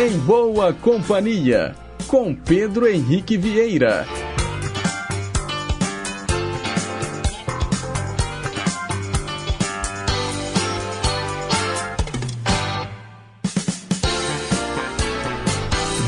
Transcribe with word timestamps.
Em 0.00 0.16
Boa 0.18 0.72
Companhia, 0.72 1.74
com 2.06 2.32
Pedro 2.32 2.86
Henrique 2.86 3.36
Vieira. 3.36 4.06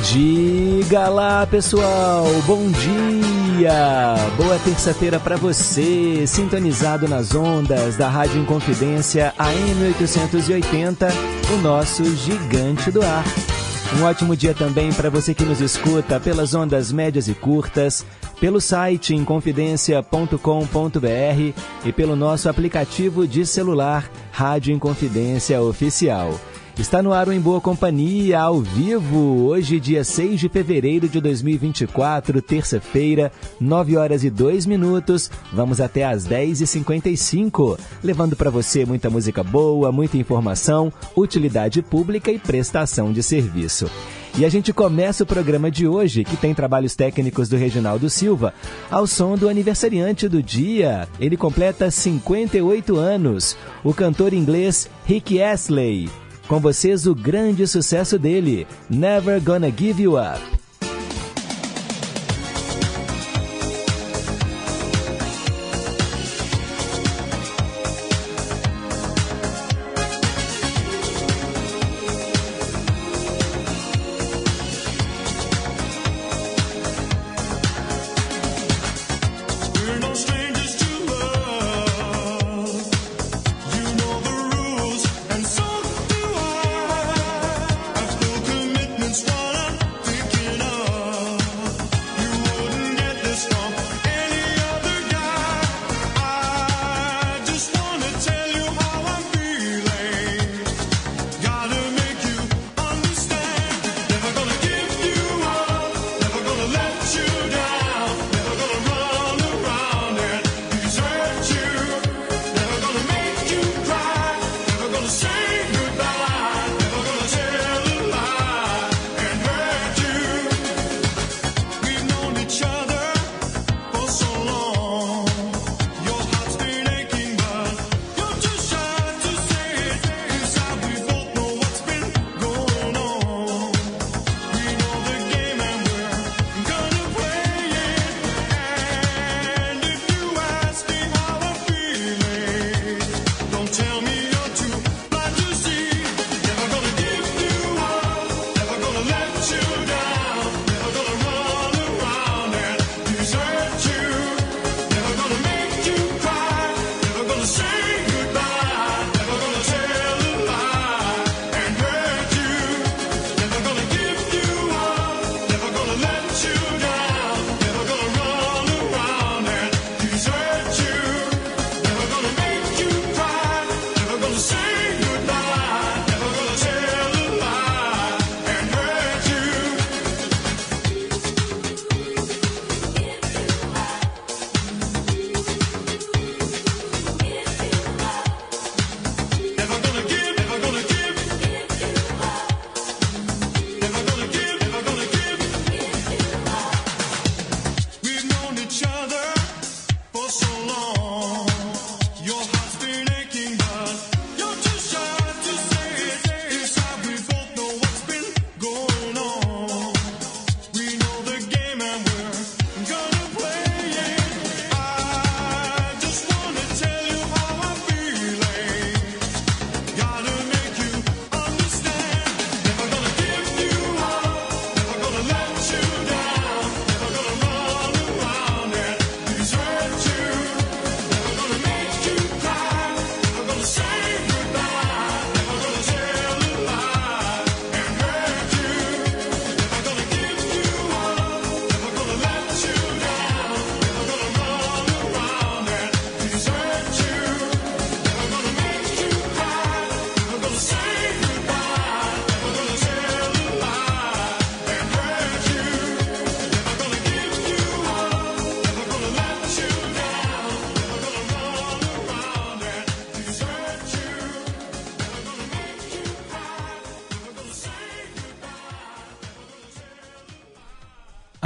Diga 0.04 1.08
lá, 1.08 1.44
pessoal. 1.48 2.26
Bom 2.46 2.70
dia. 2.70 4.14
Boa 4.36 4.56
terça-feira 4.64 5.18
para 5.18 5.34
você, 5.34 6.28
sintonizado 6.28 7.08
nas 7.08 7.34
ondas 7.34 7.96
da 7.96 8.08
Rádio 8.08 8.40
Inconfidência 8.40 9.34
AM 9.36 9.84
880, 9.88 11.08
o 11.54 11.56
nosso 11.60 12.04
gigante 12.14 12.92
do 12.92 13.02
ar. 13.02 13.24
Um 13.98 14.04
ótimo 14.04 14.36
dia 14.36 14.54
também 14.54 14.92
para 14.92 15.10
você 15.10 15.34
que 15.34 15.44
nos 15.44 15.60
escuta 15.60 16.20
pelas 16.20 16.54
ondas 16.54 16.92
médias 16.92 17.26
e 17.26 17.34
curtas, 17.34 18.06
pelo 18.40 18.60
site 18.60 19.14
inconfidencia.com.br 19.14 21.60
e 21.84 21.92
pelo 21.92 22.14
nosso 22.14 22.48
aplicativo 22.48 23.26
de 23.26 23.44
celular 23.44 24.08
Rádio 24.30 24.72
Inconfidência 24.72 25.60
Oficial. 25.60 26.38
Está 26.78 27.02
no 27.02 27.12
ar 27.12 27.28
o 27.28 27.32
Em 27.32 27.40
Boa 27.40 27.60
Companhia, 27.60 28.40
ao 28.40 28.60
vivo, 28.60 29.44
hoje, 29.44 29.78
dia 29.78 30.02
6 30.02 30.40
de 30.40 30.48
fevereiro 30.48 31.08
de 31.08 31.20
2024, 31.20 32.40
terça-feira, 32.40 33.30
9 33.60 33.96
horas 33.98 34.24
e 34.24 34.30
2 34.30 34.64
minutos. 34.64 35.30
Vamos 35.52 35.78
até 35.80 36.04
às 36.04 36.26
10h55, 36.26 37.78
levando 38.02 38.34
para 38.34 38.50
você 38.50 38.86
muita 38.86 39.10
música 39.10 39.44
boa, 39.44 39.92
muita 39.92 40.16
informação, 40.16 40.90
utilidade 41.14 41.82
pública 41.82 42.32
e 42.32 42.38
prestação 42.38 43.12
de 43.12 43.22
serviço. 43.22 43.90
E 44.38 44.44
a 44.44 44.48
gente 44.48 44.72
começa 44.72 45.24
o 45.24 45.26
programa 45.26 45.70
de 45.70 45.86
hoje, 45.86 46.24
que 46.24 46.36
tem 46.36 46.54
trabalhos 46.54 46.94
técnicos 46.94 47.48
do 47.48 47.56
Reginaldo 47.56 48.08
Silva, 48.08 48.54
ao 48.90 49.06
som 49.06 49.36
do 49.36 49.48
aniversariante 49.50 50.28
do 50.28 50.42
dia. 50.42 51.06
Ele 51.18 51.36
completa 51.36 51.90
58 51.90 52.96
anos, 52.96 53.56
o 53.84 53.92
cantor 53.92 54.32
inglês 54.32 54.88
Rick 55.04 55.42
Astley. 55.42 56.08
Com 56.50 56.58
vocês, 56.58 57.06
o 57.06 57.14
grande 57.14 57.64
sucesso 57.64 58.18
dele, 58.18 58.66
Never 58.90 59.40
Gonna 59.40 59.70
Give 59.70 60.02
You 60.02 60.16
Up. 60.18 60.59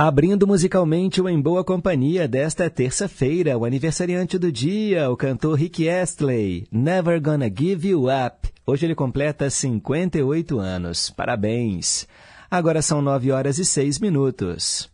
Abrindo 0.07 0.47
musicalmente 0.47 1.19
o 1.23 1.27
Em 1.27 1.41
Boa 1.41 1.65
Companhia 1.65 2.29
desta 2.29 2.69
terça-feira, 2.69 3.57
o 3.57 3.65
aniversariante 3.65 4.37
do 4.37 4.53
dia, 4.53 5.11
o 5.11 5.17
cantor 5.17 5.55
Rick 5.55 5.89
Astley, 5.89 6.67
Never 6.71 7.19
Gonna 7.23 7.47
Give 7.49 7.89
You 7.89 8.09
Up. 8.09 8.51
Hoje 8.67 8.85
ele 8.85 8.95
completa 8.95 9.49
58 9.49 10.59
anos. 10.59 11.09
Parabéns! 11.09 12.07
Agora 12.51 12.83
são 12.83 13.01
nove 13.01 13.33
horas 13.33 13.59
e 13.59 13.65
seis 13.65 13.99
minutos. 13.99 14.91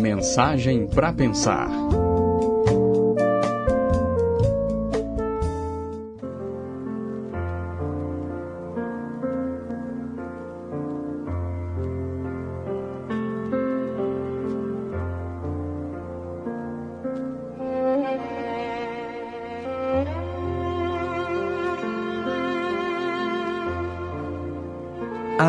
Mensagem 0.00 0.86
para 0.86 1.12
pensar. 1.12 1.68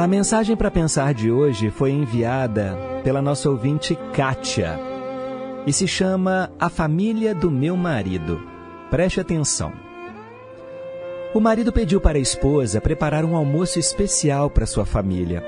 A 0.04 0.08
mensagem 0.08 0.54
para 0.54 0.70
pensar 0.70 1.14
de 1.14 1.32
hoje 1.32 1.70
foi 1.70 1.92
enviada 1.92 2.78
pela 3.06 3.22
nossa 3.22 3.50
ouvinte 3.50 3.98
Kátia 4.12 4.78
e 5.66 5.72
se 5.72 5.88
chama 5.88 6.52
A 6.60 6.68
Família 6.68 7.34
do 7.34 7.50
Meu 7.50 7.78
Marido. 7.78 8.42
Preste 8.92 9.22
atenção. 9.22 9.72
O 11.34 11.40
marido 11.40 11.72
pediu 11.72 12.02
para 12.02 12.18
a 12.18 12.22
esposa 12.22 12.82
preparar 12.82 13.24
um 13.24 13.34
almoço 13.34 13.80
especial 13.80 14.50
para 14.50 14.66
sua 14.66 14.86
família, 14.86 15.42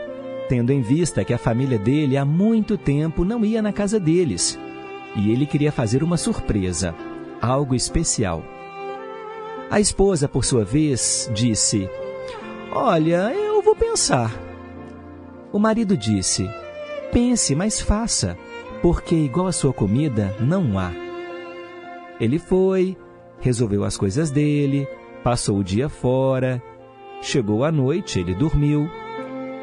tendo 0.48 0.72
em 0.72 0.80
vista 0.80 1.26
que 1.26 1.34
a 1.34 1.38
família 1.38 1.78
dele 1.78 2.16
há 2.16 2.24
muito 2.24 2.78
tempo 2.78 3.26
não 3.26 3.44
ia 3.44 3.62
na 3.62 3.74
casa 3.74 4.00
deles 4.00 4.58
e 5.18 5.34
ele 5.34 5.46
queria 5.46 5.70
fazer 5.74 6.02
uma 6.02 6.16
surpresa, 6.16 6.96
algo 7.42 7.76
especial. 7.76 8.42
A 9.70 9.82
esposa, 9.82 10.30
por 10.30 10.46
sua 10.46 10.64
vez, 10.64 11.30
disse: 11.34 11.90
Olha, 12.72 13.34
eu 13.34 13.62
vou 13.62 13.76
pensar. 13.76 14.45
O 15.56 15.58
marido 15.58 15.96
disse: 15.96 16.50
Pense, 17.14 17.56
mas 17.56 17.80
faça, 17.80 18.38
porque 18.82 19.16
igual 19.16 19.48
a 19.48 19.54
sua 19.54 19.72
comida 19.72 20.36
não 20.38 20.78
há. 20.78 20.92
Ele 22.20 22.38
foi, 22.38 22.98
resolveu 23.40 23.86
as 23.86 23.96
coisas 23.96 24.30
dele, 24.30 24.86
passou 25.24 25.60
o 25.60 25.64
dia 25.64 25.88
fora. 25.88 26.62
Chegou 27.22 27.64
a 27.64 27.72
noite, 27.72 28.20
ele 28.20 28.36
dormiu. 28.36 28.90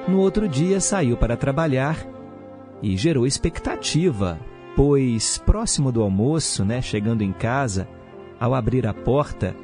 No 0.09 0.19
outro 0.21 0.49
dia 0.49 0.81
saiu 0.81 1.15
para 1.15 1.37
trabalhar 1.37 2.07
e 2.83 2.97
gerou 2.97 3.27
expectativa, 3.27 4.41
pois 4.75 5.37
próximo 5.37 5.93
do 5.93 6.01
almoço, 6.01 6.65
né, 6.65 6.81
chegando 6.81 7.21
em 7.21 7.35
casa, 7.35 7.87
ao 8.41 8.55
abrir 8.55 8.87
a 8.87 8.95
porta, 8.95 9.55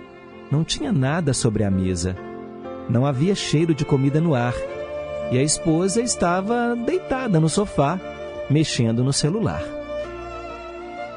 não 0.50 0.62
tinha 0.62 0.92
nada 0.92 1.32
sobre 1.32 1.64
a 1.64 1.70
mesa. 1.70 2.14
Não 2.86 3.06
havia 3.06 3.34
cheiro 3.34 3.74
de 3.74 3.86
comida 3.86 4.20
no 4.20 4.34
ar 4.34 4.52
e 5.30 5.38
a 5.38 5.42
esposa 5.42 6.00
estava 6.00 6.74
deitada 6.74 7.38
no 7.38 7.48
sofá, 7.48 8.00
mexendo 8.48 9.04
no 9.04 9.12
celular. 9.12 9.62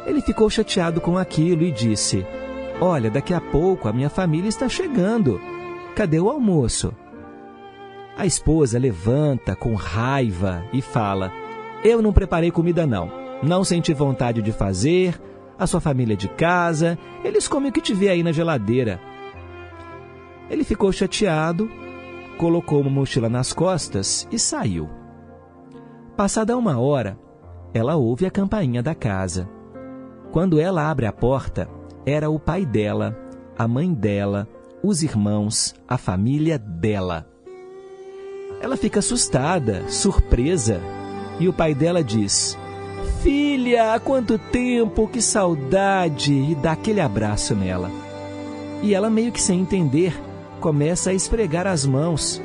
Ele 0.06 0.22
ficou 0.22 0.50
chateado 0.50 1.00
com 1.00 1.18
aquilo 1.18 1.64
e 1.64 1.72
disse: 1.72 2.26
Olha, 2.80 3.10
daqui 3.10 3.34
a 3.34 3.40
pouco 3.40 3.88
a 3.88 3.94
minha 3.94 4.10
família 4.10 4.50
está 4.50 4.68
chegando. 4.68 5.40
Cadê 5.96 6.20
o 6.20 6.30
almoço? 6.30 6.94
A 8.18 8.26
esposa 8.26 8.78
levanta 8.78 9.56
com 9.56 9.74
raiva 9.76 10.64
e 10.74 10.82
fala: 10.82 11.32
Eu 11.84 12.02
não 12.02 12.12
preparei 12.12 12.52
comida, 12.52 12.86
não. 12.86 13.12
Não 13.42 13.64
senti 13.64 13.94
vontade 13.94 14.42
de 14.42 14.52
fazer. 14.52 15.20
A 15.58 15.68
sua 15.68 15.80
família 15.80 16.14
é 16.14 16.18
de 16.18 16.28
casa, 16.28 16.98
eles 17.24 17.48
comem 17.48 17.70
o 17.70 17.72
que 17.72 17.82
tiver 17.82 18.10
aí 18.10 18.24
na 18.24 18.32
geladeira. 18.32 19.00
Ele 20.50 20.64
ficou 20.64 20.92
chateado, 20.92 21.70
colocou 22.42 22.82
uma 22.82 22.90
mochila 22.90 23.30
nas 23.30 23.54
costas 23.54 24.28
e 24.32 24.40
saiu. 24.40 24.90
Passada 26.18 26.58
uma 26.58 26.80
hora, 26.80 27.16
ela 27.72 27.96
ouve 27.96 28.26
a 28.26 28.32
campainha 28.32 28.82
da 28.82 28.96
casa. 28.96 29.48
Quando 30.32 30.60
ela 30.60 30.90
abre 30.90 31.06
a 31.06 31.14
porta, 31.14 31.70
era 32.04 32.32
o 32.32 32.40
pai 32.40 32.66
dela, 32.66 33.16
a 33.56 33.68
mãe 33.68 33.94
dela, 33.94 34.48
os 34.82 35.04
irmãos, 35.04 35.76
a 35.88 36.00
família 36.00 36.58
dela. 36.58 37.28
Ela 38.60 38.76
fica 38.76 38.98
assustada, 38.98 39.88
surpresa, 39.88 40.82
e 41.40 41.48
o 41.48 41.54
pai 41.54 41.76
dela 41.76 42.04
diz: 42.04 42.58
Filha, 43.22 43.94
há 43.94 44.00
quanto 44.00 44.40
tempo, 44.40 45.08
que 45.08 45.22
saudade! 45.22 46.34
E 46.34 46.56
dá 46.56 46.72
aquele 46.72 47.02
abraço 47.02 47.54
nela. 47.54 47.92
E 48.82 48.96
ela, 48.96 49.12
meio 49.12 49.32
que 49.32 49.40
sem 49.40 49.60
entender, 49.60 50.20
começa 50.62 51.10
a 51.10 51.14
esfregar 51.14 51.68
as 51.68 51.86
mãos. 51.86 52.42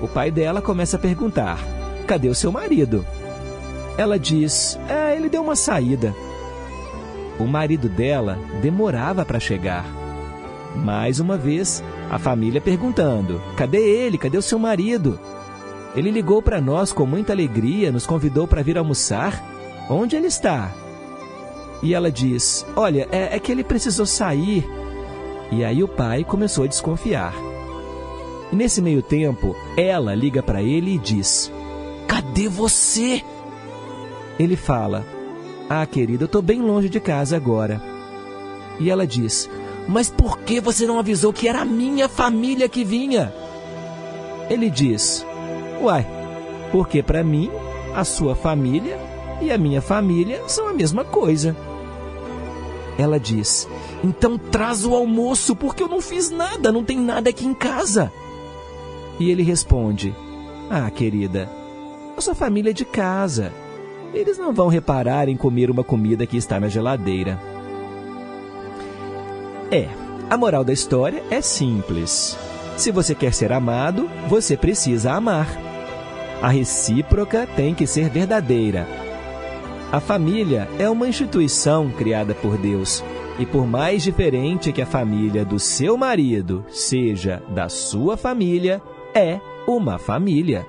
O 0.00 0.08
pai 0.08 0.30
dela 0.30 0.62
começa 0.62 0.96
a 0.96 1.00
perguntar: 1.00 1.58
Cadê 2.06 2.28
o 2.28 2.34
seu 2.34 2.50
marido? 2.50 3.04
Ela 3.98 4.18
diz: 4.18 4.78
É, 4.88 5.14
ele 5.14 5.28
deu 5.28 5.42
uma 5.42 5.56
saída. 5.56 6.14
O 7.38 7.44
marido 7.44 7.88
dela 7.88 8.38
demorava 8.62 9.24
para 9.24 9.40
chegar. 9.40 9.84
Mais 10.76 11.18
uma 11.18 11.36
vez, 11.36 11.82
a 12.08 12.18
família 12.18 12.60
perguntando: 12.60 13.42
Cadê 13.56 13.78
ele? 13.78 14.16
Cadê 14.16 14.38
o 14.38 14.42
seu 14.42 14.58
marido? 14.58 15.18
Ele 15.96 16.10
ligou 16.10 16.40
para 16.40 16.60
nós 16.60 16.92
com 16.92 17.04
muita 17.04 17.32
alegria, 17.32 17.90
nos 17.90 18.06
convidou 18.06 18.46
para 18.46 18.62
vir 18.62 18.78
almoçar. 18.78 19.42
Onde 19.90 20.14
ele 20.14 20.28
está? 20.28 20.70
E 21.82 21.92
ela 21.92 22.12
diz: 22.12 22.64
Olha, 22.76 23.08
é, 23.10 23.34
é 23.36 23.40
que 23.40 23.50
ele 23.50 23.64
precisou 23.64 24.06
sair 24.06 24.64
e 25.50 25.64
aí 25.64 25.82
o 25.82 25.88
pai 25.88 26.24
começou 26.24 26.64
a 26.64 26.68
desconfiar. 26.68 27.34
E 28.52 28.56
nesse 28.56 28.80
meio 28.80 29.02
tempo, 29.02 29.54
ela 29.76 30.14
liga 30.14 30.42
para 30.42 30.62
ele 30.62 30.94
e 30.94 30.98
diz: 30.98 31.52
Cadê 32.06 32.48
você? 32.48 33.22
Ele 34.38 34.56
fala: 34.56 35.04
Ah, 35.68 35.84
querida, 35.86 36.24
eu 36.24 36.26
estou 36.26 36.42
bem 36.42 36.60
longe 36.60 36.88
de 36.88 37.00
casa 37.00 37.36
agora. 37.36 37.80
E 38.78 38.90
ela 38.90 39.06
diz: 39.06 39.50
Mas 39.86 40.08
por 40.08 40.38
que 40.40 40.60
você 40.60 40.86
não 40.86 40.98
avisou 40.98 41.32
que 41.32 41.48
era 41.48 41.60
a 41.60 41.66
minha 41.66 42.08
família 42.08 42.68
que 42.68 42.84
vinha? 42.84 43.32
Ele 44.48 44.70
diz: 44.70 45.26
Uai, 45.80 46.06
porque 46.72 47.02
para 47.02 47.24
mim, 47.24 47.50
a 47.94 48.04
sua 48.04 48.34
família 48.34 48.98
e 49.40 49.50
a 49.50 49.58
minha 49.58 49.80
família 49.80 50.42
são 50.46 50.68
a 50.68 50.72
mesma 50.72 51.04
coisa. 51.04 51.56
Ela 52.98 53.20
diz: 53.20 53.68
Então 54.02 54.36
traz 54.36 54.84
o 54.84 54.92
almoço, 54.92 55.54
porque 55.54 55.82
eu 55.82 55.88
não 55.88 56.00
fiz 56.00 56.30
nada, 56.30 56.72
não 56.72 56.82
tem 56.82 56.98
nada 56.98 57.30
aqui 57.30 57.46
em 57.46 57.54
casa. 57.54 58.12
E 59.20 59.30
ele 59.30 59.44
responde: 59.44 60.12
Ah, 60.68 60.90
querida, 60.90 61.48
a 62.16 62.20
sua 62.20 62.34
família 62.34 62.70
é 62.70 62.74
de 62.74 62.84
casa. 62.84 63.52
Eles 64.12 64.36
não 64.36 64.52
vão 64.52 64.66
reparar 64.66 65.28
em 65.28 65.36
comer 65.36 65.70
uma 65.70 65.84
comida 65.84 66.26
que 66.26 66.36
está 66.36 66.58
na 66.58 66.68
geladeira. 66.68 67.40
É, 69.70 69.86
a 70.28 70.36
moral 70.36 70.64
da 70.64 70.72
história 70.72 71.22
é 71.30 71.40
simples. 71.40 72.36
Se 72.76 72.90
você 72.90 73.14
quer 73.14 73.32
ser 73.34 73.52
amado, 73.52 74.10
você 74.26 74.56
precisa 74.56 75.12
amar. 75.12 75.46
A 76.40 76.48
recíproca 76.48 77.46
tem 77.54 77.74
que 77.74 77.86
ser 77.86 78.08
verdadeira. 78.08 79.07
A 79.90 80.00
família 80.00 80.68
é 80.78 80.88
uma 80.90 81.08
instituição 81.08 81.90
criada 81.90 82.34
por 82.34 82.58
Deus. 82.58 83.02
E 83.38 83.46
por 83.46 83.66
mais 83.66 84.02
diferente 84.02 84.70
que 84.70 84.82
a 84.82 84.86
família 84.86 85.46
do 85.46 85.58
seu 85.58 85.96
marido 85.96 86.62
seja 86.68 87.42
da 87.54 87.70
sua 87.70 88.14
família, 88.14 88.82
é 89.14 89.40
uma 89.66 89.98
família. 89.98 90.66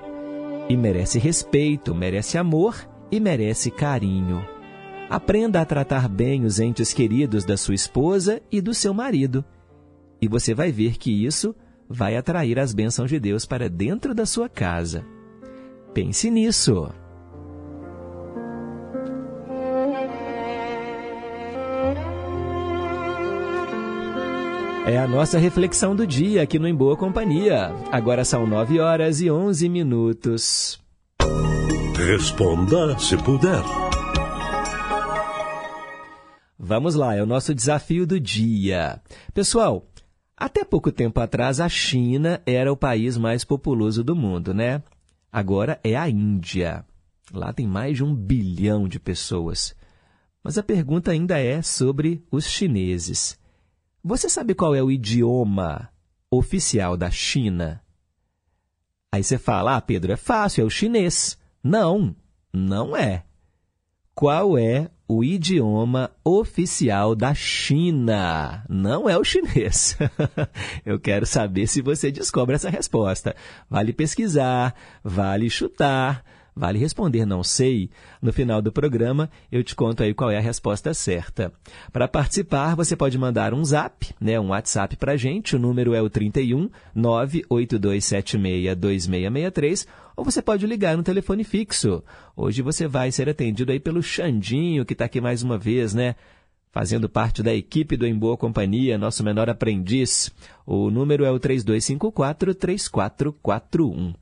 E 0.70 0.76
merece 0.76 1.18
respeito, 1.18 1.94
merece 1.94 2.38
amor 2.38 2.88
e 3.12 3.20
merece 3.20 3.70
carinho. 3.70 4.42
Aprenda 5.10 5.60
a 5.60 5.66
tratar 5.66 6.08
bem 6.08 6.46
os 6.46 6.58
entes 6.58 6.94
queridos 6.94 7.44
da 7.44 7.58
sua 7.58 7.74
esposa 7.74 8.40
e 8.50 8.58
do 8.58 8.72
seu 8.72 8.94
marido. 8.94 9.44
E 10.22 10.28
você 10.28 10.54
vai 10.54 10.72
ver 10.72 10.96
que 10.96 11.26
isso 11.26 11.54
vai 11.86 12.16
atrair 12.16 12.58
as 12.58 12.72
bênçãos 12.72 13.10
de 13.10 13.20
Deus 13.20 13.44
para 13.44 13.68
dentro 13.68 14.14
da 14.14 14.24
sua 14.24 14.48
casa. 14.48 15.04
Pense 15.92 16.30
nisso. 16.30 16.88
É 24.86 24.98
a 24.98 25.06
nossa 25.06 25.38
reflexão 25.38 25.94
do 25.94 26.06
dia 26.06 26.42
aqui 26.42 26.58
no 26.58 26.66
Em 26.66 26.74
Boa 26.74 26.96
Companhia. 26.96 27.70
Agora 27.92 28.24
são 28.24 28.46
9 28.46 28.80
horas 28.80 29.20
e 29.20 29.30
11 29.30 29.68
minutos. 29.68 30.80
Responda 31.94 32.98
se 32.98 33.16
puder. 33.18 33.62
Vamos 36.58 36.94
lá, 36.94 37.14
é 37.14 37.22
o 37.22 37.26
nosso 37.26 37.54
desafio 37.54 38.06
do 38.06 38.18
dia. 38.18 39.00
Pessoal, 39.34 39.86
até 40.36 40.64
pouco 40.64 40.90
tempo 40.90 41.20
atrás 41.20 41.60
a 41.60 41.68
China 41.68 42.40
era 42.46 42.72
o 42.72 42.76
país 42.76 43.18
mais 43.18 43.44
populoso 43.44 44.02
do 44.02 44.16
mundo, 44.16 44.54
né? 44.54 44.82
Agora 45.30 45.78
é 45.84 45.94
a 45.94 46.08
Índia. 46.08 46.84
Lá 47.32 47.52
tem 47.52 47.66
mais 47.66 47.98
de 47.98 48.04
um 48.04 48.14
bilhão 48.14 48.88
de 48.88 48.98
pessoas. 48.98 49.74
Mas 50.42 50.56
a 50.56 50.62
pergunta 50.62 51.10
ainda 51.10 51.38
é 51.38 51.60
sobre 51.60 52.24
os 52.30 52.46
chineses. 52.46 53.39
Você 54.02 54.28
sabe 54.28 54.54
qual 54.54 54.74
é 54.74 54.82
o 54.82 54.90
idioma 54.90 55.90
oficial 56.30 56.96
da 56.96 57.10
China? 57.10 57.82
Aí 59.12 59.22
você 59.22 59.36
fala, 59.36 59.76
ah, 59.76 59.80
Pedro, 59.80 60.12
é 60.12 60.16
fácil, 60.16 60.62
é 60.62 60.64
o 60.64 60.70
chinês. 60.70 61.36
Não, 61.62 62.14
não 62.52 62.96
é. 62.96 63.24
Qual 64.14 64.56
é 64.56 64.90
o 65.06 65.24
idioma 65.24 66.10
oficial 66.24 67.14
da 67.14 67.34
China? 67.34 68.64
Não 68.68 69.08
é 69.08 69.18
o 69.18 69.24
chinês. 69.24 69.98
Eu 70.86 70.98
quero 70.98 71.26
saber 71.26 71.66
se 71.66 71.82
você 71.82 72.10
descobre 72.10 72.54
essa 72.54 72.70
resposta. 72.70 73.34
Vale 73.68 73.92
pesquisar, 73.92 74.74
vale 75.02 75.50
chutar. 75.50 76.24
Vale 76.60 76.78
responder 76.78 77.24
não 77.24 77.42
sei. 77.42 77.88
No 78.20 78.34
final 78.34 78.60
do 78.60 78.70
programa, 78.70 79.30
eu 79.50 79.64
te 79.64 79.74
conto 79.74 80.02
aí 80.02 80.12
qual 80.12 80.30
é 80.30 80.36
a 80.36 80.42
resposta 80.42 80.92
certa. 80.92 81.50
Para 81.90 82.06
participar, 82.06 82.76
você 82.76 82.94
pode 82.94 83.16
mandar 83.16 83.54
um 83.54 83.64
zap, 83.64 84.14
né, 84.20 84.38
um 84.38 84.48
WhatsApp 84.48 84.94
para 84.98 85.16
gente. 85.16 85.56
O 85.56 85.58
número 85.58 85.94
é 85.94 86.02
o 86.02 86.10
31 86.10 86.68
98276 86.94 88.76
2663 88.76 89.86
ou 90.14 90.22
você 90.22 90.42
pode 90.42 90.66
ligar 90.66 90.98
no 90.98 91.02
telefone 91.02 91.44
fixo. 91.44 92.04
Hoje 92.36 92.60
você 92.60 92.86
vai 92.86 93.10
ser 93.10 93.26
atendido 93.26 93.72
aí 93.72 93.80
pelo 93.80 94.02
Xandinho, 94.02 94.84
que 94.84 94.92
está 94.92 95.06
aqui 95.06 95.18
mais 95.18 95.42
uma 95.42 95.56
vez, 95.56 95.94
né? 95.94 96.14
Fazendo 96.70 97.08
parte 97.08 97.42
da 97.42 97.54
equipe 97.54 97.96
do 97.96 98.06
Em 98.06 98.14
Boa 98.14 98.36
Companhia, 98.36 98.98
nosso 98.98 99.24
menor 99.24 99.48
aprendiz. 99.48 100.30
O 100.66 100.90
número 100.90 101.24
é 101.24 101.30
o 101.30 101.38
3254 101.38 102.54
3441. 102.54 104.12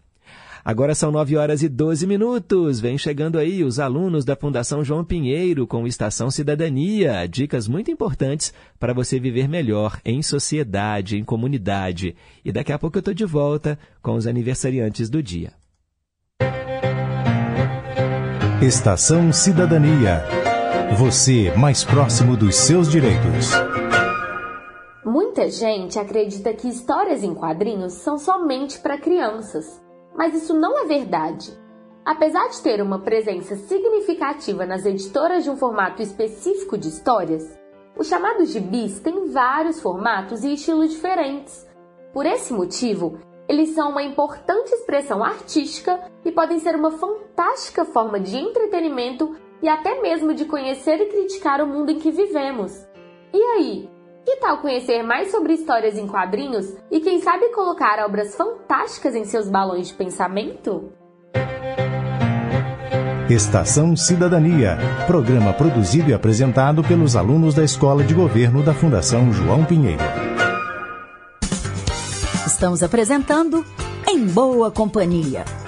Agora 0.64 0.94
são 0.94 1.10
9 1.10 1.36
horas 1.36 1.62
e 1.62 1.68
12 1.68 2.06
minutos. 2.06 2.80
Vem 2.80 2.98
chegando 2.98 3.38
aí 3.38 3.62
os 3.62 3.78
alunos 3.78 4.24
da 4.24 4.36
Fundação 4.36 4.84
João 4.84 5.04
Pinheiro 5.04 5.66
com 5.66 5.86
Estação 5.86 6.30
Cidadania. 6.30 7.26
Dicas 7.28 7.68
muito 7.68 7.90
importantes 7.90 8.52
para 8.78 8.92
você 8.92 9.18
viver 9.18 9.48
melhor 9.48 10.00
em 10.04 10.22
sociedade, 10.22 11.16
em 11.16 11.24
comunidade. 11.24 12.16
E 12.44 12.52
daqui 12.52 12.72
a 12.72 12.78
pouco 12.78 12.98
eu 12.98 13.00
estou 13.00 13.14
de 13.14 13.24
volta 13.24 13.78
com 14.02 14.14
os 14.14 14.26
aniversariantes 14.26 15.08
do 15.08 15.22
dia. 15.22 15.52
Estação 18.60 19.32
Cidadania. 19.32 20.24
Você 20.96 21.52
mais 21.56 21.84
próximo 21.84 22.36
dos 22.36 22.56
seus 22.56 22.90
direitos. 22.90 23.52
Muita 25.04 25.48
gente 25.50 25.98
acredita 25.98 26.52
que 26.52 26.68
histórias 26.68 27.22
em 27.22 27.34
quadrinhos 27.34 27.92
são 27.94 28.18
somente 28.18 28.78
para 28.80 28.98
crianças 28.98 29.80
mas 30.14 30.34
isso 30.34 30.54
não 30.54 30.78
é 30.78 30.84
verdade. 30.86 31.52
Apesar 32.04 32.48
de 32.48 32.62
ter 32.62 32.80
uma 32.80 33.00
presença 33.00 33.54
significativa 33.56 34.64
nas 34.64 34.86
editoras 34.86 35.44
de 35.44 35.50
um 35.50 35.56
formato 35.56 36.00
específico 36.00 36.78
de 36.78 36.88
histórias, 36.88 37.58
os 37.98 38.06
chamados 38.06 38.50
gibis 38.50 39.00
têm 39.00 39.28
vários 39.28 39.80
formatos 39.80 40.44
e 40.44 40.54
estilos 40.54 40.90
diferentes. 40.90 41.66
Por 42.12 42.24
esse 42.24 42.52
motivo, 42.52 43.18
eles 43.48 43.70
são 43.70 43.90
uma 43.90 44.02
importante 44.02 44.72
expressão 44.72 45.24
artística 45.24 46.00
e 46.24 46.30
podem 46.30 46.58
ser 46.58 46.76
uma 46.76 46.92
fantástica 46.92 47.84
forma 47.84 48.20
de 48.20 48.36
entretenimento 48.36 49.36
e 49.62 49.68
até 49.68 50.00
mesmo 50.00 50.32
de 50.32 50.44
conhecer 50.44 51.00
e 51.00 51.06
criticar 51.06 51.60
o 51.60 51.66
mundo 51.66 51.90
em 51.90 51.98
que 51.98 52.10
vivemos. 52.10 52.86
E 53.32 53.42
aí, 53.42 53.90
que 54.28 54.36
tal 54.36 54.58
conhecer 54.58 55.02
mais 55.02 55.30
sobre 55.30 55.54
histórias 55.54 55.96
em 55.96 56.06
quadrinhos 56.06 56.76
e 56.90 57.00
quem 57.00 57.18
sabe 57.18 57.48
colocar 57.54 57.98
obras 58.04 58.36
fantásticas 58.36 59.14
em 59.14 59.24
seus 59.24 59.48
balões 59.48 59.88
de 59.88 59.94
pensamento? 59.94 60.92
Estação 63.30 63.96
Cidadania, 63.96 64.76
programa 65.06 65.54
produzido 65.54 66.10
e 66.10 66.14
apresentado 66.14 66.82
pelos 66.82 67.16
alunos 67.16 67.54
da 67.54 67.64
Escola 67.64 68.04
de 68.04 68.12
Governo 68.12 68.62
da 68.62 68.74
Fundação 68.74 69.32
João 69.32 69.64
Pinheiro. 69.64 70.04
Estamos 72.46 72.82
apresentando 72.82 73.64
Em 74.06 74.26
Boa 74.26 74.70
Companhia. 74.70 75.67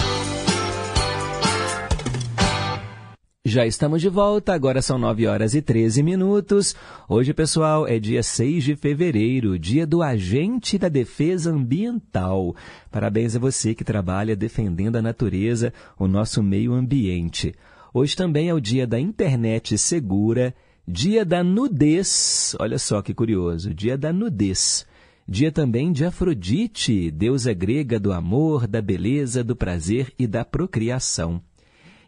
Já 3.42 3.64
estamos 3.64 4.02
de 4.02 4.10
volta, 4.10 4.52
agora 4.52 4.82
são 4.82 4.98
9 4.98 5.26
horas 5.26 5.54
e 5.54 5.62
13 5.62 6.02
minutos. 6.02 6.76
Hoje, 7.08 7.32
pessoal, 7.32 7.88
é 7.88 7.98
dia 7.98 8.22
6 8.22 8.62
de 8.62 8.76
fevereiro, 8.76 9.58
dia 9.58 9.86
do 9.86 10.02
Agente 10.02 10.76
da 10.76 10.90
Defesa 10.90 11.50
Ambiental. 11.50 12.54
Parabéns 12.90 13.34
a 13.34 13.38
você 13.38 13.74
que 13.74 13.82
trabalha 13.82 14.36
defendendo 14.36 14.96
a 14.96 15.02
natureza, 15.02 15.72
o 15.98 16.06
nosso 16.06 16.42
meio 16.42 16.74
ambiente. 16.74 17.54
Hoje 17.94 18.14
também 18.14 18.50
é 18.50 18.52
o 18.52 18.60
dia 18.60 18.86
da 18.86 19.00
internet 19.00 19.78
segura, 19.78 20.54
dia 20.86 21.24
da 21.24 21.42
nudez. 21.42 22.54
Olha 22.60 22.78
só 22.78 23.00
que 23.00 23.14
curioso, 23.14 23.72
dia 23.72 23.96
da 23.96 24.12
nudez. 24.12 24.86
Dia 25.26 25.50
também 25.50 25.92
de 25.92 26.04
Afrodite, 26.04 27.10
deusa 27.10 27.54
grega 27.54 27.98
do 27.98 28.12
amor, 28.12 28.66
da 28.66 28.82
beleza, 28.82 29.42
do 29.42 29.56
prazer 29.56 30.12
e 30.18 30.26
da 30.26 30.44
procriação. 30.44 31.42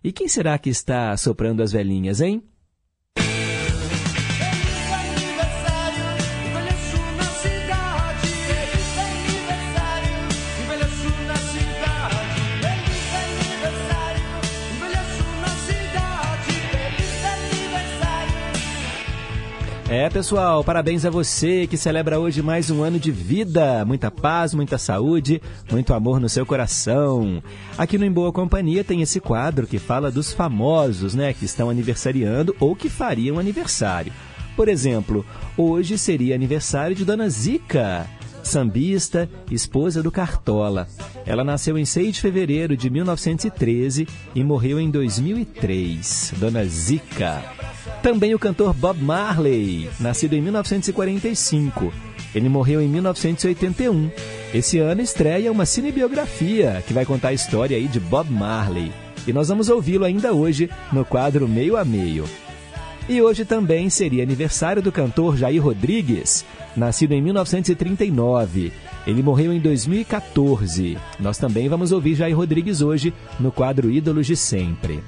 E 0.02 0.12
quem 0.12 0.26
será 0.28 0.58
que 0.58 0.70
está 0.70 1.16
soprando 1.16 1.62
as 1.62 1.72
velhinhas, 1.72 2.20
hein? 2.20 2.42
É, 19.94 20.08
pessoal, 20.08 20.64
parabéns 20.64 21.04
a 21.04 21.10
você 21.10 21.66
que 21.66 21.76
celebra 21.76 22.18
hoje 22.18 22.40
mais 22.40 22.70
um 22.70 22.82
ano 22.82 22.98
de 22.98 23.12
vida. 23.12 23.84
Muita 23.84 24.10
paz, 24.10 24.54
muita 24.54 24.78
saúde, 24.78 25.38
muito 25.70 25.92
amor 25.92 26.18
no 26.18 26.30
seu 26.30 26.46
coração. 26.46 27.42
Aqui 27.76 27.98
no 27.98 28.06
Em 28.06 28.10
Boa 28.10 28.32
Companhia 28.32 28.82
tem 28.82 29.02
esse 29.02 29.20
quadro 29.20 29.66
que 29.66 29.78
fala 29.78 30.10
dos 30.10 30.32
famosos, 30.32 31.14
né, 31.14 31.34
que 31.34 31.44
estão 31.44 31.68
aniversariando 31.68 32.56
ou 32.58 32.74
que 32.74 32.88
fariam 32.88 33.38
aniversário. 33.38 34.14
Por 34.56 34.66
exemplo, 34.66 35.26
hoje 35.58 35.98
seria 35.98 36.34
aniversário 36.34 36.96
de 36.96 37.04
Dona 37.04 37.28
Zica, 37.28 38.08
sambista, 38.42 39.28
esposa 39.50 40.02
do 40.02 40.10
Cartola. 40.10 40.88
Ela 41.24 41.44
nasceu 41.44 41.78
em 41.78 41.84
6 41.84 42.14
de 42.14 42.20
fevereiro 42.20 42.76
de 42.76 42.90
1913 42.90 44.08
e 44.34 44.44
morreu 44.44 44.78
em 44.80 44.90
2003. 44.90 46.34
Dona 46.36 46.64
Zica. 46.64 47.42
Também 48.02 48.34
o 48.34 48.38
cantor 48.38 48.74
Bob 48.74 49.00
Marley, 49.00 49.88
nascido 50.00 50.34
em 50.34 50.40
1945. 50.40 51.92
Ele 52.34 52.48
morreu 52.48 52.80
em 52.80 52.88
1981. 52.88 54.10
Esse 54.52 54.78
ano 54.78 55.00
estreia 55.00 55.52
uma 55.52 55.66
cinebiografia 55.66 56.82
que 56.86 56.92
vai 56.92 57.04
contar 57.04 57.28
a 57.28 57.34
história 57.34 57.76
aí 57.76 57.86
de 57.86 58.00
Bob 58.00 58.30
Marley. 58.30 58.92
E 59.26 59.32
nós 59.32 59.48
vamos 59.48 59.68
ouvi-lo 59.68 60.04
ainda 60.04 60.32
hoje 60.32 60.68
no 60.92 61.04
quadro 61.04 61.46
Meio 61.46 61.76
a 61.76 61.84
Meio. 61.84 62.24
E 63.12 63.20
hoje 63.20 63.44
também 63.44 63.90
seria 63.90 64.22
aniversário 64.22 64.80
do 64.80 64.90
cantor 64.90 65.36
Jair 65.36 65.62
Rodrigues, 65.62 66.46
nascido 66.74 67.12
em 67.12 67.20
1939. 67.20 68.72
Ele 69.06 69.22
morreu 69.22 69.52
em 69.52 69.60
2014. 69.60 70.96
Nós 71.20 71.36
também 71.36 71.68
vamos 71.68 71.92
ouvir 71.92 72.14
Jair 72.14 72.34
Rodrigues 72.34 72.80
hoje 72.80 73.12
no 73.38 73.52
quadro 73.52 73.90
Ídolos 73.90 74.26
de 74.26 74.34
Sempre. 74.34 75.04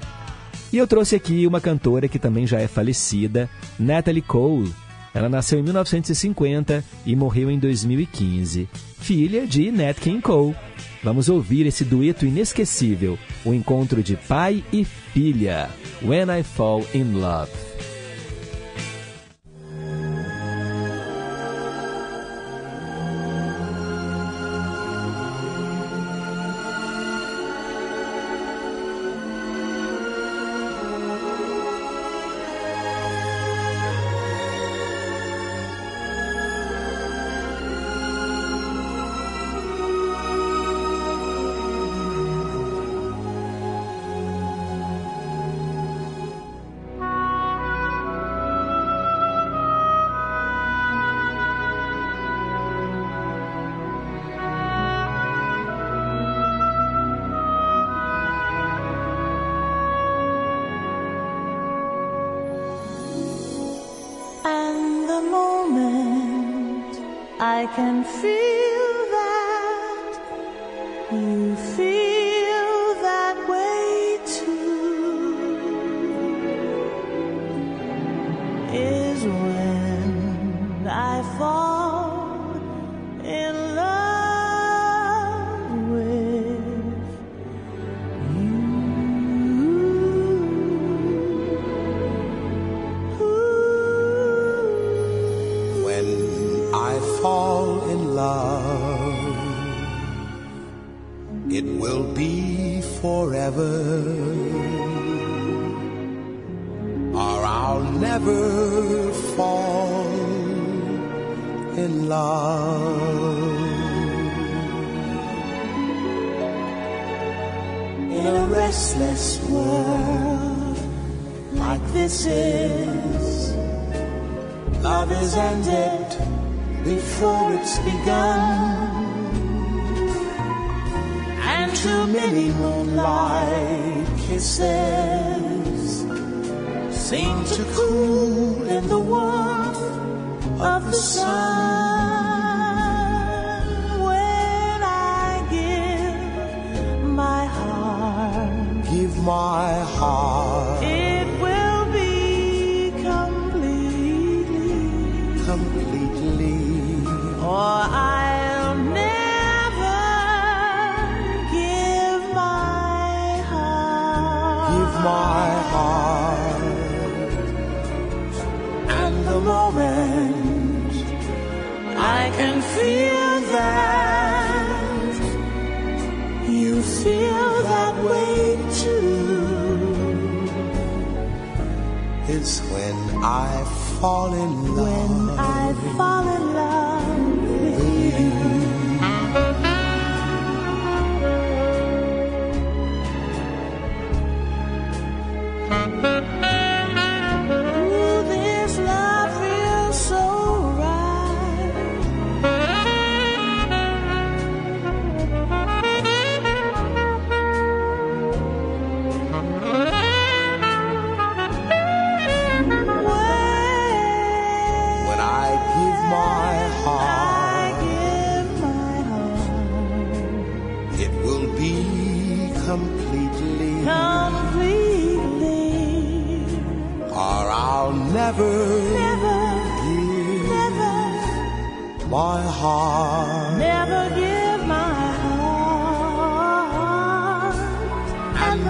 E 0.71 0.77
eu 0.77 0.85
trouxe 0.85 1.15
aqui 1.15 1.47
uma 1.47 1.59
cantora 1.59 2.07
que 2.07 2.19
também 2.19 2.45
já 2.45 2.59
é 2.59 2.67
falecida, 2.67 3.49
Natalie 3.79 4.21
Cole. 4.21 4.71
Ela 5.11 5.27
nasceu 5.27 5.57
em 5.57 5.63
1950 5.63 6.85
e 7.07 7.15
morreu 7.15 7.49
em 7.49 7.57
2015. 7.57 8.69
Filha 8.99 9.47
de 9.47 9.71
Nat 9.71 9.97
King 9.97 10.21
Cole. 10.21 10.55
Vamos 11.03 11.27
ouvir 11.27 11.65
esse 11.65 11.83
dueto 11.83 12.23
inesquecível, 12.23 13.17
o 13.43 13.51
encontro 13.51 14.03
de 14.03 14.15
pai 14.15 14.63
e 14.71 14.85
filha, 14.85 15.71
When 16.03 16.27
I 16.29 16.43
Fall 16.43 16.85
in 16.93 17.19
Love. 17.19 17.64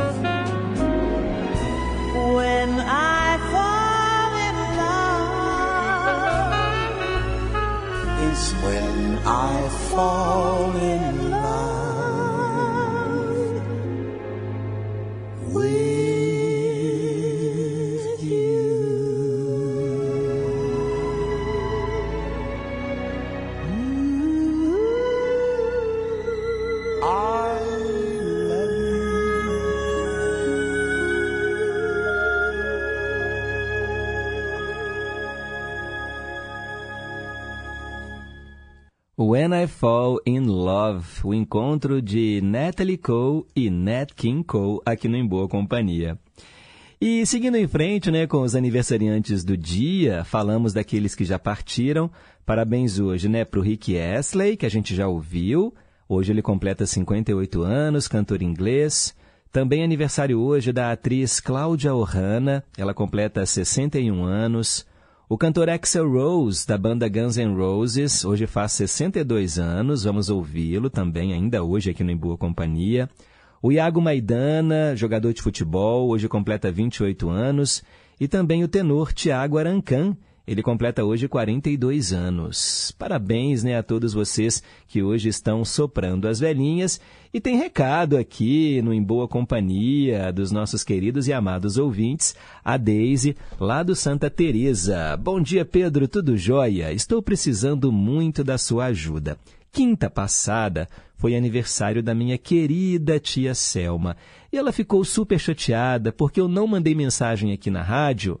When 2.36 2.70
I 2.80 3.38
fall 3.52 4.32
in 4.48 4.56
love, 4.82 6.52
Is 8.30 8.44
when 8.64 9.18
I 9.26 9.68
fall 9.90 10.70
in 10.76 11.04
love 11.18 11.25
Fall 39.78 40.20
in 40.24 40.46
Love, 40.46 41.06
o 41.22 41.34
encontro 41.34 42.00
de 42.00 42.40
Natalie 42.42 42.96
Cole 42.96 43.44
e 43.54 43.68
Nat 43.68 44.10
King 44.16 44.42
Cole 44.42 44.80
aqui 44.86 45.06
no 45.06 45.18
Em 45.18 45.26
Boa 45.26 45.46
Companhia. 45.46 46.18
E 46.98 47.26
seguindo 47.26 47.58
em 47.58 47.68
frente, 47.68 48.10
né, 48.10 48.26
com 48.26 48.40
os 48.40 48.54
aniversariantes 48.54 49.44
do 49.44 49.54
dia, 49.54 50.24
falamos 50.24 50.72
daqueles 50.72 51.14
que 51.14 51.26
já 51.26 51.38
partiram. 51.38 52.10
Parabéns 52.46 52.98
hoje, 52.98 53.28
né, 53.28 53.44
para 53.44 53.60
o 53.60 53.62
Rick 53.62 53.98
Astley, 53.98 54.56
que 54.56 54.64
a 54.64 54.70
gente 54.70 54.94
já 54.94 55.06
ouviu. 55.06 55.74
Hoje 56.08 56.32
ele 56.32 56.40
completa 56.40 56.86
58 56.86 57.62
anos, 57.62 58.08
cantor 58.08 58.40
inglês. 58.40 59.14
Também 59.52 59.84
aniversário 59.84 60.40
hoje 60.40 60.72
da 60.72 60.90
atriz 60.90 61.38
Cláudia 61.38 61.94
Ohana, 61.94 62.64
ela 62.78 62.94
completa 62.94 63.44
61 63.44 64.24
anos. 64.24 64.86
O 65.28 65.36
cantor 65.36 65.68
Axel 65.68 66.08
Rose, 66.08 66.64
da 66.64 66.78
banda 66.78 67.08
Guns 67.08 67.36
N' 67.36 67.56
Roses, 67.56 68.24
hoje 68.24 68.46
faz 68.46 68.70
62 68.74 69.58
anos, 69.58 70.04
vamos 70.04 70.30
ouvi-lo 70.30 70.88
também 70.88 71.32
ainda 71.32 71.64
hoje 71.64 71.90
aqui 71.90 72.04
no 72.04 72.12
Em 72.12 72.16
Boa 72.16 72.38
Companhia. 72.38 73.10
O 73.60 73.72
Iago 73.72 74.00
Maidana, 74.00 74.94
jogador 74.94 75.32
de 75.32 75.42
futebol, 75.42 76.10
hoje 76.10 76.28
completa 76.28 76.70
28 76.70 77.28
anos. 77.28 77.82
E 78.20 78.28
também 78.28 78.62
o 78.62 78.68
tenor 78.68 79.12
Tiago 79.12 79.58
Arancan, 79.58 80.16
ele 80.46 80.62
completa 80.62 81.04
hoje 81.04 81.26
42 81.26 82.12
anos. 82.12 82.94
Parabéns 82.96 83.64
né, 83.64 83.76
a 83.76 83.82
todos 83.82 84.12
vocês 84.14 84.62
que 84.86 85.02
hoje 85.02 85.28
estão 85.28 85.64
soprando 85.64 86.28
as 86.28 86.38
velhinhas. 86.38 87.00
E 87.34 87.40
tem 87.40 87.56
recado 87.56 88.16
aqui 88.16 88.80
no 88.80 88.94
Em 88.94 89.02
Boa 89.02 89.26
Companhia 89.26 90.32
dos 90.32 90.52
nossos 90.52 90.84
queridos 90.84 91.26
e 91.26 91.32
amados 91.32 91.76
ouvintes, 91.76 92.36
a 92.64 92.76
Deise, 92.76 93.36
lá 93.58 93.82
do 93.82 93.96
Santa 93.96 94.30
Teresa. 94.30 95.16
Bom 95.16 95.40
dia, 95.40 95.64
Pedro, 95.64 96.06
tudo 96.06 96.36
jóia? 96.36 96.92
Estou 96.92 97.20
precisando 97.20 97.90
muito 97.90 98.44
da 98.44 98.56
sua 98.56 98.86
ajuda. 98.86 99.36
Quinta 99.72 100.08
passada 100.08 100.88
foi 101.16 101.34
aniversário 101.34 102.02
da 102.02 102.14
minha 102.14 102.38
querida 102.38 103.18
tia 103.18 103.54
Selma. 103.54 104.16
E 104.52 104.56
ela 104.56 104.72
ficou 104.72 105.04
super 105.04 105.38
chateada 105.38 106.12
porque 106.12 106.40
eu 106.40 106.46
não 106.46 106.66
mandei 106.66 106.94
mensagem 106.94 107.52
aqui 107.52 107.70
na 107.70 107.82
rádio. 107.82 108.40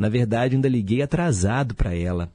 Na 0.00 0.08
verdade, 0.08 0.56
ainda 0.56 0.66
liguei 0.66 1.02
atrasado 1.02 1.74
para 1.74 1.94
ela. 1.94 2.32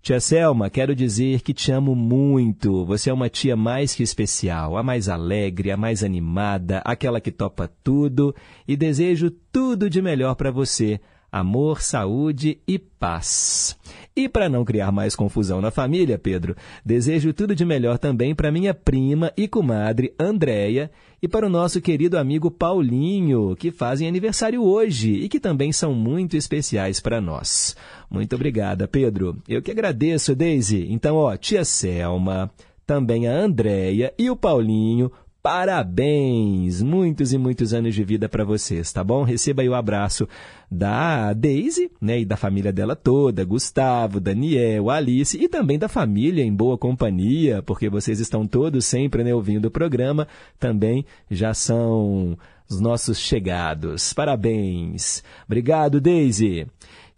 Tia 0.00 0.18
Selma, 0.18 0.70
quero 0.70 0.96
dizer 0.96 1.42
que 1.42 1.52
te 1.52 1.70
amo 1.70 1.94
muito. 1.94 2.82
Você 2.86 3.10
é 3.10 3.12
uma 3.12 3.28
tia 3.28 3.54
mais 3.54 3.94
que 3.94 4.02
especial, 4.02 4.74
a 4.74 4.82
mais 4.82 5.06
alegre, 5.06 5.70
a 5.70 5.76
mais 5.76 6.02
animada, 6.02 6.78
aquela 6.82 7.20
que 7.20 7.30
topa 7.30 7.70
tudo 7.82 8.34
e 8.66 8.74
desejo 8.74 9.30
tudo 9.30 9.90
de 9.90 10.00
melhor 10.00 10.34
para 10.34 10.50
você. 10.50 10.98
Amor, 11.34 11.82
saúde 11.82 12.58
e 12.64 12.78
paz. 12.78 13.76
E 14.14 14.28
para 14.28 14.48
não 14.48 14.64
criar 14.64 14.92
mais 14.92 15.16
confusão 15.16 15.60
na 15.60 15.72
família, 15.72 16.16
Pedro, 16.16 16.54
desejo 16.84 17.32
tudo 17.32 17.56
de 17.56 17.64
melhor 17.64 17.98
também 17.98 18.36
para 18.36 18.52
minha 18.52 18.72
prima 18.72 19.32
e 19.36 19.48
comadre 19.48 20.14
Andréia 20.16 20.92
e 21.20 21.26
para 21.26 21.44
o 21.44 21.50
nosso 21.50 21.80
querido 21.80 22.16
amigo 22.16 22.52
Paulinho, 22.52 23.56
que 23.56 23.72
fazem 23.72 24.06
aniversário 24.06 24.62
hoje 24.62 25.12
e 25.12 25.28
que 25.28 25.40
também 25.40 25.72
são 25.72 25.92
muito 25.92 26.36
especiais 26.36 27.00
para 27.00 27.20
nós. 27.20 27.74
Muito 28.08 28.36
obrigada, 28.36 28.86
Pedro. 28.86 29.36
Eu 29.48 29.60
que 29.60 29.72
agradeço, 29.72 30.36
Daisy. 30.36 30.86
Então, 30.88 31.16
ó, 31.16 31.36
tia 31.36 31.64
Selma, 31.64 32.48
também 32.86 33.26
a 33.26 33.36
Andréia 33.36 34.14
e 34.16 34.30
o 34.30 34.36
Paulinho 34.36 35.10
Parabéns! 35.44 36.80
Muitos 36.80 37.34
e 37.34 37.36
muitos 37.36 37.74
anos 37.74 37.94
de 37.94 38.02
vida 38.02 38.30
para 38.30 38.46
vocês, 38.46 38.90
tá 38.90 39.04
bom? 39.04 39.24
Receba 39.24 39.60
aí 39.60 39.68
o 39.68 39.74
abraço 39.74 40.26
da 40.70 41.34
Daisy, 41.34 41.90
né, 42.00 42.20
e 42.20 42.24
da 42.24 42.34
família 42.34 42.72
dela 42.72 42.96
toda, 42.96 43.44
Gustavo, 43.44 44.20
Daniel, 44.20 44.88
Alice 44.88 45.36
e 45.36 45.46
também 45.46 45.78
da 45.78 45.86
família 45.86 46.42
em 46.42 46.50
boa 46.50 46.78
companhia, 46.78 47.62
porque 47.62 47.90
vocês 47.90 48.20
estão 48.20 48.46
todos 48.46 48.86
sempre 48.86 49.22
né, 49.22 49.34
ouvindo 49.34 49.66
o 49.66 49.70
programa, 49.70 50.26
também 50.58 51.04
já 51.30 51.52
são 51.52 52.38
os 52.66 52.80
nossos 52.80 53.18
chegados. 53.18 54.14
Parabéns! 54.14 55.22
Obrigado, 55.44 56.00
Daisy! 56.00 56.66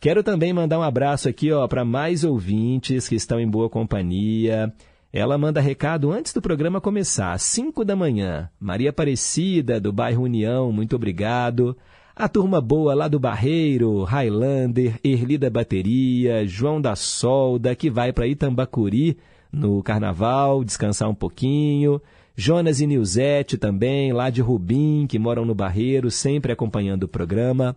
Quero 0.00 0.24
também 0.24 0.52
mandar 0.52 0.80
um 0.80 0.82
abraço 0.82 1.28
aqui, 1.28 1.52
ó, 1.52 1.68
para 1.68 1.84
mais 1.84 2.24
ouvintes 2.24 3.08
que 3.08 3.14
estão 3.14 3.38
em 3.38 3.48
boa 3.48 3.70
companhia. 3.70 4.74
Ela 5.16 5.38
manda 5.38 5.62
recado 5.62 6.12
antes 6.12 6.34
do 6.34 6.42
programa 6.42 6.78
começar, 6.78 7.32
às 7.32 7.40
5 7.40 7.86
da 7.86 7.96
manhã. 7.96 8.50
Maria 8.60 8.90
Aparecida, 8.90 9.80
do 9.80 9.90
bairro 9.90 10.24
União, 10.24 10.70
muito 10.70 10.94
obrigado. 10.94 11.74
A 12.14 12.28
turma 12.28 12.60
boa 12.60 12.94
lá 12.94 13.08
do 13.08 13.18
Barreiro, 13.18 14.02
Highlander, 14.02 15.00
Erli 15.02 15.38
da 15.38 15.48
Bateria, 15.48 16.46
João 16.46 16.82
da 16.82 16.94
Solda, 16.94 17.74
que 17.74 17.88
vai 17.88 18.12
para 18.12 18.26
Itambacuri 18.26 19.16
no 19.50 19.82
carnaval, 19.82 20.62
descansar 20.62 21.08
um 21.08 21.14
pouquinho. 21.14 21.98
Jonas 22.36 22.82
e 22.82 22.86
Nilzete 22.86 23.56
também, 23.56 24.12
lá 24.12 24.28
de 24.28 24.42
Rubim, 24.42 25.06
que 25.08 25.18
moram 25.18 25.46
no 25.46 25.54
Barreiro, 25.54 26.10
sempre 26.10 26.52
acompanhando 26.52 27.04
o 27.04 27.08
programa. 27.08 27.74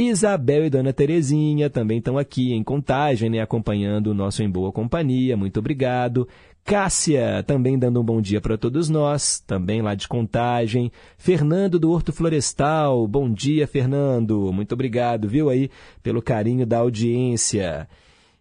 Isabel 0.00 0.64
e 0.64 0.70
Dona 0.70 0.92
Terezinha 0.92 1.68
também 1.68 1.98
estão 1.98 2.16
aqui 2.16 2.52
em 2.52 2.62
contagem, 2.62 3.28
né, 3.28 3.40
acompanhando 3.40 4.12
o 4.12 4.14
nosso 4.14 4.44
Em 4.44 4.48
Boa 4.48 4.70
Companhia. 4.70 5.36
Muito 5.36 5.58
obrigado. 5.58 6.28
Cássia, 6.64 7.42
também 7.44 7.76
dando 7.76 8.00
um 8.00 8.04
bom 8.04 8.20
dia 8.20 8.40
para 8.40 8.56
todos 8.56 8.88
nós, 8.88 9.40
também 9.40 9.82
lá 9.82 9.96
de 9.96 10.06
Contagem. 10.06 10.92
Fernando 11.16 11.80
do 11.80 11.90
Horto 11.90 12.12
Florestal, 12.12 13.08
bom 13.08 13.28
dia, 13.28 13.66
Fernando. 13.66 14.52
Muito 14.52 14.72
obrigado, 14.72 15.26
viu 15.26 15.50
aí, 15.50 15.68
pelo 16.00 16.22
carinho 16.22 16.64
da 16.64 16.78
audiência. 16.78 17.88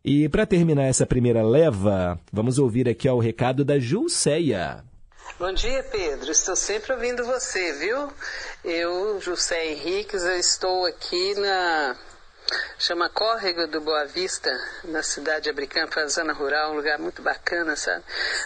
E 0.06 0.30
para 0.30 0.46
terminar 0.46 0.84
essa 0.84 1.08
primeira 1.08 1.42
leva, 1.42 2.20
vamos 2.32 2.60
ouvir 2.60 2.88
aqui 2.88 3.10
ó, 3.10 3.16
o 3.16 3.20
recado 3.20 3.66
da 3.66 3.80
Julceia. 3.80 4.84
Bom 5.36 5.54
dia, 5.54 5.84
Pedro. 5.84 6.32
Estou 6.32 6.56
sempre 6.56 6.94
ouvindo 6.94 7.24
você, 7.24 7.72
viu? 7.74 8.12
Eu, 8.64 9.22
José 9.22 9.68
Henriques, 9.68 10.24
eu 10.24 10.36
estou 10.36 10.84
aqui 10.88 11.36
na 11.36 11.96
Chama 12.80 13.08
Córrego 13.08 13.68
do 13.68 13.80
Boa 13.80 14.06
Vista, 14.06 14.50
na 14.86 15.04
cidade 15.04 15.44
de 15.44 15.52
Abricampo, 15.52 16.00
a 16.00 16.08
zona 16.08 16.34
rural, 16.34 16.72
um 16.72 16.76
lugar 16.78 16.98
muito 16.98 17.22
bacana, 17.22 17.76
sabe? 17.76 18.04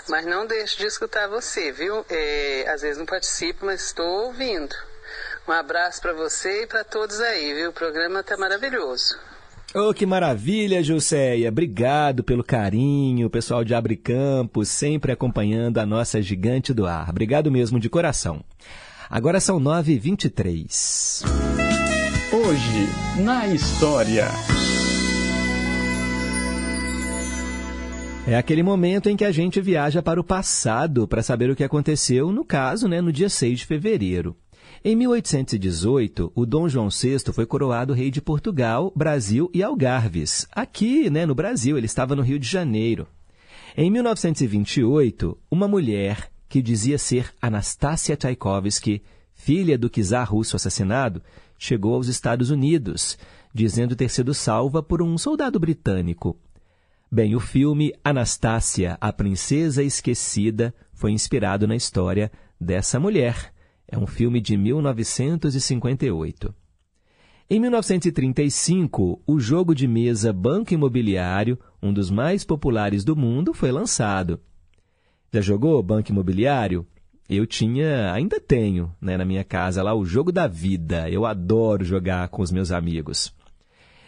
Mas 0.10 0.26
não 0.26 0.46
deixe 0.46 0.78
de 0.80 0.86
escutar 0.86 1.30
você, 1.30 1.72
viu? 1.72 2.06
É, 2.10 2.66
às 2.68 2.82
vezes 2.82 2.98
não 2.98 3.06
participo, 3.06 3.66
mas 3.66 3.86
estou 3.86 4.26
ouvindo. 4.26 4.76
Um 5.48 5.54
abraço 5.54 6.02
para 6.02 6.12
você 6.12 6.64
e 6.64 6.68
para 6.68 6.84
todos 6.84 7.22
aí, 7.22 7.54
viu? 7.54 7.70
O 7.70 7.74
programa 7.74 8.20
está 8.20 8.36
maravilhoso. 8.36 9.18
Oh, 9.74 9.94
que 9.94 10.06
maravilha, 10.06 10.84
Jusceia. 10.84 11.48
Obrigado 11.48 12.26
pelo 12.26 12.44
carinho, 12.44 13.30
pessoal 13.30 13.64
de 13.64 13.74
Abre 13.74 13.96
Campos, 13.96 14.68
sempre 14.68 15.14
acompanhando 15.14 15.78
a 15.78 15.86
nossa 15.86 16.22
gigante 16.22 16.74
do 16.74 16.86
ar. 16.86 17.10
Obrigado 17.10 17.50
mesmo 17.50 17.80
de 17.80 17.90
coração. 17.90 18.44
Agora 19.10 19.40
são 19.40 19.62
9h23. 19.62 21.24
Hoje, 22.34 23.24
na 23.24 23.48
história. 23.48 24.28
É 28.28 28.36
aquele 28.36 28.64
momento 28.64 29.08
em 29.08 29.16
que 29.16 29.24
a 29.24 29.32
gente 29.32 29.62
viaja 29.62 30.02
para 30.02 30.20
o 30.20 30.24
passado 30.24 31.08
para 31.08 31.24
saber 31.24 31.50
o 31.50 31.56
que 31.56 31.64
aconteceu, 31.64 32.30
no 32.34 32.44
caso, 32.44 32.90
né, 32.90 33.00
no 33.00 33.12
dia 33.12 33.30
6 33.30 33.60
de 33.60 33.66
fevereiro. 33.66 34.36
Em 34.84 34.96
1818, 34.96 36.32
o 36.34 36.44
Dom 36.44 36.68
João 36.68 36.90
VI 36.90 37.20
foi 37.32 37.46
coroado 37.46 37.94
rei 37.94 38.10
de 38.10 38.20
Portugal, 38.20 38.92
Brasil 38.96 39.48
e 39.54 39.62
Algarves. 39.62 40.48
Aqui, 40.52 41.08
né, 41.08 41.24
no 41.24 41.36
Brasil, 41.36 41.78
ele 41.78 41.86
estava 41.86 42.16
no 42.16 42.24
Rio 42.24 42.40
de 42.40 42.48
Janeiro. 42.48 43.08
Em 43.78 43.92
1928, 43.92 45.38
uma 45.52 45.68
mulher 45.68 46.32
que 46.50 46.64
dizia 46.64 46.98
ser 46.98 47.32
Anastasia 47.40 48.18
Tchaikovsky, 48.18 49.04
filha 49.36 49.78
do 49.78 49.88
czar 49.88 50.28
russo 50.28 50.56
assassinado, 50.56 51.22
chegou 51.60 51.94
aos 51.94 52.08
Estados 52.08 52.50
Unidos, 52.50 53.20
dizendo 53.54 53.96
ter 53.96 54.10
sido 54.10 54.34
salva 54.34 54.82
por 54.82 55.04
um 55.04 55.16
soldado 55.16 55.60
britânico. 55.60 56.40
Bem, 57.12 57.36
o 57.36 57.40
filme 57.40 57.94
Anastácia, 58.04 58.98
a 59.00 59.14
Princesa 59.14 59.84
Esquecida, 59.84 60.74
foi 60.92 61.12
inspirado 61.12 61.68
na 61.68 61.76
história 61.76 62.32
dessa 62.60 63.00
mulher. 63.00 63.51
É 63.92 63.98
um 63.98 64.08
filme 64.08 64.42
de 64.42 64.58
1958. 64.58 66.56
Em 67.50 67.60
1935, 67.60 69.22
o 69.28 69.40
jogo 69.40 69.76
de 69.76 69.88
mesa 69.88 70.32
Banco 70.32 70.74
Imobiliário, 70.74 71.60
um 71.84 71.92
dos 71.92 72.10
mais 72.10 72.46
populares 72.46 73.04
do 73.04 73.16
mundo, 73.16 73.54
foi 73.54 73.72
lançado. 73.72 74.40
Já 75.32 75.42
jogou 75.42 75.84
Banco 75.84 76.12
Imobiliário? 76.12 76.88
eu 77.36 77.48
tinha, 77.48 78.12
ainda 78.12 78.42
tenho, 78.42 78.94
né, 79.00 79.16
na 79.16 79.24
minha 79.24 79.44
casa 79.44 79.82
lá 79.82 79.94
o 79.94 80.04
jogo 80.04 80.34
da 80.34 80.48
vida. 80.48 81.10
Eu 81.10 81.26
adoro 81.26 81.86
jogar 81.86 82.28
com 82.28 82.42
os 82.42 82.52
meus 82.52 82.74
amigos. 82.74 83.34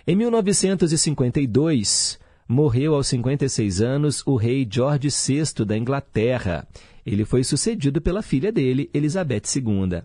Em 0.05 0.13
1952, 0.13 2.19
morreu 2.53 2.93
aos 2.93 3.07
56 3.07 3.81
anos 3.81 4.21
o 4.25 4.35
rei 4.35 4.67
George 4.69 5.07
VI 5.09 5.65
da 5.65 5.75
Inglaterra. 5.75 6.67
Ele 7.05 7.25
foi 7.25 7.43
sucedido 7.43 7.99
pela 7.99 8.21
filha 8.21 8.49
dele, 8.51 8.89
Elizabeth 8.93 9.41
II. 9.55 10.03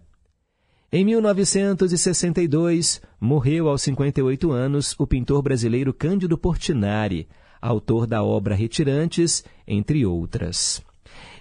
Em 0.91 1.05
1962, 1.05 3.03
morreu 3.21 3.69
aos 3.69 3.83
58 3.83 4.51
anos 4.51 4.95
o 4.99 5.07
pintor 5.07 5.43
brasileiro 5.43 5.93
Cândido 5.93 6.39
Portinari, 6.39 7.29
autor 7.61 8.07
da 8.07 8.23
obra 8.23 8.55
Retirantes, 8.55 9.45
entre 9.67 10.07
outras. 10.07 10.83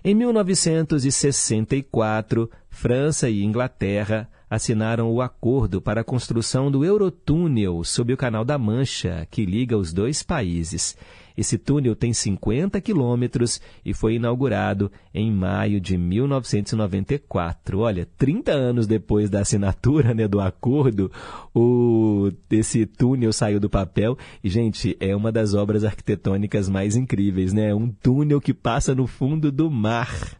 Em 0.04 0.13
1964, 0.13 2.52
França 2.70 3.30
e 3.30 3.41
Inglaterra 3.43 4.30
assinaram 4.49 5.12
o 5.12 5.21
acordo 5.21 5.81
para 5.81 6.01
a 6.01 6.03
construção 6.03 6.71
do 6.71 6.86
Eurotúnel 6.86 7.83
sob 7.83 8.13
o 8.13 8.17
Canal 8.17 8.45
da 8.45 8.57
Mancha, 8.57 9.27
que 9.29 9.45
liga 9.45 9.77
os 9.77 9.91
dois 9.93 10.23
países. 10.23 10.95
Esse 11.38 11.57
túnel 11.60 11.95
tem 11.95 12.12
50 12.13 12.81
quilômetros 12.81 13.62
e 13.86 13.93
foi 13.93 14.15
inaugurado 14.15 14.91
em 15.13 15.31
maio 15.31 15.79
de 15.79 15.95
1994. 15.95 17.79
Olha, 17.79 18.07
30 18.17 18.51
anos 18.51 18.88
depois 18.88 19.29
da 19.29 19.41
assinatura 19.41 20.15
né, 20.15 20.27
do 20.27 20.41
acordo, 20.41 21.12
o, 21.53 22.31
esse 22.49 22.88
túnel 22.88 23.31
saiu 23.31 23.60
do 23.60 23.69
papel. 23.69 24.17
E, 24.43 24.49
gente, 24.49 24.97
é 24.99 25.15
uma 25.15 25.31
das 25.31 25.53
obras 25.53 25.83
arquitetônicas 25.83 26.67
mais 26.67 26.95
incríveis, 26.95 27.53
né? 27.53 27.71
Um 27.75 27.88
túnel 27.88 28.41
que 28.41 28.53
passa 28.53 28.95
no 28.95 29.05
fundo 29.05 29.51
do 29.51 29.69
mar. 29.69 30.39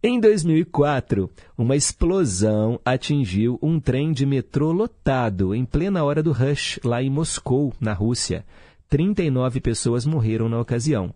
Em 0.00 0.20
2004, 0.20 1.28
uma 1.56 1.74
explosão 1.74 2.78
atingiu 2.84 3.58
um 3.60 3.80
trem 3.80 4.12
de 4.12 4.24
metrô 4.24 4.70
lotado 4.70 5.52
em 5.52 5.64
plena 5.64 6.04
hora 6.04 6.22
do 6.22 6.30
rush, 6.30 6.78
lá 6.84 7.02
em 7.02 7.10
Moscou, 7.10 7.74
na 7.80 7.94
Rússia. 7.94 8.46
39 8.88 9.60
pessoas 9.60 10.06
morreram 10.06 10.48
na 10.48 10.60
ocasião. 10.60 11.12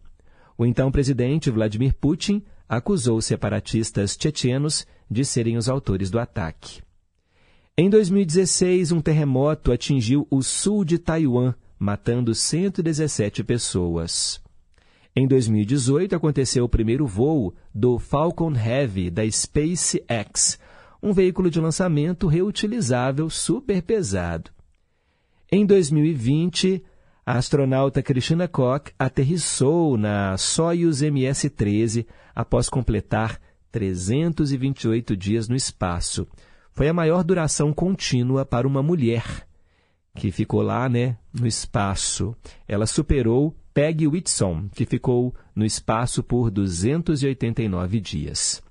O 0.59 0.66
então 0.66 0.90
presidente 0.90 1.49
Vladimir 1.49 1.95
Putin 1.95 2.42
acusou 2.68 3.23
separatistas 3.23 4.18
chechenos 4.21 4.85
de 5.09 5.25
serem 5.25 5.57
os 5.57 5.68
autores 5.68 6.11
do 6.11 6.18
ataque. 6.18 6.83
Em 7.79 7.88
2016, 7.88 8.90
um 8.90 9.01
terremoto 9.01 9.71
atingiu 9.71 10.27
o 10.29 10.42
sul 10.42 10.85
de 10.85 10.99
Taiwan, 10.99 11.55
matando 11.79 12.35
117 12.35 13.45
pessoas. 13.45 14.42
Em 15.14 15.27
2018, 15.27 16.16
aconteceu 16.16 16.64
o 16.64 16.68
primeiro 16.68 17.07
voo 17.07 17.55
do 17.75 17.98
Falcon 17.98 18.55
Heavy 18.55 19.11
da 19.11 19.31
SpaceX, 19.31 20.59
um 21.03 21.12
veículo 21.12 21.51
de 21.51 21.61
lançamento 21.61 22.27
reutilizável 22.27 23.29
super 23.29 23.83
pesado. 23.83 24.51
Em 25.51 25.66
2020, 25.66 26.83
a 27.27 27.37
astronauta 27.37 28.03
Christina 28.03 28.48
Koch 28.48 28.90
aterrissou 28.98 29.98
na 29.98 30.38
Soyuz 30.38 31.03
MS-13 31.03 32.07
após 32.35 32.70
completar 32.70 33.38
328 33.70 35.14
dias 35.14 35.46
no 35.46 35.55
espaço. 35.55 36.27
Foi 36.70 36.88
a 36.88 36.94
maior 36.94 37.22
duração 37.22 37.70
contínua 37.70 38.46
para 38.46 38.66
uma 38.66 38.83
mulher. 38.83 39.46
que 40.14 40.31
ficou 40.31 40.62
lá 40.62 40.88
né, 40.88 41.16
no 41.33 41.46
espaço. 41.46 42.37
Ela 42.66 42.87
superou 42.87 43.55
Peggy 43.74 44.06
Whitson, 44.06 44.68
que 44.74 44.85
ficou 44.85 45.35
no 45.54 45.64
espaço 45.64 46.22
por 46.22 46.50
289 46.50 48.00
dias. 48.00 48.62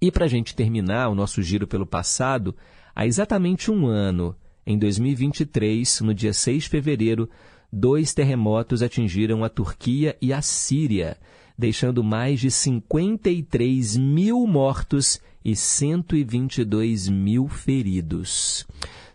E 0.00 0.10
para 0.10 0.24
a 0.24 0.28
gente 0.28 0.54
terminar 0.54 1.08
o 1.08 1.14
nosso 1.14 1.42
giro 1.42 1.66
pelo 1.66 1.86
passado, 1.86 2.54
há 2.94 3.06
exatamente 3.06 3.70
um 3.70 3.86
ano, 3.86 4.36
em 4.66 4.76
2023, 4.76 6.00
no 6.00 6.12
dia 6.12 6.32
6 6.32 6.64
de 6.64 6.68
fevereiro, 6.68 7.30
dois 7.72 8.12
terremotos 8.12 8.82
atingiram 8.82 9.44
a 9.44 9.48
Turquia 9.48 10.16
e 10.20 10.32
a 10.32 10.42
Síria, 10.42 11.16
deixando 11.56 12.02
mais 12.02 12.40
de 12.40 12.50
53 12.50 13.96
mil 13.96 14.44
mortos 14.46 15.20
e 15.44 15.54
122 15.54 17.08
mil 17.08 17.46
feridos. 17.46 18.66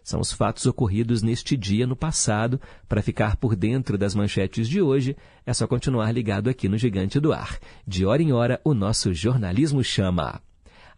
São 0.03 0.19
os 0.19 0.31
fatos 0.31 0.65
ocorridos 0.65 1.21
neste 1.21 1.55
dia 1.55 1.85
no 1.85 1.95
passado. 1.95 2.59
Para 2.87 3.01
ficar 3.01 3.35
por 3.35 3.55
dentro 3.55 3.97
das 3.97 4.15
manchetes 4.15 4.67
de 4.67 4.81
hoje, 4.81 5.15
é 5.45 5.53
só 5.53 5.67
continuar 5.67 6.11
ligado 6.11 6.49
aqui 6.49 6.67
no 6.67 6.77
Gigante 6.77 7.19
do 7.19 7.31
Ar. 7.31 7.59
De 7.85 8.05
hora 8.05 8.21
em 8.21 8.31
hora, 8.31 8.59
o 8.63 8.73
nosso 8.73 9.13
jornalismo 9.13 9.83
chama. 9.83 10.41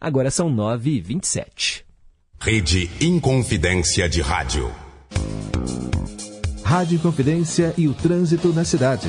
Agora 0.00 0.30
são 0.30 0.54
9h27. 0.54 1.84
Rede 2.40 2.90
Inconfidência 3.00 4.08
de 4.08 4.20
Rádio. 4.20 4.70
Rádio 6.62 6.96
Inconfidência 6.96 7.74
e 7.76 7.88
o 7.88 7.94
trânsito 7.94 8.52
na 8.52 8.64
cidade. 8.64 9.08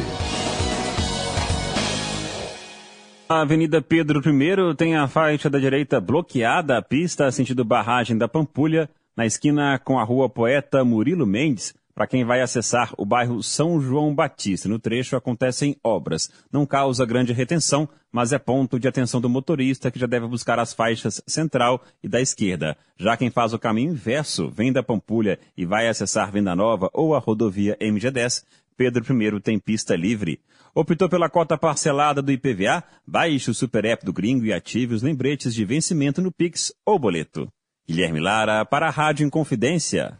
A 3.28 3.42
Avenida 3.42 3.82
Pedro 3.82 4.22
I 4.24 4.76
tem 4.76 4.96
a 4.96 5.08
faixa 5.08 5.50
da 5.50 5.58
direita 5.58 6.00
bloqueada, 6.00 6.78
a 6.78 6.82
pista 6.82 7.32
sentido 7.32 7.66
barragem 7.66 8.16
da 8.16 8.28
Pampulha, 8.28 8.88
na 9.16 9.26
esquina 9.26 9.80
com 9.80 9.98
a 9.98 10.04
rua 10.04 10.30
Poeta 10.30 10.84
Murilo 10.84 11.26
Mendes, 11.26 11.74
para 11.96 12.06
quem 12.06 12.26
vai 12.26 12.42
acessar 12.42 12.94
o 12.98 13.06
bairro 13.06 13.42
São 13.42 13.80
João 13.80 14.14
Batista. 14.14 14.68
No 14.68 14.78
trecho 14.78 15.16
acontecem 15.16 15.78
obras. 15.82 16.30
Não 16.52 16.66
causa 16.66 17.06
grande 17.06 17.32
retenção, 17.32 17.88
mas 18.12 18.34
é 18.34 18.38
ponto 18.38 18.78
de 18.78 18.88
atenção 18.88 19.22
do 19.22 19.30
motorista 19.30 19.90
que 19.90 19.98
já 19.98 20.06
deve 20.06 20.28
buscar 20.28 20.60
as 20.60 20.74
faixas 20.74 21.22
central 21.26 21.82
e 22.04 22.10
da 22.10 22.20
esquerda. 22.20 22.78
Já 22.98 23.16
quem 23.16 23.30
faz 23.30 23.54
o 23.54 23.60
caminho 23.60 23.94
inverso, 23.94 24.50
vem 24.50 24.74
da 24.74 24.84
Pampulha 24.84 25.40
e 25.56 25.66
vai 25.66 25.88
acessar 25.88 26.32
Venda 26.32 26.54
Nova 26.54 26.90
ou 26.94 27.16
a 27.16 27.20
rodovia 27.20 27.78
MG10, 27.80 28.44
Pedro 28.76 29.06
I 29.24 29.40
tem 29.40 29.58
pista 29.58 29.96
livre. 29.96 30.42
Optou 30.74 31.08
pela 31.08 31.30
cota 31.30 31.58
parcelada 31.58 32.22
do 32.22 32.34
IPVA? 32.34 32.84
Baixe 33.08 33.50
o 33.50 33.54
Super 33.54 33.86
App 33.86 34.06
do 34.06 34.12
Gringo 34.12 34.44
e 34.44 34.52
ative 34.52 34.94
os 34.94 35.02
lembretes 35.02 35.56
de 35.56 35.64
vencimento 35.64 36.22
no 36.22 36.30
Pix 36.30 36.74
ou 36.86 37.00
boleto. 37.00 37.48
Guilherme 37.88 38.20
Lara 38.20 38.66
para 38.66 38.88
a 38.88 38.90
Rádio 38.90 39.28
Inconfidência. 39.28 40.18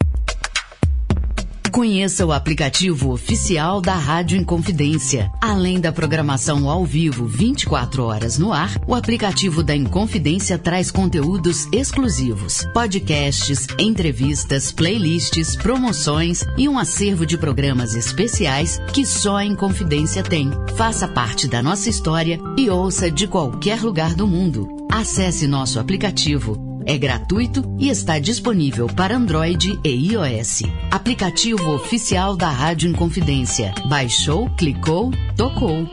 Conheça 1.72 2.24
o 2.26 2.32
aplicativo 2.32 3.12
oficial 3.12 3.82
da 3.82 3.96
Rádio 3.96 4.38
Inconfidência. 4.38 5.32
Além 5.42 5.82
da 5.82 5.92
programação 5.92 6.70
ao 6.70 6.86
vivo 6.86 7.26
24 7.26 8.04
horas 8.04 8.38
no 8.38 8.54
ar, 8.54 8.80
o 8.88 8.94
aplicativo 8.94 9.64
da 9.64 9.76
Inconfidência 9.76 10.60
traz 10.60 10.92
conteúdos 10.92 11.68
exclusivos, 11.74 12.66
podcasts, 12.72 13.68
entrevistas, 13.80 14.72
playlists, 14.72 15.56
promoções 15.56 16.46
e 16.56 16.70
um 16.70 16.78
acervo 16.78 17.26
de 17.26 17.36
programas 17.36 17.96
especiais 17.96 18.80
que 18.94 19.06
só 19.06 19.38
a 19.38 19.46
Inconfidência 19.46 20.22
tem. 20.22 20.52
Faça 20.78 21.08
parte 21.08 21.48
da 21.48 21.64
nossa 21.64 21.90
história 21.90 22.40
e 22.58 22.70
ouça 22.70 23.10
de 23.10 23.28
qualquer 23.28 23.82
lugar 23.82 24.14
do 24.14 24.28
mundo. 24.28 24.70
Acesse 24.90 25.46
nosso 25.46 25.78
aplicativo 25.80 26.65
é 26.86 26.98
gratuito 26.98 27.64
e 27.80 27.90
está 27.90 28.20
disponível 28.20 28.88
para 28.88 29.16
Android 29.16 29.80
e 29.84 30.14
iOS. 30.14 30.62
Aplicativo 30.92 31.72
oficial 31.74 32.38
da 32.38 32.50
Rádio 32.50 32.90
Inconfidência. 32.90 33.74
Baixou, 33.90 34.50
clicou, 34.52 35.12
tocou. 35.36 35.90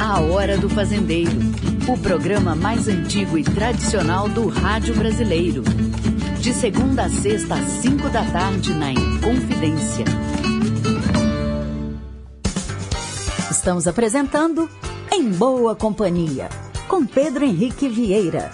A 0.00 0.20
Hora 0.20 0.56
do 0.56 0.70
Fazendeiro. 0.70 1.38
O 1.86 1.98
programa 1.98 2.56
mais 2.56 2.88
antigo 2.88 3.36
e 3.36 3.44
tradicional 3.44 4.28
do 4.28 4.48
rádio 4.48 4.94
brasileiro. 4.94 5.62
De 6.40 6.54
segunda 6.54 7.04
a 7.04 7.10
sexta 7.10 7.56
às 7.56 7.68
cinco 7.82 8.08
da 8.08 8.24
tarde 8.24 8.72
na 8.72 8.90
Inconfidência. 8.90 10.04
Estamos 13.50 13.86
apresentando 13.86 14.68
Em 15.12 15.30
Boa 15.30 15.76
Companhia 15.76 16.48
com 16.90 17.06
Pedro 17.06 17.44
Henrique 17.44 17.88
Vieira. 17.88 18.50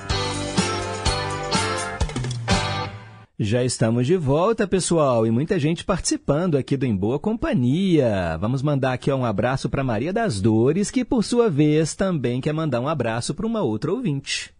Já 3.38 3.64
estamos 3.64 4.06
de 4.06 4.14
volta, 4.14 4.68
pessoal, 4.68 5.26
e 5.26 5.30
muita 5.30 5.58
gente 5.58 5.86
participando 5.86 6.58
aqui 6.58 6.76
do 6.76 6.84
Em 6.84 6.94
Boa 6.94 7.18
Companhia. 7.18 8.36
Vamos 8.38 8.62
mandar 8.62 8.92
aqui 8.92 9.10
um 9.10 9.24
abraço 9.24 9.70
para 9.70 9.82
Maria 9.82 10.12
das 10.12 10.38
Dores, 10.38 10.90
que 10.90 11.02
por 11.02 11.24
sua 11.24 11.48
vez 11.48 11.94
também 11.94 12.38
quer 12.42 12.52
mandar 12.52 12.80
um 12.80 12.88
abraço 12.88 13.34
para 13.34 13.46
uma 13.46 13.62
outra 13.62 13.90
ouvinte. 13.90 14.54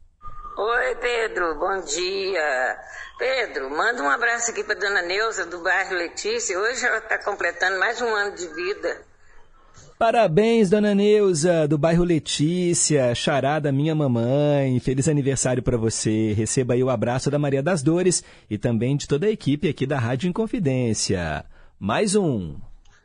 Oi, 0.56 0.94
Pedro, 0.94 1.58
bom 1.58 1.84
dia. 1.84 2.78
Pedro, 3.18 3.68
manda 3.68 4.02
um 4.02 4.08
abraço 4.08 4.52
aqui 4.52 4.64
para 4.64 4.78
dona 4.78 5.02
Neuza 5.02 5.44
do 5.44 5.62
bairro 5.62 5.94
Letícia. 5.94 6.58
Hoje 6.58 6.82
ela 6.82 6.98
está 6.98 7.22
completando 7.22 7.78
mais 7.78 8.00
um 8.00 8.08
ano 8.08 8.34
de 8.34 8.46
vida. 8.48 9.04
Parabéns, 9.98 10.68
dona 10.68 10.94
Neuza, 10.94 11.66
do 11.66 11.78
bairro 11.78 12.04
Letícia, 12.04 13.14
charada 13.14 13.72
minha 13.72 13.94
mamãe. 13.94 14.78
Feliz 14.78 15.08
aniversário 15.08 15.62
para 15.62 15.78
você. 15.78 16.34
Receba 16.34 16.74
aí 16.74 16.84
o 16.84 16.90
abraço 16.90 17.30
da 17.30 17.38
Maria 17.38 17.62
das 17.62 17.82
Dores 17.82 18.22
e 18.50 18.58
também 18.58 18.94
de 18.94 19.08
toda 19.08 19.24
a 19.24 19.30
equipe 19.30 19.66
aqui 19.66 19.86
da 19.86 19.98
Rádio 19.98 20.28
Inconfidência. 20.28 21.46
Mais 21.80 22.14
um. 22.14 22.56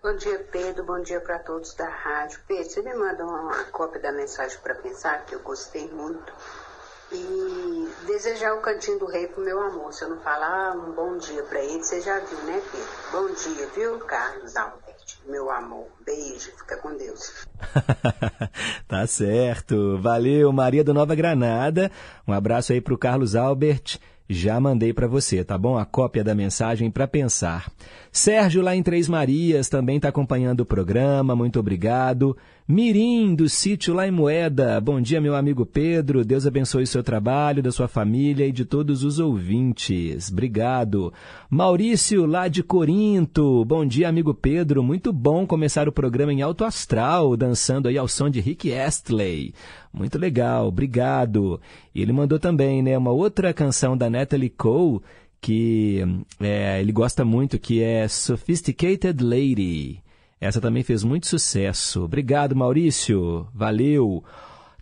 Bom 0.04 0.18
dia, 0.18 0.46
Pedro. 0.52 0.84
Bom 0.84 1.02
dia 1.02 1.22
para 1.22 1.40
todos 1.40 1.74
da 1.76 1.88
rádio. 1.88 2.42
Pedro, 2.46 2.70
você 2.70 2.82
me 2.82 2.94
manda 2.94 3.24
uma 3.24 3.64
cópia 3.72 4.02
da 4.02 4.12
mensagem 4.12 4.58
para 4.62 4.76
pensar, 4.76 5.26
que 5.26 5.34
eu 5.34 5.40
gostei 5.40 5.88
muito. 5.88 6.34
E 7.14 7.88
desejar 8.06 8.54
o 8.56 8.62
cantinho 8.62 9.00
do 9.00 9.06
rei 9.06 9.28
pro 9.28 9.42
meu 9.42 9.62
amor. 9.62 9.94
Se 9.94 10.04
eu 10.04 10.10
não 10.10 10.20
falar 10.20 10.76
um 10.76 10.92
bom 10.92 11.18
dia 11.18 11.44
para 11.44 11.64
ele, 11.64 11.82
você 11.82 12.02
já 12.02 12.20
viu, 12.20 12.38
né, 12.40 12.62
Pedro? 12.70 12.88
Bom 13.14 13.34
dia, 13.34 13.68
viu, 13.68 13.98
Carlos 14.00 14.58
Alves? 14.58 14.91
Meu 15.28 15.50
amor. 15.50 15.88
Beijo, 16.06 16.52
fica 16.58 16.78
com 16.78 16.96
Deus. 16.98 17.48
tá 18.88 19.06
certo. 19.08 19.98
Valeu, 20.00 20.52
Maria 20.52 20.84
do 20.84 20.94
Nova 20.94 21.16
Granada. 21.16 21.92
Um 22.28 22.34
abraço 22.34 22.74
aí 22.74 22.82
pro 22.82 22.98
Carlos 22.98 23.36
Albert. 23.36 24.00
Já 24.32 24.62
mandei 24.62 24.94
para 24.94 25.08
você, 25.08 25.44
tá 25.44 25.58
bom? 25.58 25.78
A 25.78 25.84
cópia 25.84 26.24
da 26.24 26.34
mensagem 26.34 26.90
para 26.90 27.06
pensar. 27.06 27.70
Sérgio, 28.14 28.62
lá 28.62 28.74
em 28.74 28.82
Três 28.82 29.10
Marias, 29.10 29.68
também 29.68 29.98
está 29.98 30.08
acompanhando 30.08 30.62
o 30.62 30.66
programa. 30.66 31.36
Muito 31.36 31.60
obrigado. 31.60 32.38
Mirim, 32.66 33.36
do 33.36 33.50
sítio 33.50 33.94
lá 33.94 34.08
em 34.08 34.12
Moeda. 34.12 34.80
Bom 34.80 35.02
dia, 35.02 35.20
meu 35.20 35.36
amigo 35.36 35.66
Pedro. 35.66 36.24
Deus 36.24 36.48
abençoe 36.48 36.84
o 36.84 36.88
seu 36.88 37.04
trabalho, 37.04 37.62
da 37.62 37.74
sua 37.74 37.90
família 37.90 38.48
e 38.48 38.54
de 38.54 38.64
todos 38.64 39.04
os 39.04 39.20
ouvintes. 39.20 40.32
Obrigado. 40.32 41.12
Maurício, 41.50 42.26
lá 42.26 42.48
de 42.48 42.64
Corinto. 42.64 43.66
Bom 43.66 43.86
dia, 43.86 44.08
amigo 44.08 44.34
Pedro. 44.34 44.82
Muito 44.82 45.12
bom 45.12 45.46
começar 45.46 45.90
o 45.90 45.92
programa 45.92 46.32
em 46.32 46.42
alto 46.42 46.64
astral, 46.64 47.36
dançando 47.36 47.90
aí 47.90 47.98
ao 47.98 48.08
som 48.08 48.30
de 48.30 48.40
Rick 48.40 48.74
Astley. 48.74 49.54
Muito 49.94 50.18
legal, 50.18 50.68
obrigado. 50.68 51.60
E 51.94 52.02
ele 52.02 52.14
mandou 52.14 52.40
também, 52.40 52.82
né, 52.82 52.98
uma 52.98 53.12
outra 53.12 53.54
canção 53.54 53.98
da 53.98 54.10
Natalie 54.10 54.50
Cole 54.50 55.02
que 55.42 56.06
é, 56.40 56.80
ele 56.80 56.92
gosta 56.92 57.26
muito, 57.26 57.58
que 57.58 57.82
é 57.82 58.08
Sophisticated 58.08 59.24
Lady. 59.24 60.00
Essa 60.40 60.62
também 60.62 60.84
fez 60.84 61.04
muito 61.04 61.26
sucesso. 61.26 62.04
Obrigado, 62.04 62.56
Maurício. 62.56 63.48
Valeu. 63.54 64.24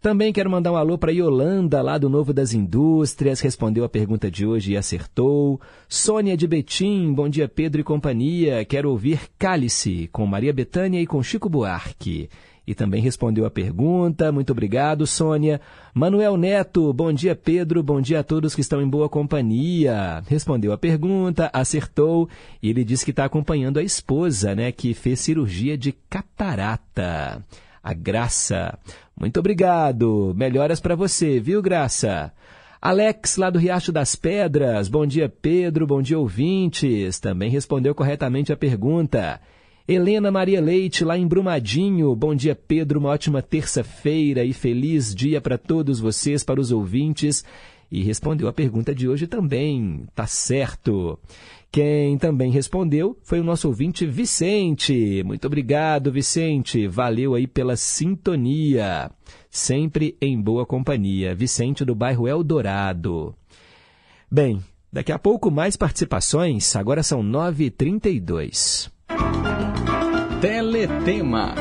Também 0.01 0.31
quero 0.31 0.49
mandar 0.49 0.71
um 0.71 0.77
alô 0.77 0.97
para 0.97 1.11
Yolanda, 1.11 1.81
lá 1.81 1.97
do 1.97 2.09
Novo 2.09 2.33
das 2.33 2.53
Indústrias, 2.53 3.41
respondeu 3.41 3.83
a 3.83 3.89
pergunta 3.89 4.31
de 4.31 4.45
hoje 4.45 4.71
e 4.71 4.77
acertou. 4.77 5.59
Sônia 5.89 6.37
de 6.37 6.47
Betim, 6.47 7.11
bom 7.13 7.27
dia 7.27 7.49
Pedro 7.49 7.81
e 7.81 7.83
companhia. 7.83 8.63
Quero 8.63 8.89
ouvir 8.89 9.29
Cálice, 9.37 10.09
com 10.13 10.25
Maria 10.25 10.53
Betânia 10.53 11.01
e 11.01 11.07
com 11.07 11.21
Chico 11.21 11.49
Buarque 11.49 12.29
e 12.69 12.75
também 12.75 13.01
respondeu 13.01 13.47
a 13.47 13.49
pergunta. 13.49 14.31
Muito 14.31 14.51
obrigado, 14.51 15.07
Sônia. 15.07 15.59
Manuel 15.91 16.37
Neto, 16.37 16.93
bom 16.93 17.11
dia, 17.11 17.35
Pedro. 17.35 17.81
Bom 17.81 17.99
dia 17.99 18.19
a 18.19 18.23
todos 18.23 18.53
que 18.53 18.61
estão 18.61 18.79
em 18.79 18.87
boa 18.87 19.09
companhia. 19.09 20.21
Respondeu 20.27 20.71
a 20.71 20.77
pergunta, 20.77 21.49
acertou 21.51 22.29
e 22.61 22.69
ele 22.69 22.83
disse 22.83 23.03
que 23.03 23.09
está 23.09 23.25
acompanhando 23.25 23.79
a 23.79 23.83
esposa, 23.83 24.53
né, 24.53 24.71
que 24.71 24.93
fez 24.93 25.19
cirurgia 25.19 25.75
de 25.75 25.91
catarata. 25.91 27.43
A 27.81 27.91
Graça. 27.91 28.77
Muito 29.19 29.39
obrigado. 29.39 30.31
Melhoras 30.37 30.79
para 30.79 30.93
você, 30.93 31.39
viu, 31.39 31.63
Graça? 31.63 32.31
Alex, 32.79 33.35
lá 33.37 33.49
do 33.49 33.57
Riacho 33.57 33.91
das 33.91 34.15
Pedras. 34.15 34.87
Bom 34.87 35.07
dia, 35.07 35.27
Pedro. 35.27 35.87
Bom 35.87 36.03
dia, 36.03 36.19
ouvintes. 36.19 37.19
Também 37.19 37.49
respondeu 37.49 37.95
corretamente 37.95 38.53
a 38.53 38.57
pergunta. 38.57 39.41
Helena 39.91 40.29
Maria 40.29 40.61
Leite, 40.61 41.03
lá 41.03 41.17
em 41.17 41.25
Brumadinho. 41.27 42.15
Bom 42.15 42.35
dia, 42.35 42.53
Pedro. 42.53 42.99
Uma 42.99 43.09
ótima 43.09 43.41
terça-feira 43.41 44.45
e 44.45 44.53
feliz 44.53 45.15
dia 45.15 45.41
para 45.41 45.57
todos 45.57 45.99
vocês, 45.99 46.43
para 46.43 46.61
os 46.61 46.71
ouvintes. 46.71 47.43
e 47.91 48.03
respondeu 48.03 48.47
a 48.47 48.53
pergunta 48.53 48.93
de 48.93 49.09
hoje 49.09 49.25
também. 49.25 50.05
Tá 50.13 50.27
certo. 50.27 51.17
Quem 51.71 52.19
também 52.19 52.51
respondeu 52.51 53.17
foi 53.23 53.39
o 53.39 53.43
nosso 53.43 53.67
ouvinte 53.67 54.05
Vicente. 54.05 55.23
Muito 55.25 55.47
obrigado, 55.47 56.11
Vicente. 56.11 56.85
Valeu 56.85 57.33
aí 57.33 57.47
pela 57.47 57.75
sintonia. 57.75 59.09
Sempre 59.49 60.15
em 60.21 60.39
boa 60.39 60.67
companhia. 60.67 61.33
Vicente 61.33 61.83
do 61.83 61.95
bairro 61.95 62.27
Eldorado. 62.27 63.33
Bem, 64.29 64.61
daqui 64.93 65.11
a 65.11 65.17
pouco 65.17 65.49
mais 65.49 65.75
participações. 65.75 66.75
Agora 66.75 67.01
são 67.01 67.23
9h32. 67.23 68.91
Teletema. 70.41 71.53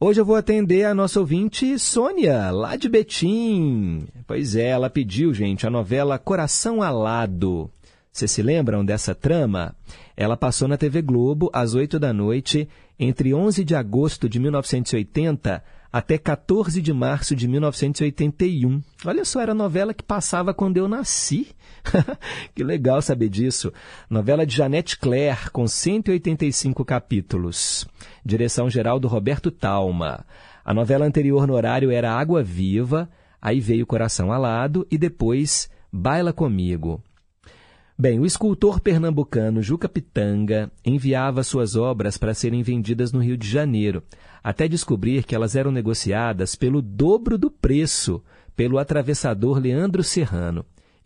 Hoje 0.00 0.20
eu 0.20 0.24
vou 0.24 0.34
atender 0.34 0.84
a 0.84 0.92
nossa 0.92 1.20
ouvinte 1.20 1.78
Sônia, 1.78 2.50
lá 2.50 2.74
de 2.74 2.88
Betim. 2.88 4.08
Pois 4.26 4.56
é, 4.56 4.70
ela 4.70 4.90
pediu, 4.90 5.32
gente, 5.32 5.64
a 5.64 5.70
novela 5.70 6.18
Coração 6.18 6.82
Alado. 6.82 7.70
Vocês 8.10 8.32
se 8.32 8.42
lembram 8.42 8.84
dessa 8.84 9.14
trama? 9.14 9.76
Ela 10.16 10.36
passou 10.36 10.66
na 10.66 10.76
TV 10.76 11.02
Globo 11.02 11.50
às 11.52 11.74
8 11.74 12.00
da 12.00 12.12
noite, 12.12 12.68
entre 12.98 13.32
11 13.32 13.64
de 13.64 13.76
agosto 13.76 14.28
de 14.28 14.40
1980 14.40 15.62
até 15.94 16.18
14 16.18 16.82
de 16.82 16.92
março 16.92 17.36
de 17.36 17.46
1981. 17.46 18.82
Olha 19.06 19.24
só, 19.24 19.40
era 19.40 19.52
a 19.52 19.54
novela 19.54 19.94
que 19.94 20.02
passava 20.02 20.52
quando 20.52 20.76
eu 20.76 20.88
nasci. 20.88 21.54
que 22.54 22.64
legal 22.64 23.00
saber 23.02 23.28
disso. 23.28 23.72
Novela 24.08 24.46
de 24.46 24.56
Janete 24.56 24.98
Claire, 24.98 25.50
com 25.50 25.66
185 25.66 26.84
capítulos. 26.84 27.86
Direção 28.24 28.68
geral 28.68 28.98
do 28.98 29.08
Roberto 29.08 29.50
Talma. 29.50 30.24
A 30.64 30.72
novela 30.72 31.04
anterior 31.04 31.46
no 31.46 31.54
horário 31.54 31.90
era 31.90 32.12
Água 32.12 32.42
Viva, 32.42 33.08
aí 33.40 33.60
veio 33.60 33.86
Coração 33.86 34.32
Alado 34.32 34.86
e 34.90 34.96
depois 34.96 35.68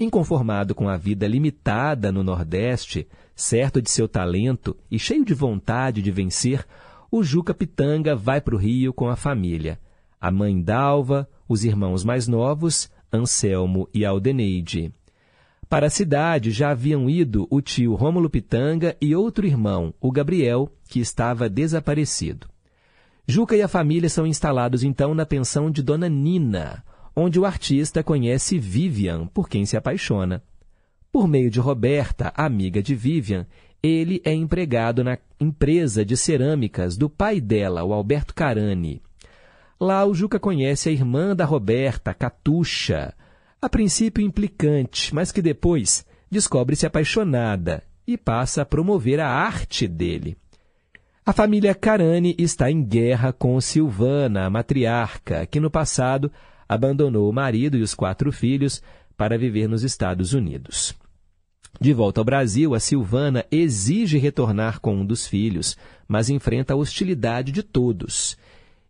Inconformado 0.01 0.77
com 0.77 0.89
a 0.89 0.97
vida 0.97 1.27
limitada 1.27 2.13
no 2.13 2.23
Nordeste, 2.23 3.09
certo 3.35 3.83
de 3.83 3.91
seu 3.91 4.07
talento 4.07 4.77
e 4.89 4.97
cheio 4.97 5.25
de 5.25 5.35
vontade 5.35 6.01
de 6.01 6.13
vencer, 6.13 6.65
o 7.11 7.25
Juca 7.25 7.53
Pitanga 7.53 8.15
vai 8.15 8.41
para 8.41 8.55
o 8.55 8.59
Rio 8.59 8.93
com 8.93 9.09
a 9.09 9.17
família. 9.17 9.77
A 10.21 10.31
mãe 10.31 10.63
Dalva, 10.63 11.29
os 11.49 11.65
irmãos 11.65 12.05
mais 12.05 12.29
novos, 12.29 12.89
Anselmo 13.13 13.89
e 13.93 14.05
Aldeneide. 14.05 14.93
Para 15.69 15.89
a 15.89 15.91
cidade 15.91 16.53
já 16.53 16.71
haviam 16.71 17.11
ido 17.11 17.49
o 17.51 17.61
tio 17.61 17.97
Rômulo 17.97 18.31
Pitanga 18.31 18.97
e 19.01 19.17
outro 19.17 19.47
irmão, 19.47 19.93
o 20.01 20.13
Gabriel, 20.13 20.71
que 20.89 21.01
estava 21.01 21.49
desaparecido. 21.49 22.47
Juca 23.27 23.57
e 23.57 23.63
a 23.63 23.69
família 23.69 24.09
são 24.09 24.27
instalados 24.27 24.85
então 24.85 25.13
na 25.13 25.27
pensão 25.27 25.73
de 25.73 25.83
Dona 25.83 26.09
Nina, 26.09 26.85
onde 27.19 27.41
o 27.41 27.45
artista 27.45 28.03
conhece 28.03 28.59
Vivian, 28.59 29.27
por 29.27 29.49
quem 29.49 29.67
se 29.67 29.77
apaixona. 29.77 30.43
Por 31.11 31.27
meio 31.27 31.51
de 31.51 31.59
Roberta, 31.59 32.33
amiga 32.37 32.81
de 32.81 32.95
Vivian, 32.95 33.47
ele 33.83 34.23
é 34.25 34.33
empregado 34.33 35.03
na 35.03 35.19
empresa 35.41 36.05
de 36.05 36.17
cerâmicas 36.17 36.97
do 36.97 37.11
pai 37.11 37.41
dela, 37.41 37.83
o 37.83 37.93
Alberto 37.93 38.35
Carani. 38.35 39.03
Lá 39.81 40.05
o 40.05 40.15
Juca 40.15 40.39
conhece 40.39 40.89
a 40.89 40.93
irmã 40.93 41.35
da 41.35 41.45
Roberta, 41.45 42.15
Catuxa, 42.15 43.15
a 43.61 43.69
princípio 43.69 44.25
implicante, 44.25 45.13
mas 45.15 45.33
que 45.33 45.43
depois 45.43 46.07
descobre-se 46.31 46.87
apaixonada 46.87 47.83
e 48.07 48.17
passa 48.17 48.63
a 48.63 48.67
promover 48.67 49.19
a 49.19 49.29
arte 49.29 49.89
dele. 49.89 50.37
A 51.27 51.33
família 51.33 51.75
Carani 51.75 52.35
está 52.39 52.71
em 52.71 52.83
guerra 52.83 53.33
com 53.33 53.61
Silvana, 53.61 54.47
a 54.47 54.51
matriarca, 54.51 55.47
que 55.47 55.61
no 55.61 55.71
passado 55.71 56.31
abandonou 56.69 57.29
o 57.29 57.33
marido 57.33 57.77
e 57.77 57.83
os 57.83 57.95
quatro 57.95 58.31
filhos 58.31 58.83
para 59.17 59.39
viver 59.39 59.69
nos 59.69 59.83
Estados 59.83 60.33
Unidos. 60.33 60.95
De 61.81 61.93
volta 61.93 62.21
ao 62.21 62.25
Brasil, 62.25 62.75
a 62.75 62.81
Silvana 62.81 63.45
exige 63.51 64.19
retornar 64.19 64.81
com 64.81 64.97
um 64.97 65.07
dos 65.07 65.27
filhos, 65.27 65.77
mas 66.07 66.29
enfrenta 66.29 66.75
a 66.75 66.77
hostilidade 66.77 67.53
de 67.53 67.63
todos 67.63 68.37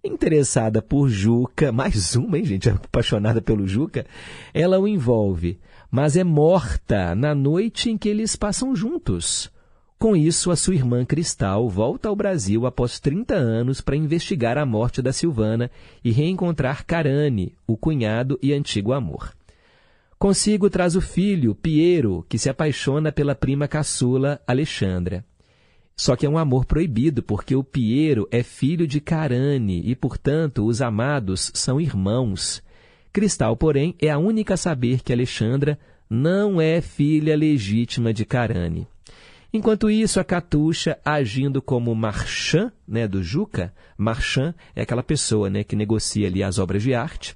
interessada 0.03 0.81
por 0.81 1.09
Juca, 1.09 1.71
mais 1.73 2.17
uma, 2.17 2.39
hein, 2.39 2.45
gente, 2.45 2.69
apaixonada 2.69 3.41
pelo 3.41 3.67
Juca, 3.67 4.07
ela 4.53 4.79
o 4.79 4.89
envolve, 4.89 5.59
mas 5.91 6.17
é 6.17 6.25
morta 6.25 7.15
na 7.15 7.35
noite 7.35 7.91
em 7.91 7.99
que 7.99 8.09
eles 8.09 8.37
passam 8.37 8.75
juntos. 8.75 9.51
Com 9.99 10.15
isso, 10.15 10.53
a 10.53 10.57
sua 10.57 10.77
irmã 10.77 11.05
Cristal 11.05 11.69
volta 11.69 12.09
ao 12.09 12.15
Brasil 12.15 12.67
após 12.67 13.01
30 13.01 13.35
anos 13.35 13.81
para 13.81 13.97
investigar 13.97 14.57
a 14.57 14.65
morte 14.65 15.03
da 15.03 15.13
Silvana 15.13 15.69
e 16.05 16.13
reencontrar 16.13 16.87
Carane, 16.87 17.53
o 17.67 17.77
cunhado 17.77 18.39
e 18.41 18.53
antigo 18.53 18.93
amor. 18.93 19.35
Consigo 20.17 20.71
traz 20.71 20.95
o 20.95 21.01
filho, 21.01 21.53
Piero, 21.53 22.25
que 22.29 22.39
se 22.39 22.49
apaixona 22.49 23.11
pela 23.11 23.35
prima 23.35 23.67
caçula, 23.67 24.41
Alexandra. 24.47 25.25
Só 25.97 26.15
que 26.15 26.25
é 26.25 26.29
um 26.29 26.39
amor 26.39 26.65
proibido, 26.65 27.21
porque 27.21 27.57
o 27.57 27.65
Piero 27.65 28.29
é 28.31 28.45
filho 28.45 28.87
de 28.87 29.01
Carane 29.01 29.83
e, 29.85 29.97
portanto, 29.97 30.65
os 30.65 30.81
amados 30.81 31.51
são 31.53 31.81
irmãos. 31.81 32.63
Cristal, 33.13 33.57
porém, 33.57 33.97
é 34.01 34.11
a 34.11 34.19
única 34.19 34.55
a 34.55 34.57
saber 34.57 35.03
que 35.03 35.13
Alexandra 35.13 35.77
não 36.09 36.61
é 36.61 36.81
filha 36.81 37.37
legítima 37.37 38.15
de 38.15 38.25
Carane. 38.25 38.87
Enquanto 39.53 39.89
isso, 39.89 40.21
a 40.21 40.25
Catuxa, 40.25 40.99
agindo 41.03 41.63
como 41.63 41.95
marchand 41.95 42.71
né, 42.87 43.09
do 43.09 43.23
Juca, 43.23 43.73
marchand 43.97 44.55
é 44.77 44.83
aquela 44.83 45.03
pessoa 45.03 45.49
né, 45.49 45.65
que 45.65 45.75
negocia 45.75 46.27
ali 46.27 46.43
as 46.43 46.59
obras 46.59 46.83
de 46.83 46.95
arte, 46.95 47.35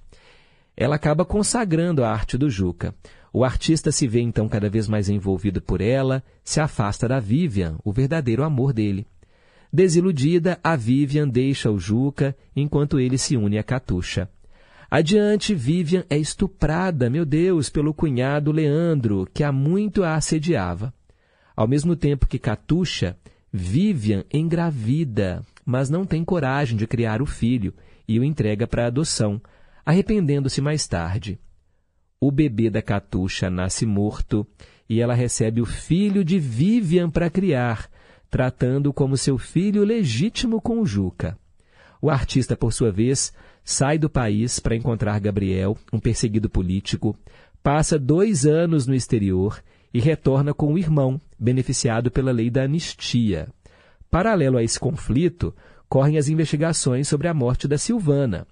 ela 0.77 0.97
acaba 0.97 1.25
consagrando 1.25 2.05
a 2.05 2.11
arte 2.11 2.37
do 2.37 2.51
Juca. 2.51 2.95
O 3.33 3.45
artista 3.45 3.91
se 3.91 4.07
vê 4.07 4.21
então 4.21 4.47
cada 4.47 4.69
vez 4.69 4.87
mais 4.87 5.09
envolvido 5.09 5.63
por 5.63 5.81
ela, 5.81 6.23
se 6.45 6.61
afasta 6.61 7.09
da 7.09 7.19
Vivian, 7.19 7.79
o 7.83 7.91
verdadeiro 7.91 8.45
amor 8.45 8.75
dele. 8.75 9.07
Desiludida, 9.73 10.61
a 10.63 10.77
Vivian 10.77 11.27
deixa 11.27 11.71
o 11.71 11.79
Juca 11.79 12.37
enquanto 12.55 13.01
ele 13.01 13.17
se 13.17 13.39
une 13.39 13.57
a 13.57 13.63
Catuxa. 13.63 14.29
Adiante, 14.91 15.55
Vivian 15.55 16.05
é 16.11 16.19
estuprada, 16.19 17.09
meu 17.09 17.25
Deus, 17.25 17.71
pelo 17.71 17.95
cunhado 17.95 18.53
Leandro, 18.53 19.27
que 19.33 19.43
há 19.43 19.51
muito 19.51 20.05
a 20.05 20.15
assediava. 20.15 20.93
Ao 21.55 21.69
mesmo 21.69 21.95
tempo 21.97 22.27
que 22.27 22.39
Catuxa, 22.39 23.17
Vivian 23.53 24.25
engravida, 24.33 25.43
mas 25.65 25.91
não 25.91 26.05
tem 26.05 26.25
coragem 26.25 26.77
de 26.77 26.87
criar 26.87 27.21
o 27.21 27.27
filho 27.27 27.75
e 28.09 28.19
o 28.19 28.25
entrega 28.25 28.67
para 28.67 28.87
adoção, 28.87 29.41
arrependendo-se 29.85 30.61
mais 30.61 30.87
tarde 30.87 31.39
o 32.23 32.31
bebê 32.31 32.71
da 32.71 32.81
Catuxa 32.81 33.51
nasce 33.51 33.85
morto 33.85 34.47
e 34.89 35.01
ela 35.01 35.13
recebe 35.13 35.61
o 35.61 35.67
filho 35.67 36.25
de 36.25 36.39
Vivian 36.39 37.11
para 37.11 37.29
criar, 37.29 37.91
tratando 38.31 38.93
como 38.93 39.17
seu 39.17 39.37
filho 39.37 39.83
legítimo 39.83 40.61
com 40.61 40.79
o 40.79 40.87
Juca. 40.87 41.37
O 42.01 42.09
artista, 42.09 42.57
por 42.57 42.73
sua 42.73 42.93
vez, 42.93 43.33
sai 43.65 43.99
do 43.99 44.09
país 44.09 44.61
para 44.61 44.77
encontrar 44.77 45.19
Gabriel, 45.19 45.77
um 45.93 45.99
perseguido 45.99 46.49
político, 46.49 47.19
passa 47.61 47.99
dois 47.99 48.47
anos 48.47 48.87
no 48.87 48.95
exterior 48.95 49.61
e 49.93 50.01
retorna 50.01 50.55
com 50.55 50.73
o 50.73 50.79
irmão, 50.79 51.21
beneficiado 51.39 52.11
pela 52.11 52.33
lei 52.33 52.51
da 52.51 52.63
anistia. 52.63 53.49
Paralelo 54.11 54.59
a 54.59 54.63
esse 54.63 54.79
conflito, 54.79 55.55
correm 55.89 56.19
as 56.19 56.29
investigações 56.29 57.09
sobre 57.09 57.29
a 57.29 57.35
morte 57.35 57.67
da 57.67 57.79
Silvana, 57.79 58.47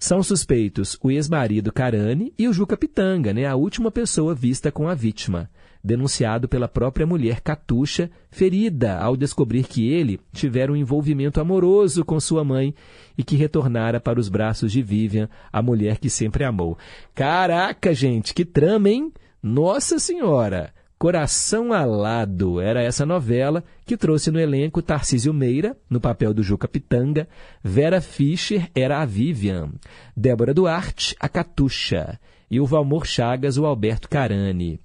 são 0.00 0.22
suspeitos 0.22 0.96
o 1.02 1.10
ex-marido 1.10 1.72
Carane 1.72 2.32
e 2.38 2.46
o 2.46 2.52
Juca 2.52 2.76
Pitanga, 2.76 3.34
né, 3.34 3.46
a 3.46 3.56
última 3.56 3.90
pessoa 3.90 4.32
vista 4.32 4.70
com 4.70 4.88
a 4.88 4.94
vítima, 4.94 5.50
denunciado 5.82 6.48
pela 6.48 6.68
própria 6.68 7.04
mulher 7.04 7.40
Catuxa, 7.40 8.08
ferida 8.30 8.96
ao 8.96 9.16
descobrir 9.16 9.64
que 9.64 9.90
ele 9.90 10.20
tivera 10.32 10.70
um 10.70 10.76
envolvimento 10.76 11.40
amoroso 11.40 12.04
com 12.04 12.20
sua 12.20 12.44
mãe 12.44 12.72
e 13.16 13.24
que 13.24 13.34
retornara 13.34 13.98
para 13.98 14.20
os 14.20 14.28
braços 14.28 14.70
de 14.70 14.82
Vivian, 14.82 15.28
a 15.52 15.60
mulher 15.60 15.98
que 15.98 16.08
sempre 16.08 16.44
amou. 16.44 16.78
Caraca, 17.12 17.92
gente, 17.92 18.32
que 18.32 18.44
trama, 18.44 18.88
hein? 18.88 19.12
Nossa 19.42 19.98
Senhora! 19.98 20.72
Coração 20.98 21.72
Alado 21.72 22.60
era 22.60 22.82
essa 22.82 23.06
novela 23.06 23.62
que 23.86 23.96
trouxe 23.96 24.32
no 24.32 24.40
elenco 24.40 24.82
Tarcísio 24.82 25.32
Meira, 25.32 25.76
no 25.88 26.00
papel 26.00 26.34
do 26.34 26.42
Juca 26.42 26.66
Pitanga, 26.66 27.28
Vera 27.62 28.00
Fischer 28.00 28.68
era 28.74 29.00
a 29.00 29.04
Vivian, 29.04 29.70
Débora 30.16 30.52
Duarte, 30.52 31.14
a 31.20 31.28
Catuxa, 31.28 32.18
e 32.50 32.58
o 32.58 32.66
Valmor 32.66 33.06
Chagas, 33.06 33.56
o 33.56 33.64
Alberto 33.64 34.08
Carani. 34.08 34.80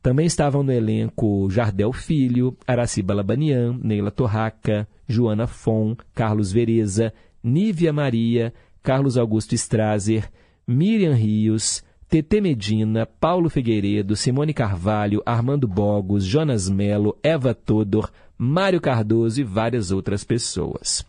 Também 0.00 0.24
estavam 0.24 0.62
no 0.62 0.72
elenco 0.72 1.50
Jardel 1.50 1.92
Filho, 1.92 2.56
Araciba 2.66 3.12
Labanian, 3.12 3.78
Neila 3.82 4.10
Torraca, 4.10 4.88
Joana 5.06 5.46
Fon, 5.46 5.94
Carlos 6.14 6.50
Vereza, 6.50 7.12
Nívia 7.44 7.92
Maria, 7.92 8.54
Carlos 8.82 9.18
Augusto 9.18 9.54
Strazer, 9.54 10.30
Miriam 10.66 11.12
Rios, 11.12 11.84
TT 12.08 12.40
Medina, 12.40 13.04
Paulo 13.04 13.50
Figueiredo, 13.50 14.16
Simone 14.16 14.54
Carvalho, 14.54 15.22
Armando 15.26 15.68
Bogos, 15.68 16.24
Jonas 16.24 16.66
Melo, 16.66 17.18
Eva 17.22 17.52
Todor, 17.52 18.10
Mário 18.38 18.80
Cardoso 18.80 19.42
e 19.42 19.44
várias 19.44 19.90
outras 19.90 20.24
pessoas. 20.24 21.04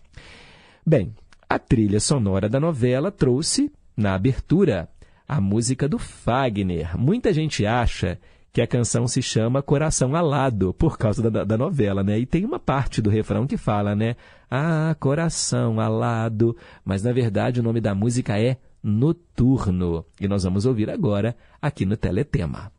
Bem, 0.86 1.14
a 1.50 1.58
trilha 1.58 2.02
sonora 2.02 2.50
da 2.50 2.60
novela 2.60 3.12
trouxe, 3.12 3.72
na 3.96 4.14
abertura, 4.14 4.90
a 5.26 5.40
música 5.40 5.88
do 5.88 5.98
Fagner. 5.98 6.98
Muita 6.98 7.32
gente 7.32 7.66
acha 7.66 8.20
que 8.52 8.62
a 8.62 8.68
canção 8.68 9.08
se 9.08 9.22
chama 9.22 9.62
Coração 9.62 10.16
Alado, 10.18 10.74
por 10.74 10.98
causa 10.98 11.32
da, 11.32 11.46
da, 11.46 11.58
novela, 11.58 12.04
né? 12.04 12.20
E 12.20 12.26
tem 12.26 12.44
uma 12.44 12.60
parte 12.60 13.02
do 13.02 13.10
refrão 13.10 13.48
que 13.48 13.56
fala, 13.56 13.96
né? 13.96 14.18
Ah, 14.52 14.94
coração 15.00 15.80
alado. 15.80 16.58
Mas 16.84 17.04
na 17.04 17.14
verdade 17.14 17.60
o 17.60 17.64
nome 17.64 17.80
da 17.80 17.96
música 17.96 18.38
é 18.38 18.58
Noturno. 18.84 20.06
E 20.20 20.28
nós 20.28 20.44
vamos 20.44 20.66
ouvir 20.66 20.90
agora 20.90 21.36
aqui 21.62 21.86
no 21.86 21.98
Teletema. 21.98 22.72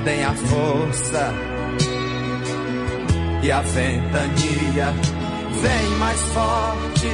Perdem 0.00 0.24
a 0.24 0.34
força 0.34 1.34
e 3.42 3.52
a 3.52 3.60
ventania 3.60 4.94
vem 5.62 5.90
mais 5.98 6.20
forte. 6.32 7.08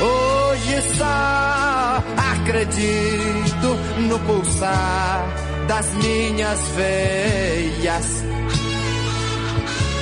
Hoje 0.00 0.82
só 0.96 2.02
acredito 2.32 3.76
no 4.08 4.18
pulsar 4.20 5.26
das 5.68 5.92
minhas 5.94 6.60
veias 6.76 8.24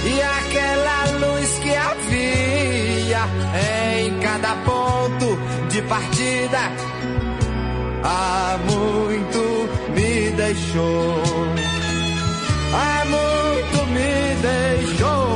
e 0.05 0.23
aquela 0.23 1.27
luz 1.27 1.59
que 1.59 1.75
havia 1.75 3.21
em 4.07 4.19
cada 4.21 4.55
ponto 4.65 5.39
de 5.69 5.83
partida 5.83 6.90
há 8.11 8.59
muito 8.59 9.69
me 9.95 10.31
deixou. 10.33 11.23
Há 12.73 13.05
muito 13.05 13.87
me 13.95 14.35
deixou. 14.43 15.31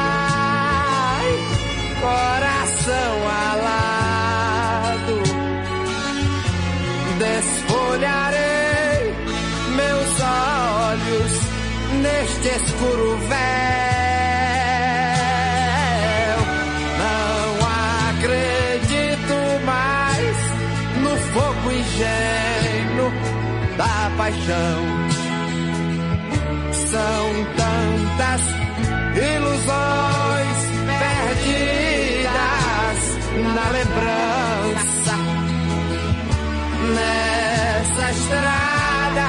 Ai, 0.00 1.30
coração 2.00 3.14
alado, 3.44 5.16
desfolharei 7.18 9.00
meus 9.76 10.10
olhos 10.20 11.32
neste 12.02 12.48
escuro 12.48 13.17
paixão. 24.48 24.80
São 26.72 27.24
tantas 27.56 28.40
ilusões 29.36 30.58
perdidas 30.98 32.38
na 33.54 33.66
lembrança. 33.70 35.14
Nessa 36.94 38.10
estrada, 38.10 39.26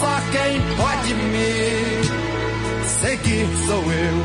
só 0.00 0.14
quem 0.32 0.52
pode 0.76 1.14
me 1.14 1.52
seguir 3.00 3.46
sou 3.66 3.82
eu. 3.92 4.21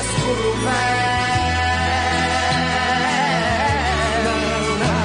Escuro 0.00 0.52
véu. 0.64 1.20
Não 4.80 4.96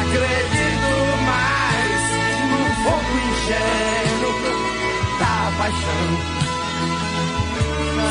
acredito 0.00 0.92
mais 1.26 2.02
no 2.50 2.60
fogo 2.82 3.12
ingênuo 3.30 4.34
da 5.18 5.36
paixão. 5.58 6.10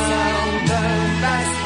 São 0.08 0.38
tantas 0.66 1.63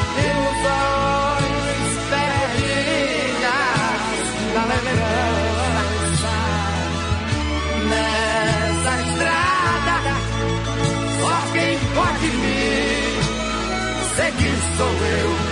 seguir 14.39 14.77
sou 14.77 14.87
eu. 14.87 15.48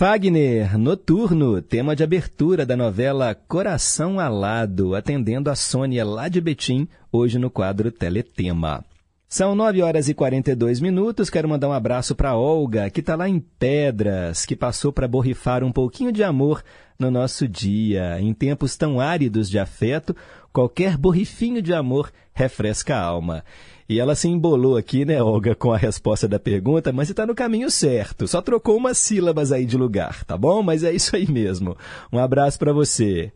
Fagner, 0.00 0.78
Noturno, 0.78 1.60
tema 1.60 1.94
de 1.94 2.02
abertura 2.02 2.64
da 2.64 2.74
novela 2.74 3.34
Coração 3.34 4.18
Alado, 4.18 4.94
atendendo 4.94 5.50
a 5.50 5.54
Sônia 5.54 6.06
lá 6.06 6.26
de 6.26 6.40
Betim, 6.40 6.88
hoje 7.12 7.38
no 7.38 7.50
quadro 7.50 7.92
Teletema. 7.92 8.82
São 9.28 9.54
9 9.54 9.82
horas 9.82 10.08
e 10.08 10.14
42 10.14 10.80
minutos. 10.80 11.28
Quero 11.28 11.50
mandar 11.50 11.68
um 11.68 11.72
abraço 11.74 12.14
para 12.14 12.34
Olga, 12.34 12.88
que 12.88 13.00
está 13.00 13.14
lá 13.14 13.28
em 13.28 13.38
Pedras, 13.38 14.46
que 14.46 14.56
passou 14.56 14.90
para 14.90 15.06
borrifar 15.06 15.62
um 15.62 15.70
pouquinho 15.70 16.10
de 16.10 16.24
amor 16.24 16.64
no 16.98 17.10
nosso 17.10 17.46
dia. 17.46 18.18
Em 18.22 18.32
tempos 18.32 18.78
tão 18.78 19.00
áridos 19.00 19.50
de 19.50 19.58
afeto, 19.58 20.16
qualquer 20.50 20.96
borrifinho 20.96 21.60
de 21.60 21.74
amor 21.74 22.10
refresca 22.32 22.96
a 22.96 23.02
alma. 23.02 23.44
E 23.90 23.98
ela 23.98 24.14
se 24.14 24.28
embolou 24.28 24.76
aqui, 24.76 25.04
né, 25.04 25.20
Olga, 25.20 25.52
com 25.52 25.72
a 25.72 25.76
resposta 25.76 26.28
da 26.28 26.38
pergunta, 26.38 26.92
mas 26.92 27.10
está 27.10 27.26
no 27.26 27.34
caminho 27.34 27.68
certo. 27.68 28.28
Só 28.28 28.40
trocou 28.40 28.76
umas 28.76 28.96
sílabas 28.96 29.50
aí 29.50 29.66
de 29.66 29.76
lugar, 29.76 30.22
tá 30.24 30.38
bom? 30.38 30.62
Mas 30.62 30.84
é 30.84 30.92
isso 30.92 31.16
aí 31.16 31.28
mesmo. 31.28 31.76
Um 32.12 32.20
abraço 32.20 32.56
para 32.56 32.72
você. 32.72 33.32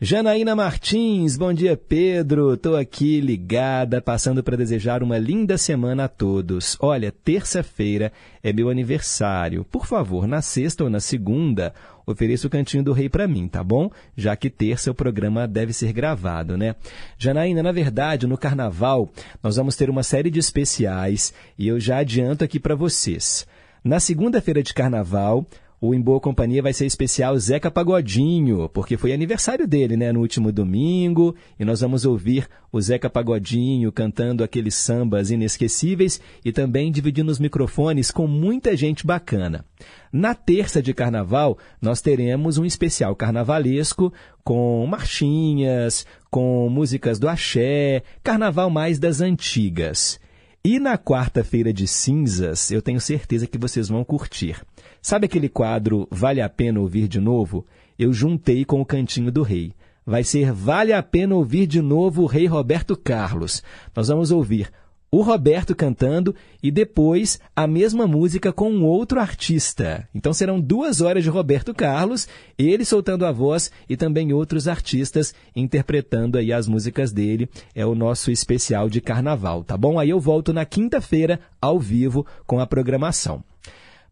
Janaína 0.00 0.56
Martins, 0.56 1.36
bom 1.36 1.52
dia 1.52 1.76
Pedro, 1.76 2.54
estou 2.54 2.74
aqui 2.74 3.20
ligada, 3.20 4.00
passando 4.00 4.42
para 4.42 4.56
desejar 4.56 5.02
uma 5.02 5.18
linda 5.18 5.58
semana 5.58 6.04
a 6.04 6.08
todos. 6.08 6.78
Olha, 6.80 7.12
terça-feira 7.12 8.10
é 8.42 8.50
meu 8.50 8.70
aniversário. 8.70 9.62
Por 9.62 9.84
favor, 9.86 10.26
na 10.26 10.40
sexta 10.40 10.84
ou 10.84 10.88
na 10.88 11.00
segunda, 11.00 11.74
ofereça 12.10 12.46
o 12.46 12.50
Cantinho 12.50 12.82
do 12.82 12.92
Rei 12.92 13.08
para 13.08 13.28
mim, 13.28 13.46
tá 13.48 13.62
bom? 13.62 13.90
Já 14.16 14.34
que 14.34 14.48
terça 14.48 14.90
o 14.90 14.94
programa 14.94 15.46
deve 15.46 15.72
ser 15.72 15.92
gravado, 15.92 16.56
né? 16.56 16.74
Janaína, 17.18 17.62
na 17.62 17.72
verdade, 17.72 18.26
no 18.26 18.38
carnaval, 18.38 19.10
nós 19.42 19.56
vamos 19.56 19.76
ter 19.76 19.90
uma 19.90 20.02
série 20.02 20.30
de 20.30 20.38
especiais 20.38 21.34
e 21.58 21.68
eu 21.68 21.78
já 21.78 21.98
adianto 21.98 22.42
aqui 22.42 22.58
para 22.58 22.74
vocês. 22.74 23.46
Na 23.84 24.00
segunda-feira 24.00 24.62
de 24.62 24.74
carnaval, 24.74 25.46
o 25.80 25.94
Em 25.94 26.00
Boa 26.00 26.18
Companhia 26.18 26.60
vai 26.60 26.72
ser 26.72 26.86
especial 26.86 27.38
Zeca 27.38 27.70
Pagodinho, 27.70 28.68
porque 28.70 28.96
foi 28.96 29.12
aniversário 29.12 29.64
dele, 29.64 29.96
né, 29.96 30.10
no 30.10 30.18
último 30.18 30.50
domingo, 30.50 31.36
e 31.58 31.64
nós 31.64 31.80
vamos 31.80 32.04
ouvir 32.04 32.48
o 32.72 32.80
Zeca 32.80 33.08
Pagodinho 33.08 33.92
cantando 33.92 34.42
aqueles 34.42 34.74
sambas 34.74 35.30
inesquecíveis 35.30 36.20
e 36.44 36.50
também 36.50 36.90
dividindo 36.90 37.30
os 37.30 37.38
microfones 37.38 38.10
com 38.10 38.26
muita 38.26 38.76
gente 38.76 39.06
bacana. 39.06 39.64
Na 40.12 40.34
terça 40.34 40.82
de 40.82 40.92
carnaval, 40.92 41.56
nós 41.80 42.00
teremos 42.00 42.58
um 42.58 42.64
especial 42.64 43.14
carnavalesco 43.14 44.12
com 44.42 44.84
marchinhas, 44.84 46.04
com 46.28 46.68
músicas 46.68 47.20
do 47.20 47.28
axé, 47.28 48.02
carnaval 48.24 48.68
mais 48.68 48.98
das 48.98 49.20
antigas. 49.20 50.18
E 50.64 50.80
na 50.80 50.98
quarta-feira 50.98 51.72
de 51.72 51.86
cinzas, 51.86 52.72
eu 52.72 52.82
tenho 52.82 53.00
certeza 53.00 53.46
que 53.46 53.56
vocês 53.56 53.88
vão 53.88 54.02
curtir. 54.02 54.60
Sabe 55.08 55.24
aquele 55.24 55.48
quadro 55.48 56.06
Vale 56.10 56.42
a 56.42 56.50
Pena 56.50 56.80
Ouvir 56.80 57.08
de 57.08 57.18
Novo? 57.18 57.66
Eu 57.98 58.12
juntei 58.12 58.62
com 58.62 58.78
o 58.78 58.84
Cantinho 58.84 59.32
do 59.32 59.42
Rei. 59.42 59.72
Vai 60.04 60.22
ser 60.22 60.52
Vale 60.52 60.92
a 60.92 61.02
Pena 61.02 61.34
Ouvir 61.34 61.66
de 61.66 61.80
Novo 61.80 62.24
o 62.24 62.26
Rei 62.26 62.44
Roberto 62.44 62.94
Carlos. 62.94 63.62
Nós 63.96 64.08
vamos 64.08 64.30
ouvir 64.30 64.70
o 65.10 65.22
Roberto 65.22 65.74
cantando 65.74 66.34
e 66.62 66.70
depois 66.70 67.40
a 67.56 67.66
mesma 67.66 68.06
música 68.06 68.52
com 68.52 68.70
um 68.70 68.84
outro 68.84 69.18
artista. 69.18 70.06
Então 70.14 70.34
serão 70.34 70.60
duas 70.60 71.00
horas 71.00 71.24
de 71.24 71.30
Roberto 71.30 71.72
Carlos, 71.72 72.28
ele 72.58 72.84
soltando 72.84 73.24
a 73.24 73.32
voz 73.32 73.70
e 73.88 73.96
também 73.96 74.34
outros 74.34 74.68
artistas 74.68 75.34
interpretando 75.56 76.36
aí 76.36 76.52
as 76.52 76.68
músicas 76.68 77.12
dele. 77.12 77.48
É 77.74 77.86
o 77.86 77.94
nosso 77.94 78.30
especial 78.30 78.90
de 78.90 79.00
carnaval, 79.00 79.64
tá 79.64 79.74
bom? 79.74 79.98
Aí 79.98 80.10
eu 80.10 80.20
volto 80.20 80.52
na 80.52 80.66
quinta-feira 80.66 81.40
ao 81.62 81.80
vivo 81.80 82.26
com 82.46 82.60
a 82.60 82.66
programação. 82.66 83.42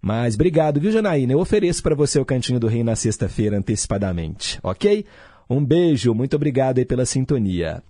Mas 0.00 0.34
obrigado, 0.34 0.80
viu, 0.80 0.92
Janaína? 0.92 1.32
Eu 1.32 1.40
ofereço 1.40 1.82
para 1.82 1.94
você 1.94 2.18
o 2.18 2.24
Cantinho 2.24 2.60
do 2.60 2.66
Rei 2.66 2.84
na 2.84 2.94
sexta-feira 2.94 3.58
antecipadamente, 3.58 4.58
ok? 4.62 5.04
Um 5.48 5.64
beijo, 5.64 6.14
muito 6.14 6.36
obrigado 6.36 6.78
aí 6.78 6.84
pela 6.84 7.06
sintonia. 7.06 7.82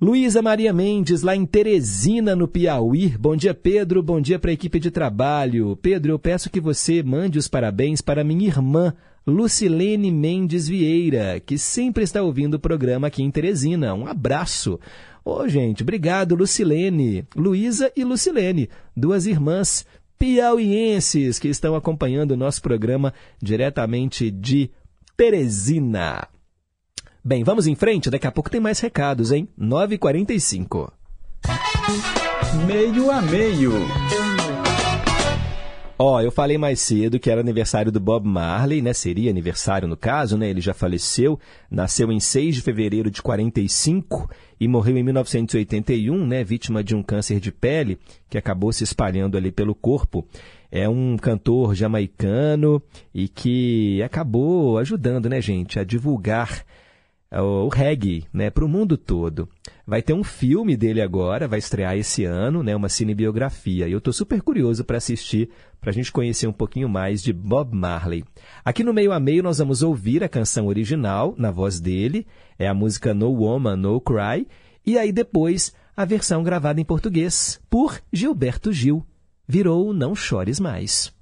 Luísa 0.00 0.40
Maria 0.40 0.72
Mendes, 0.72 1.22
lá 1.22 1.34
em 1.34 1.44
Teresina, 1.44 2.36
no 2.36 2.46
Piauí. 2.46 3.08
Bom 3.18 3.34
dia, 3.34 3.52
Pedro. 3.52 4.00
Bom 4.00 4.20
dia 4.20 4.38
para 4.38 4.52
a 4.52 4.54
equipe 4.54 4.78
de 4.78 4.92
trabalho. 4.92 5.76
Pedro, 5.82 6.12
eu 6.12 6.18
peço 6.20 6.48
que 6.48 6.60
você 6.60 7.02
mande 7.02 7.36
os 7.36 7.48
parabéns 7.48 8.00
para 8.00 8.22
minha 8.22 8.46
irmã, 8.46 8.94
Lucilene 9.26 10.12
Mendes 10.12 10.68
Vieira, 10.68 11.40
que 11.40 11.58
sempre 11.58 12.04
está 12.04 12.22
ouvindo 12.22 12.54
o 12.54 12.60
programa 12.60 13.08
aqui 13.08 13.24
em 13.24 13.30
Teresina. 13.30 13.92
Um 13.92 14.06
abraço. 14.06 14.78
Ô, 15.24 15.40
oh, 15.40 15.48
gente, 15.48 15.82
obrigado, 15.82 16.36
Lucilene. 16.36 17.26
Luísa 17.34 17.90
e 17.96 18.04
Lucilene, 18.04 18.70
duas 18.96 19.26
irmãs 19.26 19.84
piauienses 20.18 21.38
que 21.38 21.48
estão 21.48 21.74
acompanhando 21.74 22.32
o 22.32 22.36
nosso 22.36 22.60
programa 22.60 23.14
diretamente 23.40 24.30
de 24.30 24.70
Teresina. 25.16 26.28
Bem, 27.24 27.44
vamos 27.44 27.66
em 27.66 27.74
frente, 27.74 28.10
daqui 28.10 28.26
a 28.26 28.32
pouco 28.32 28.50
tem 28.50 28.60
mais 28.60 28.80
recados, 28.80 29.32
hein? 29.32 29.48
9h45. 29.58 30.90
Meio 32.66 33.10
a 33.10 33.20
meio. 33.20 33.72
Ó, 36.00 36.20
eu 36.20 36.30
falei 36.30 36.56
mais 36.56 36.80
cedo 36.80 37.18
que 37.18 37.28
era 37.28 37.40
aniversário 37.40 37.90
do 37.90 37.98
Bob 37.98 38.24
Marley, 38.24 38.80
né? 38.80 38.92
Seria 38.92 39.32
aniversário 39.32 39.88
no 39.88 39.96
caso, 39.96 40.38
né? 40.38 40.48
Ele 40.48 40.60
já 40.60 40.72
faleceu, 40.72 41.40
nasceu 41.68 42.12
em 42.12 42.20
6 42.20 42.54
de 42.54 42.60
fevereiro 42.60 43.10
de 43.10 43.20
45 43.20 44.30
e 44.60 44.68
morreu 44.68 44.96
em 44.96 45.02
1981, 45.02 46.24
né? 46.24 46.44
Vítima 46.44 46.84
de 46.84 46.94
um 46.94 47.02
câncer 47.02 47.40
de 47.40 47.50
pele 47.50 47.98
que 48.30 48.38
acabou 48.38 48.72
se 48.72 48.84
espalhando 48.84 49.36
ali 49.36 49.50
pelo 49.50 49.74
corpo. 49.74 50.24
É 50.70 50.88
um 50.88 51.16
cantor 51.16 51.74
jamaicano 51.74 52.80
e 53.12 53.26
que 53.26 54.00
acabou 54.00 54.78
ajudando, 54.78 55.28
né, 55.28 55.40
gente, 55.40 55.80
a 55.80 55.84
divulgar 55.84 56.64
o 57.30 57.68
reggae 57.68 58.26
né, 58.32 58.50
para 58.50 58.64
o 58.64 58.68
mundo 58.68 58.96
todo. 58.96 59.48
Vai 59.86 60.02
ter 60.02 60.12
um 60.12 60.24
filme 60.24 60.76
dele 60.76 61.00
agora, 61.00 61.48
vai 61.48 61.58
estrear 61.58 61.96
esse 61.96 62.24
ano, 62.24 62.62
né, 62.62 62.74
uma 62.74 62.88
cinebiografia. 62.88 63.86
E 63.86 63.92
eu 63.92 63.98
estou 63.98 64.12
super 64.12 64.40
curioso 64.40 64.84
para 64.84 64.96
assistir, 64.96 65.50
para 65.80 65.90
a 65.90 65.92
gente 65.92 66.10
conhecer 66.10 66.46
um 66.46 66.52
pouquinho 66.52 66.88
mais 66.88 67.22
de 67.22 67.32
Bob 67.32 67.74
Marley. 67.74 68.24
Aqui 68.64 68.82
no 68.82 68.94
meio 68.94 69.12
a 69.12 69.20
meio 69.20 69.42
nós 69.42 69.58
vamos 69.58 69.82
ouvir 69.82 70.24
a 70.24 70.28
canção 70.28 70.66
original, 70.66 71.34
na 71.36 71.50
voz 71.50 71.80
dele, 71.80 72.26
é 72.58 72.66
a 72.66 72.74
música 72.74 73.12
No 73.12 73.30
Woman, 73.30 73.76
No 73.76 74.00
Cry, 74.00 74.46
e 74.84 74.96
aí 74.96 75.12
depois 75.12 75.74
a 75.96 76.04
versão 76.04 76.42
gravada 76.42 76.80
em 76.80 76.84
português, 76.84 77.60
por 77.68 78.00
Gilberto 78.12 78.72
Gil. 78.72 79.04
Virou 79.46 79.92
Não 79.92 80.14
Chores 80.14 80.60
Mais. 80.60 81.12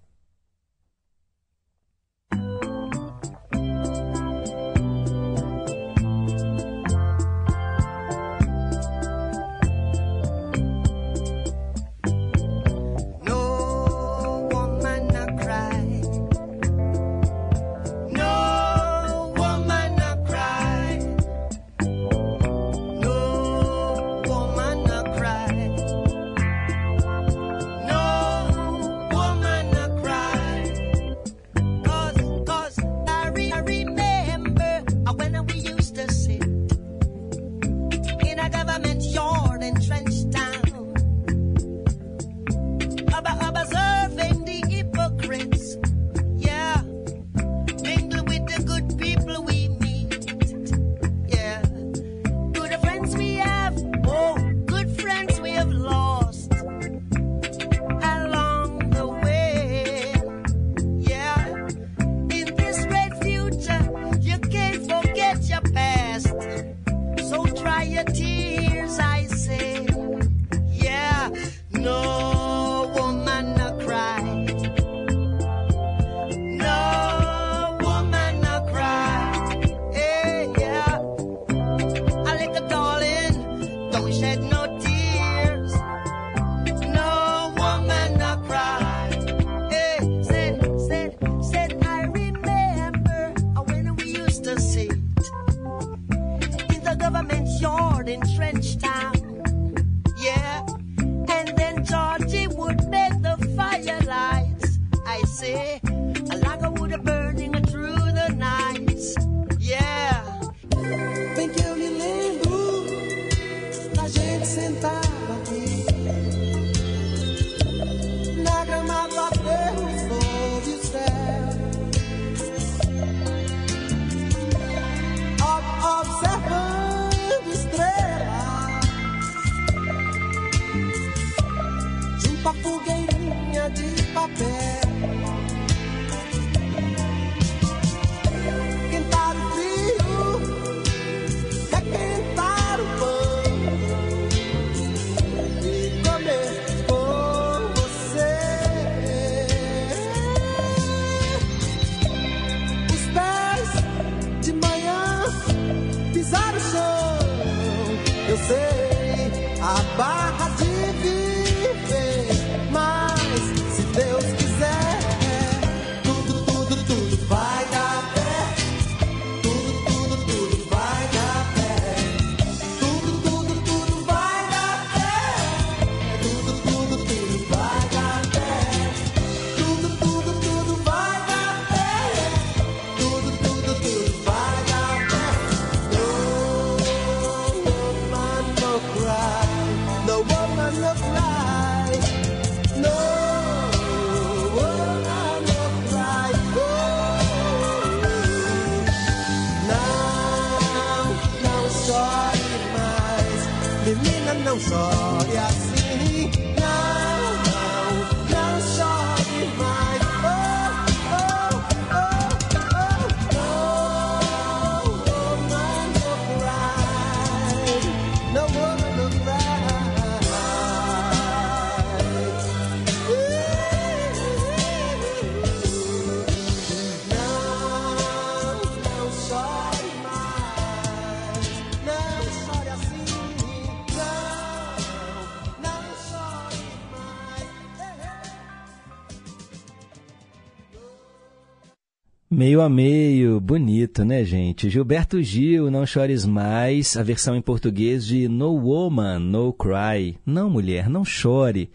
Meio 242.37 242.61
a 242.61 242.69
meio, 242.69 243.41
bonito, 243.41 244.05
né, 244.05 244.23
gente? 244.23 244.69
Gilberto 244.69 245.23
Gil, 245.23 245.71
Não 245.71 245.87
Chores 245.87 246.27
Mais, 246.27 246.95
a 246.95 247.03
versão 247.03 247.35
em 247.35 247.41
português 247.41 248.07
de 248.07 248.29
No 248.29 248.51
Woman, 248.51 249.21
No 249.21 249.55
Cry. 249.55 250.19
Não, 250.27 250.51
mulher, 250.51 250.91
não 250.91 251.03
chore. 251.03 251.71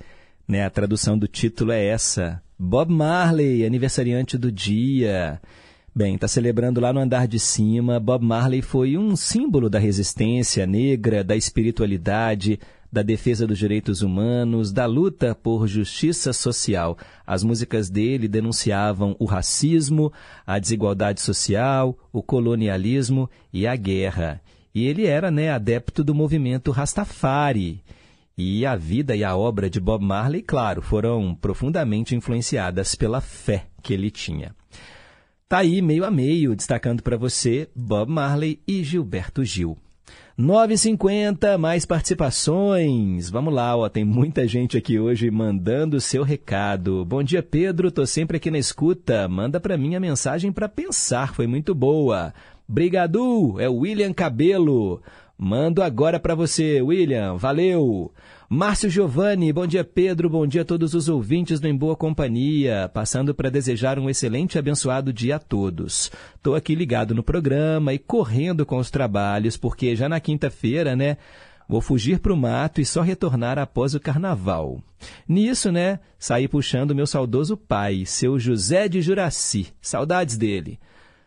Né? 0.47 0.63
A 0.63 0.69
tradução 0.69 1.17
do 1.17 1.27
título 1.27 1.71
é 1.71 1.83
essa. 1.83 2.39
Bob 2.59 2.93
Marley, 2.93 3.65
aniversariante 3.65 4.37
do 4.37 4.51
dia. 4.51 5.41
Bem, 5.95 6.13
está 6.13 6.27
celebrando 6.27 6.79
lá 6.79 6.93
no 6.93 6.99
andar 6.99 7.27
de 7.27 7.39
cima. 7.39 7.99
Bob 7.99 8.23
Marley 8.23 8.61
foi 8.61 8.95
um 8.95 9.15
símbolo 9.15 9.67
da 9.67 9.79
resistência 9.79 10.67
negra, 10.67 11.23
da 11.23 11.35
espiritualidade, 11.35 12.59
da 12.91 13.01
defesa 13.01 13.47
dos 13.47 13.57
direitos 13.57 14.01
humanos, 14.01 14.71
da 14.71 14.85
luta 14.85 15.33
por 15.33 15.67
justiça 15.67 16.33
social. 16.33 16.97
As 17.25 17.43
músicas 17.43 17.89
dele 17.89 18.27
denunciavam 18.27 19.15
o 19.17 19.25
racismo, 19.25 20.11
a 20.45 20.59
desigualdade 20.59 21.21
social, 21.21 21.97
o 22.11 22.21
colonialismo 22.21 23.29
e 23.53 23.65
a 23.65 23.75
guerra. 23.75 24.41
E 24.75 24.85
ele 24.85 25.05
era 25.05 25.31
né, 25.31 25.51
adepto 25.51 26.03
do 26.03 26.13
movimento 26.13 26.71
Rastafari. 26.71 27.81
E 28.37 28.65
a 28.65 28.75
vida 28.75 29.15
e 29.15 29.23
a 29.23 29.35
obra 29.35 29.69
de 29.69 29.79
Bob 29.79 30.03
Marley, 30.03 30.41
claro, 30.41 30.81
foram 30.81 31.35
profundamente 31.35 32.15
influenciadas 32.15 32.95
pela 32.95 33.21
fé 33.21 33.67
que 33.83 33.93
ele 33.93 34.09
tinha. 34.09 34.55
Tá 35.47 35.59
aí, 35.59 35.81
meio 35.81 36.05
a 36.05 36.09
meio, 36.11 36.55
destacando 36.55 37.03
para 37.03 37.17
você 37.17 37.69
Bob 37.75 38.09
Marley 38.09 38.61
e 38.65 38.83
Gilberto 38.83 39.43
Gil. 39.43 39.77
9h50, 40.39 41.57
mais 41.57 41.85
participações. 41.85 43.29
Vamos 43.29 43.53
lá, 43.53 43.75
ó, 43.75 43.89
tem 43.89 44.05
muita 44.05 44.47
gente 44.47 44.77
aqui 44.77 44.97
hoje 44.97 45.29
mandando 45.29 45.97
o 45.97 46.01
seu 46.01 46.23
recado. 46.23 47.03
Bom 47.03 47.21
dia, 47.21 47.43
Pedro, 47.43 47.91
tô 47.91 48.05
sempre 48.05 48.37
aqui 48.37 48.49
na 48.49 48.57
escuta. 48.57 49.27
Manda 49.27 49.59
para 49.59 49.77
mim 49.77 49.93
a 49.93 49.99
mensagem 49.99 50.51
para 50.51 50.69
pensar, 50.69 51.35
foi 51.35 51.47
muito 51.47 51.75
boa. 51.75 52.33
Brigadu, 52.67 53.59
é 53.59 53.67
o 53.67 53.79
William 53.79 54.13
Cabelo. 54.13 55.01
Mando 55.37 55.83
agora 55.83 56.19
para 56.19 56.33
você, 56.33 56.81
William. 56.81 57.35
Valeu. 57.35 58.11
Márcio 58.53 58.89
Giovanni, 58.89 59.53
bom 59.53 59.65
dia 59.65 59.81
Pedro, 59.81 60.29
bom 60.29 60.45
dia 60.45 60.63
a 60.63 60.65
todos 60.65 60.93
os 60.93 61.07
ouvintes 61.07 61.61
do 61.61 61.69
Em 61.69 61.73
Boa 61.73 61.95
Companhia, 61.95 62.91
passando 62.93 63.33
para 63.33 63.49
desejar 63.49 63.97
um 63.97 64.09
excelente 64.09 64.55
e 64.55 64.59
abençoado 64.59 65.13
dia 65.13 65.37
a 65.37 65.39
todos. 65.39 66.11
Estou 66.35 66.53
aqui 66.53 66.75
ligado 66.75 67.15
no 67.15 67.23
programa 67.23 67.93
e 67.93 67.97
correndo 67.97 68.65
com 68.65 68.75
os 68.75 68.91
trabalhos, 68.91 69.55
porque 69.55 69.95
já 69.95 70.09
na 70.09 70.19
quinta-feira, 70.19 70.97
né, 70.97 71.15
vou 71.65 71.79
fugir 71.79 72.19
para 72.19 72.33
o 72.33 72.35
mato 72.35 72.81
e 72.81 72.85
só 72.85 72.99
retornar 73.01 73.57
após 73.57 73.95
o 73.95 74.01
carnaval. 74.01 74.83
Nisso, 75.25 75.71
né, 75.71 76.01
saí 76.19 76.45
puxando 76.45 76.93
meu 76.93 77.07
saudoso 77.07 77.55
pai, 77.55 78.03
seu 78.05 78.37
José 78.37 78.89
de 78.89 79.01
Juraci, 79.01 79.67
saudades 79.81 80.35
dele. 80.35 80.77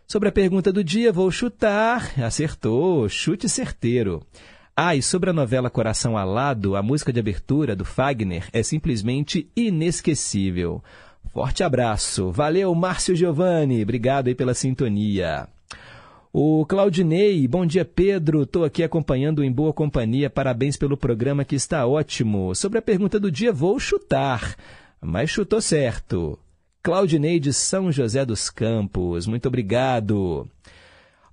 Sobre 0.07 0.29
a 0.29 0.33
pergunta 0.33 0.71
do 0.71 0.85
dia, 0.85 1.11
vou 1.11 1.31
chutar. 1.31 2.13
Acertou, 2.23 3.09
chute 3.09 3.49
certeiro. 3.49 4.23
Ah, 4.77 4.97
e 4.97 5.03
sobre 5.03 5.31
a 5.31 5.33
novela 5.33 5.71
Coração 5.71 6.19
Alado, 6.19 6.75
a 6.75 6.83
música 6.83 7.13
de 7.13 7.21
abertura 7.21 7.77
do 7.77 7.85
Fagner 7.85 8.49
é 8.53 8.61
simplesmente 8.61 9.49
inesquecível. 9.55 10.83
Forte 11.33 11.63
abraço. 11.63 12.33
Valeu, 12.33 12.75
Márcio 12.75 13.15
Giovanni. 13.15 13.85
Obrigado 13.85 14.27
aí 14.27 14.35
pela 14.35 14.53
sintonia. 14.53 15.47
O 16.33 16.67
Claudinei, 16.67 17.47
bom 17.47 17.65
dia 17.65 17.85
Pedro, 17.85 18.43
estou 18.43 18.65
aqui 18.65 18.83
acompanhando 18.83 19.45
em 19.45 19.53
boa 19.53 19.73
companhia, 19.73 20.29
parabéns 20.29 20.77
pelo 20.77 20.97
programa 20.97 21.45
que 21.45 21.55
está 21.55 21.87
ótimo. 21.87 22.53
Sobre 22.57 22.77
a 22.77 22.83
pergunta 22.83 23.21
do 23.21 23.31
dia, 23.31 23.53
vou 23.53 23.79
chutar, 23.79 24.57
mas 25.01 25.31
chutou 25.31 25.61
certo. 25.61 26.37
Claudinei 26.83 27.39
de 27.39 27.53
São 27.53 27.93
José 27.93 28.27
dos 28.27 28.51
Campos, 28.51 29.29
muito 29.29 29.47
obrigado. 29.47 30.49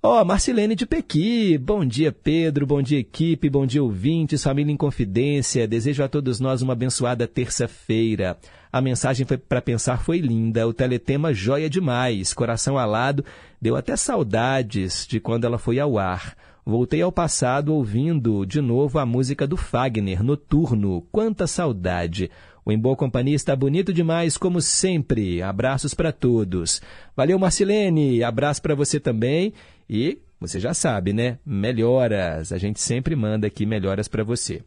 Ó, 0.04 0.20
oh, 0.20 0.24
Marcilene 0.24 0.74
de 0.74 0.84
Pequi, 0.84 1.56
bom 1.56 1.84
dia 1.84 2.10
Pedro, 2.10 2.66
bom 2.66 2.82
dia 2.82 2.98
equipe, 2.98 3.48
bom 3.48 3.64
dia 3.64 3.80
ouvintes, 3.80 4.42
família 4.42 4.72
em 4.72 4.76
confidência, 4.76 5.68
desejo 5.68 6.02
a 6.02 6.08
todos 6.08 6.40
nós 6.40 6.60
uma 6.60 6.72
abençoada 6.72 7.28
terça-feira. 7.28 8.36
A 8.72 8.80
mensagem 8.80 9.24
para 9.24 9.62
pensar 9.62 10.02
foi 10.02 10.18
linda, 10.18 10.66
o 10.66 10.74
teletema 10.74 11.32
joia 11.32 11.70
demais, 11.70 12.34
coração 12.34 12.76
alado, 12.76 13.24
deu 13.60 13.76
até 13.76 13.94
saudades 13.94 15.06
de 15.06 15.20
quando 15.20 15.44
ela 15.44 15.56
foi 15.56 15.78
ao 15.78 15.96
ar. 15.96 16.36
Voltei 16.66 17.00
ao 17.00 17.12
passado 17.12 17.72
ouvindo 17.72 18.44
de 18.44 18.60
novo 18.60 18.98
a 18.98 19.06
música 19.06 19.46
do 19.46 19.56
Fagner, 19.56 20.20
Noturno, 20.20 21.06
quanta 21.12 21.46
saudade. 21.46 22.28
O 22.64 22.70
Em 22.70 22.78
Boa 22.78 22.94
Companhia 22.94 23.34
está 23.34 23.56
bonito 23.56 23.92
demais, 23.92 24.36
como 24.36 24.60
sempre. 24.60 25.42
Abraços 25.42 25.94
para 25.94 26.12
todos. 26.12 26.80
Valeu, 27.16 27.36
Marcilene. 27.36 28.22
Abraço 28.22 28.62
para 28.62 28.76
você 28.76 29.00
também. 29.00 29.52
E 29.94 30.22
você 30.40 30.58
já 30.58 30.72
sabe, 30.72 31.12
né? 31.12 31.38
Melhoras. 31.44 32.50
A 32.50 32.56
gente 32.56 32.80
sempre 32.80 33.14
manda 33.14 33.46
aqui 33.46 33.66
melhoras 33.66 34.08
para 34.08 34.24
você. 34.24 34.64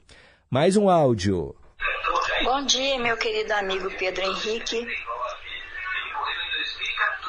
Mais 0.52 0.78
um 0.78 0.88
áudio. 0.88 1.56
Bom 2.44 2.64
dia, 2.64 3.00
meu 3.00 3.18
querido 3.18 3.52
amigo 3.54 3.90
Pedro 3.98 4.22
Henrique. 4.24 4.88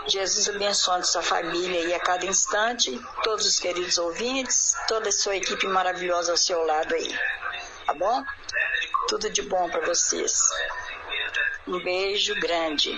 Jesus 0.07 0.47
abençoe 0.51 1.05
sua 1.05 1.23
família 1.23 1.87
e 1.87 1.95
a 1.95 1.99
cada 1.99 2.27
instante, 2.27 3.01
todos 3.25 3.47
os 3.47 3.59
queridos 3.59 3.97
ouvintes, 3.97 4.75
toda 4.87 5.09
a 5.09 5.13
sua 5.13 5.37
equipe 5.37 5.67
maravilhosa 5.67 6.33
ao 6.33 6.37
seu 6.37 6.63
lado 6.67 6.95
aí. 6.95 7.09
Tá 7.87 7.95
bom? 7.95 8.23
Tudo 9.09 9.31
de 9.31 9.41
bom 9.41 9.71
para 9.71 9.87
vocês. 9.87 10.39
Um 11.67 11.83
beijo 11.83 12.39
grande. 12.41 12.93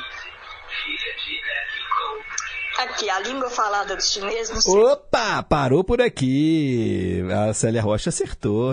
Aqui, 2.79 3.11
a 3.11 3.19
língua 3.19 3.51
falada 3.51 3.97
dos 3.97 4.13
chineses 4.13 4.55
não 4.55 4.61
sei. 4.61 4.73
Opa, 4.73 5.43
parou 5.43 5.83
por 5.83 6.01
aqui. 6.01 7.25
A 7.29 7.53
Célia 7.53 7.83
Rocha 7.83 8.11
acertou. 8.11 8.73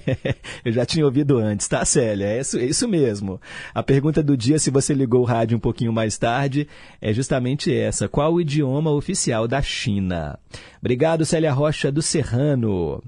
Eu 0.64 0.72
já 0.72 0.86
tinha 0.86 1.04
ouvido 1.04 1.36
antes, 1.36 1.68
tá, 1.68 1.84
Célia? 1.84 2.24
É 2.24 2.40
isso, 2.40 2.58
é 2.58 2.64
isso 2.64 2.88
mesmo. 2.88 3.38
A 3.74 3.82
pergunta 3.82 4.22
do 4.22 4.34
dia, 4.34 4.58
se 4.58 4.70
você 4.70 4.94
ligou 4.94 5.20
o 5.20 5.26
rádio 5.26 5.58
um 5.58 5.60
pouquinho 5.60 5.92
mais 5.92 6.16
tarde, 6.16 6.66
é 7.02 7.12
justamente 7.12 7.70
essa. 7.70 8.08
Qual 8.08 8.32
o 8.32 8.40
idioma 8.40 8.90
oficial 8.90 9.46
da 9.46 9.60
China? 9.60 10.38
Obrigado, 10.80 11.26
Célia 11.26 11.52
Rocha 11.52 11.92
do 11.92 12.00
Serrano. 12.00 13.02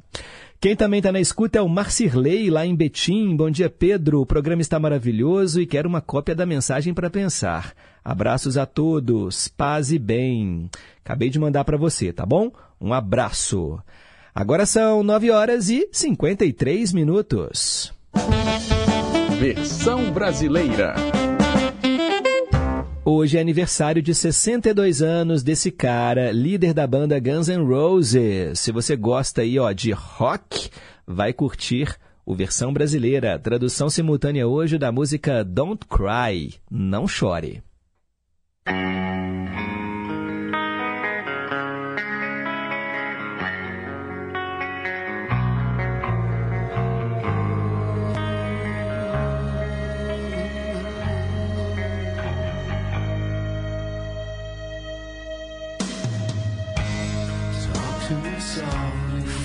Quem 0.61 0.77
também 0.77 0.99
está 0.99 1.13
na 1.13 1.21
escuta 1.21 1.59
é 1.59 1.63
o 1.63 1.69
Marcirley, 1.69 2.51
lá 2.51 2.67
em 2.67 2.77
Betim. 2.77 3.35
Bom 3.37 3.51
dia, 3.51 3.71
Pedro. 3.71 4.21
O 4.21 4.27
programa 4.27 4.61
está 4.61 4.79
maravilhoso 4.79 5.63
e 5.63 5.67
quero 5.67 5.89
uma 5.89 6.03
cópia 6.03 6.35
da 6.35 6.45
mensagem 6.45 6.93
para 6.93 7.09
pensar. 7.09 7.73
Abraços 8.07 8.57
a 8.57 8.65
todos, 8.65 9.49
paz 9.49 9.91
e 9.91 9.99
bem. 9.99 10.71
Acabei 11.05 11.29
de 11.29 11.41
mandar 11.41 11.65
para 11.65 11.77
você, 11.77 12.13
tá 12.13 12.25
bom? 12.25 12.53
Um 12.81 12.93
abraço. 12.95 13.81
Agora 14.33 14.65
são 14.65 15.03
9 15.03 15.33
horas 15.33 15.69
e 15.69 15.89
53 15.91 16.93
minutos. 16.93 17.93
Versão 19.41 20.13
brasileira. 20.13 20.95
Hoje 23.05 23.39
é 23.39 23.41
aniversário 23.41 24.01
de 24.01 24.15
62 24.15 25.03
anos 25.03 25.43
desse 25.43 25.73
cara, 25.73 26.31
líder 26.31 26.73
da 26.73 26.87
banda 26.87 27.19
Guns 27.19 27.49
N' 27.49 27.67
Roses. 27.67 28.61
Se 28.61 28.71
você 28.71 28.95
gosta 28.95 29.41
aí, 29.41 29.59
ó, 29.59 29.73
de 29.73 29.91
rock, 29.91 30.71
vai 31.05 31.33
curtir 31.33 31.97
o 32.25 32.37
versão 32.37 32.73
brasileira, 32.73 33.37
tradução 33.37 33.91
simultânea 33.91 34.47
hoje 34.47 34.79
da 34.79 34.93
música 34.93 35.43
Don't 35.43 35.85
Cry, 35.87 36.55
Não 36.71 37.09
Chore. 37.09 37.66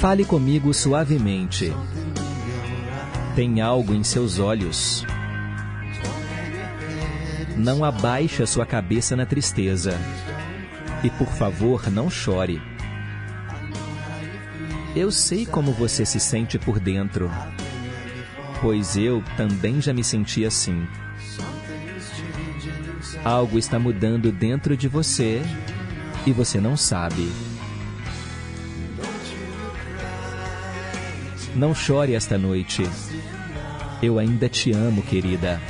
Fale 0.02 0.26
comigo 0.26 0.74
suavemente. 0.74 1.72
Tem 3.36 3.62
algo 3.62 3.94
em 3.94 4.04
seus 4.04 4.40
olhos. 4.40 5.06
Não 7.62 7.84
abaixe 7.84 8.42
a 8.42 8.48
sua 8.48 8.66
cabeça 8.66 9.16
na 9.16 9.24
tristeza. 9.24 9.96
E 11.04 11.12
por 11.12 11.28
favor, 11.28 11.92
não 11.92 12.10
chore. 12.10 12.60
Eu 14.96 15.12
sei 15.12 15.46
como 15.46 15.72
você 15.72 16.04
se 16.04 16.20
sente 16.20 16.58
por 16.58 16.80
dentro, 16.80 17.30
pois 18.62 18.98
eu 18.98 19.24
também 19.38 19.80
já 19.80 19.94
me 19.94 20.04
senti 20.04 20.44
assim. 20.44 20.88
Algo 23.24 23.60
está 23.60 23.78
mudando 23.78 24.32
dentro 24.32 24.76
de 24.76 24.88
você 24.88 25.44
e 26.26 26.32
você 26.32 26.60
não 26.60 26.76
sabe. 26.76 27.32
Não 31.56 31.76
chore 31.76 32.16
esta 32.16 32.40
noite. 32.40 32.82
Eu 34.02 34.18
ainda 34.18 34.50
te 34.50 34.72
amo, 34.72 35.04
querida. 35.04 35.62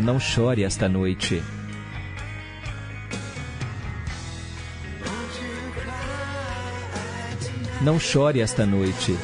Não 0.00 0.18
chore 0.18 0.64
esta 0.64 0.88
noite. 0.88 1.42
Não 7.82 8.00
chore 8.00 8.40
esta 8.40 8.64
noite. 8.64 9.14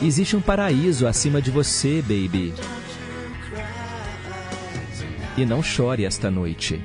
Existe 0.00 0.34
um 0.34 0.40
paraíso 0.40 1.06
acima 1.06 1.42
de 1.42 1.50
você, 1.50 2.00
baby. 2.00 2.54
E 5.36 5.44
não 5.44 5.62
chore 5.62 6.06
esta 6.06 6.30
noite. 6.30 6.82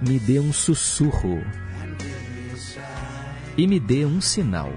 Me 0.00 0.18
dê 0.18 0.40
um 0.40 0.50
sussurro. 0.50 1.44
E 3.54 3.66
me 3.66 3.78
dê 3.78 4.06
um 4.06 4.18
sinal. 4.18 4.72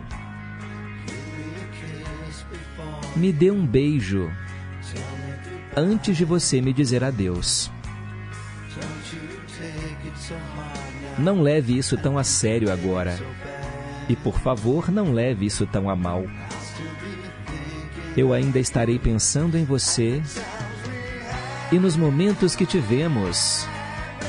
Me 3.16 3.34
dê 3.34 3.51
um 3.51 3.66
beijo 3.66 4.32
antes 5.76 6.18
de 6.18 6.26
você 6.26 6.62
me 6.62 6.74
dizer 6.74 7.03
adeus. 7.03 7.72
Não 11.18 11.41
leve 11.41 11.78
isso 11.78 11.97
tão 11.97 12.18
a 12.18 12.24
sério 12.24 12.72
agora. 12.72 13.20
E 14.07 14.16
por 14.16 14.39
favor, 14.39 14.91
não 14.91 15.12
leve 15.12 15.45
isso 15.45 15.66
tão 15.68 15.89
a 15.89 15.95
mal. 15.95 16.24
Eu 18.16 18.34
ainda 18.34 18.60
estarei 18.60 18.97
pensando 18.97 19.57
em 19.57 19.64
você 19.64 20.22
e 21.72 21.78
nos 21.78 21.95
momentos 21.95 22.55
que 22.55 22.66
tivemos, 22.66 23.68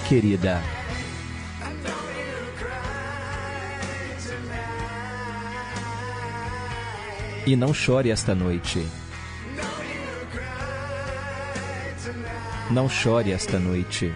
querida. 0.08 0.60
E 7.46 7.56
não 7.56 7.72
chore 7.72 8.10
esta 8.10 8.34
noite. 8.34 8.86
Não 12.70 12.88
chore 12.88 13.32
esta 13.32 13.58
noite. 13.58 14.14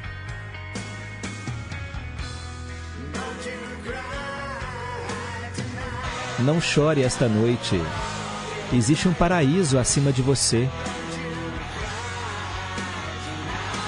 Não 6.39 6.61
chore 6.61 7.03
esta 7.03 7.27
noite. 7.29 7.81
Existe 8.73 9.09
um 9.09 9.15
paraíso 9.15 9.79
acima 9.79 10.13
de 10.13 10.21
você. 10.21 10.69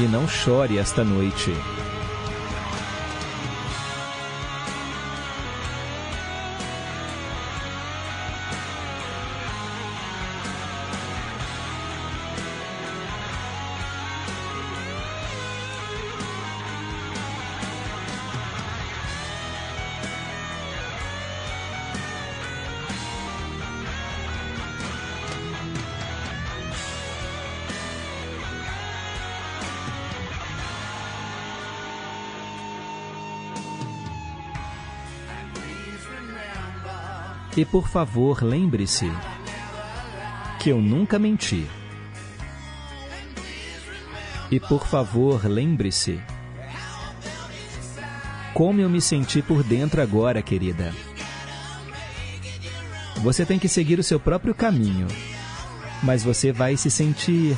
E 0.00 0.02
não 0.04 0.26
chore 0.26 0.78
esta 0.78 1.04
noite. 1.04 1.52
E 37.56 37.64
por 37.64 37.88
favor, 37.88 38.42
lembre-se 38.42 39.10
que 40.60 40.68
eu 40.68 40.80
nunca 40.80 41.18
menti. 41.18 41.66
E 44.50 44.60
por 44.60 44.86
favor, 44.86 45.46
lembre-se 45.46 46.20
como 48.52 48.80
eu 48.80 48.88
me 48.88 49.00
senti 49.00 49.42
por 49.42 49.62
dentro 49.62 50.00
agora, 50.00 50.40
querida. 50.42 50.92
Você 53.16 53.44
tem 53.44 53.58
que 53.58 53.68
seguir 53.68 53.98
o 53.98 54.02
seu 54.02 54.20
próprio 54.20 54.54
caminho, 54.54 55.06
mas 56.02 56.22
você 56.22 56.52
vai 56.52 56.76
se 56.76 56.90
sentir 56.90 57.56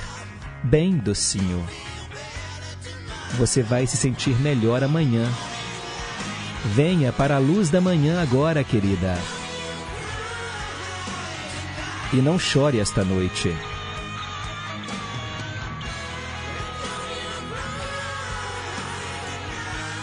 bem, 0.62 0.96
docinho. 0.96 1.64
Você 3.36 3.62
vai 3.62 3.86
se 3.86 3.96
sentir 3.96 4.34
melhor 4.40 4.82
amanhã. 4.82 5.28
Venha 6.74 7.12
para 7.12 7.36
a 7.36 7.38
luz 7.38 7.68
da 7.68 7.80
manhã 7.80 8.22
agora, 8.22 8.64
querida. 8.64 9.16
E 12.10 12.16
não 12.16 12.38
chore 12.38 12.80
esta 12.80 13.04
noite. 13.04 13.54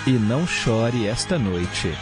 E 0.05 0.11
não 0.11 0.45
chore 0.45 1.07
esta 1.07 1.39
noite. 1.39 1.97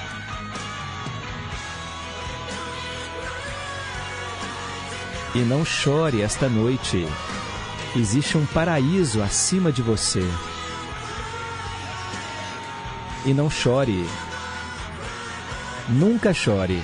E 5.34 5.40
não 5.40 5.64
chore 5.64 6.22
esta 6.22 6.50
noite. 6.50 7.08
Existe 7.96 8.38
um 8.38 8.46
paraíso 8.46 9.24
acima 9.24 9.72
de 9.72 9.82
você. 9.82 10.22
E 13.26 13.34
não 13.34 13.50
chore. 13.50 14.06
Nunca 15.88 16.34
chore. 16.34 16.84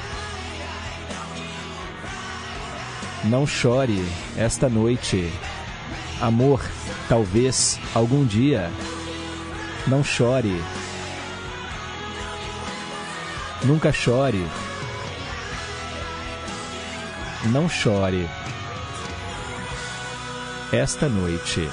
Não 3.30 3.46
chore 3.46 4.04
esta 4.36 4.68
noite. 4.68 5.32
Amor, 6.20 6.66
talvez 7.08 7.80
algum 7.94 8.26
dia. 8.26 8.72
Não 9.86 10.04
chore. 10.04 10.60
Nunca 13.64 13.94
chore. 13.94 14.44
Não 17.52 17.70
chore. 17.70 18.28
Esta 20.74 21.08
noite. 21.08 21.70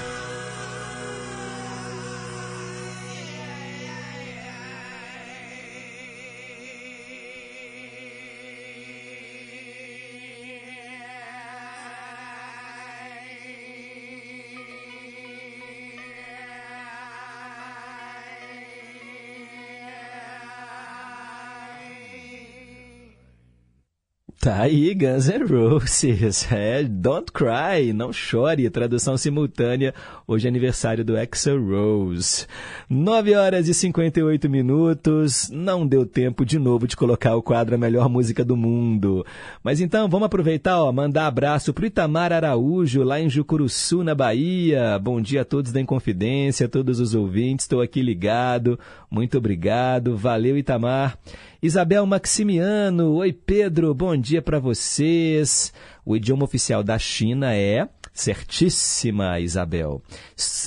Tá 24.47 24.61
aí, 24.61 24.93
Guns 24.93 25.27
N' 25.27 25.43
Roses. 25.43 26.47
É, 26.55 26.81
Don't 26.81 27.33
Cry, 27.33 27.91
não 27.93 28.13
chore. 28.13 28.69
Tradução 28.69 29.17
simultânea. 29.17 29.93
Hoje 30.25 30.47
é 30.47 30.49
aniversário 30.49 31.03
do 31.03 31.17
Axel 31.17 31.61
Rose. 31.61 32.47
9 32.89 33.35
horas 33.35 33.67
e 33.67 33.73
58 33.73 34.49
minutos. 34.49 35.49
Não 35.51 35.85
deu 35.85 36.05
tempo 36.05 36.45
de 36.45 36.57
novo 36.57 36.87
de 36.87 36.95
colocar 36.95 37.35
o 37.35 37.43
quadro 37.43 37.75
A 37.75 37.77
Melhor 37.77 38.07
Música 38.07 38.45
do 38.45 38.55
Mundo. 38.55 39.25
Mas 39.61 39.81
então, 39.81 40.07
vamos 40.07 40.27
aproveitar, 40.27 40.81
ó, 40.81 40.89
mandar 40.93 41.27
abraço 41.27 41.73
pro 41.73 41.85
Itamar 41.85 42.31
Araújo, 42.31 43.03
lá 43.03 43.19
em 43.19 43.29
Jucuruçu, 43.29 44.01
na 44.01 44.15
Bahia. 44.15 44.97
Bom 44.97 45.19
dia 45.19 45.41
a 45.41 45.45
todos 45.45 45.73
da 45.73 45.81
Inconfidência, 45.81 46.69
todos 46.69 47.01
os 47.01 47.13
ouvintes. 47.13 47.65
Estou 47.65 47.81
aqui 47.81 48.01
ligado. 48.01 48.79
Muito 49.11 49.37
obrigado. 49.37 50.15
Valeu, 50.15 50.57
Itamar. 50.57 51.19
Isabel 51.61 52.05
Maximiano, 52.05 53.13
oi 53.15 53.33
Pedro, 53.33 53.91
bom 53.91 54.15
dia 54.15 54.43
para 54.43 54.59
vocês. 54.59 55.73
O 56.05 56.15
idioma 56.15 56.43
oficial 56.43 56.83
da 56.83 56.99
China 56.99 57.51
é 57.55 57.89
certíssima, 58.13 59.39
Isabel. 59.39 60.01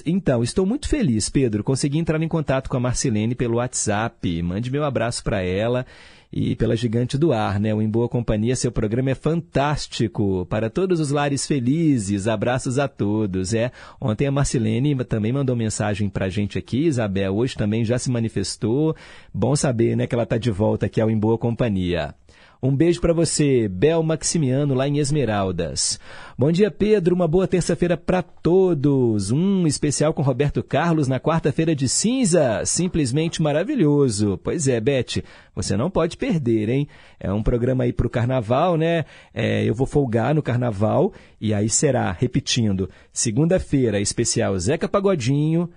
Então, 0.05 0.43
estou 0.43 0.67
muito 0.67 0.89
feliz, 0.89 1.29
Pedro. 1.29 1.63
Consegui 1.63 1.99
entrar 1.99 2.21
em 2.21 2.27
contato 2.27 2.69
com 2.69 2.77
a 2.77 2.81
Marcelene 2.81 3.37
pelo 3.37 3.59
WhatsApp. 3.59 4.43
Mande 4.43 4.69
meu 4.69 4.85
abraço 4.85 5.23
para 5.23 5.41
ela 5.41 5.87
e 6.33 6.55
pela 6.55 6.77
Gigante 6.77 7.19
do 7.19 7.33
Ar, 7.33 7.59
né? 7.59 7.75
O 7.75 7.83
Em 7.83 7.89
Boa 7.89 8.09
Companhia, 8.09 8.55
seu 8.55 8.71
programa 8.71 9.11
é 9.11 9.15
fantástico. 9.15 10.47
Para 10.47 10.71
todos 10.71 11.01
os 11.01 11.11
lares 11.11 11.47
felizes, 11.47 12.29
abraços 12.29 12.79
a 12.79 12.87
todos. 12.87 13.53
É, 13.53 13.73
ontem 14.01 14.27
a 14.27 14.33
Marcelene 14.33 14.95
também 15.05 15.33
mandou 15.33 15.57
mensagem 15.57 16.09
para 16.09 16.27
a 16.27 16.29
gente 16.29 16.59
aqui, 16.59 16.87
Isabel, 16.87 17.35
hoje 17.35 17.57
também 17.57 17.85
já 17.85 17.99
se 17.99 18.11
manifestou. 18.11 18.95
Bom 19.35 19.57
saber, 19.57 19.97
né, 19.97 20.07
que 20.07 20.15
ela 20.15 20.25
está 20.25 20.39
de 20.39 20.51
volta 20.51 20.87
aqui 20.87 21.01
ao 21.01 21.11
Em 21.11 21.19
Boa 21.19 21.37
Companhia. 21.37 22.15
Um 22.63 22.77
beijo 22.77 23.01
para 23.01 23.15
você, 23.15 23.67
Bel 23.69 24.03
Maximiano, 24.03 24.75
lá 24.75 24.87
em 24.87 24.99
Esmeraldas. 24.99 25.99
Bom 26.37 26.53
dia, 26.53 26.71
Pedro. 26.71 27.15
Uma 27.15 27.27
boa 27.27 27.49
terça-feira 27.49 27.97
para 27.97 28.21
todos. 28.21 29.31
Um 29.31 29.67
especial 29.67 30.13
com 30.13 30.21
Roberto 30.21 30.63
Carlos 30.63 31.09
na 31.09 31.19
quarta-feira 31.19 31.75
de 31.75 31.89
cinza. 31.89 32.63
Simplesmente 32.67 33.41
maravilhoso. 33.41 34.39
Pois 34.45 34.69
é, 34.69 34.79
Beth, 34.79 35.23
você 35.55 35.75
não 35.75 35.91
pode 35.91 36.19
perder, 36.19 36.69
hein? 36.69 36.87
É 37.19 37.33
um 37.33 37.43
programa 37.43 37.85
aí 37.85 37.95
para 37.95 38.07
o 38.07 38.11
carnaval, 38.11 38.77
né? 38.77 39.07
É, 39.33 39.65
eu 39.65 39.75
vou 39.75 39.87
folgar 39.87 40.35
no 40.35 40.43
carnaval 40.43 41.15
e 41.41 41.55
aí 41.55 41.71
será, 41.71 42.13
repetindo, 42.13 42.91
segunda-feira, 43.11 43.99
especial 43.99 44.59
Zeca 44.59 44.87
Pagodinho. 44.87 45.71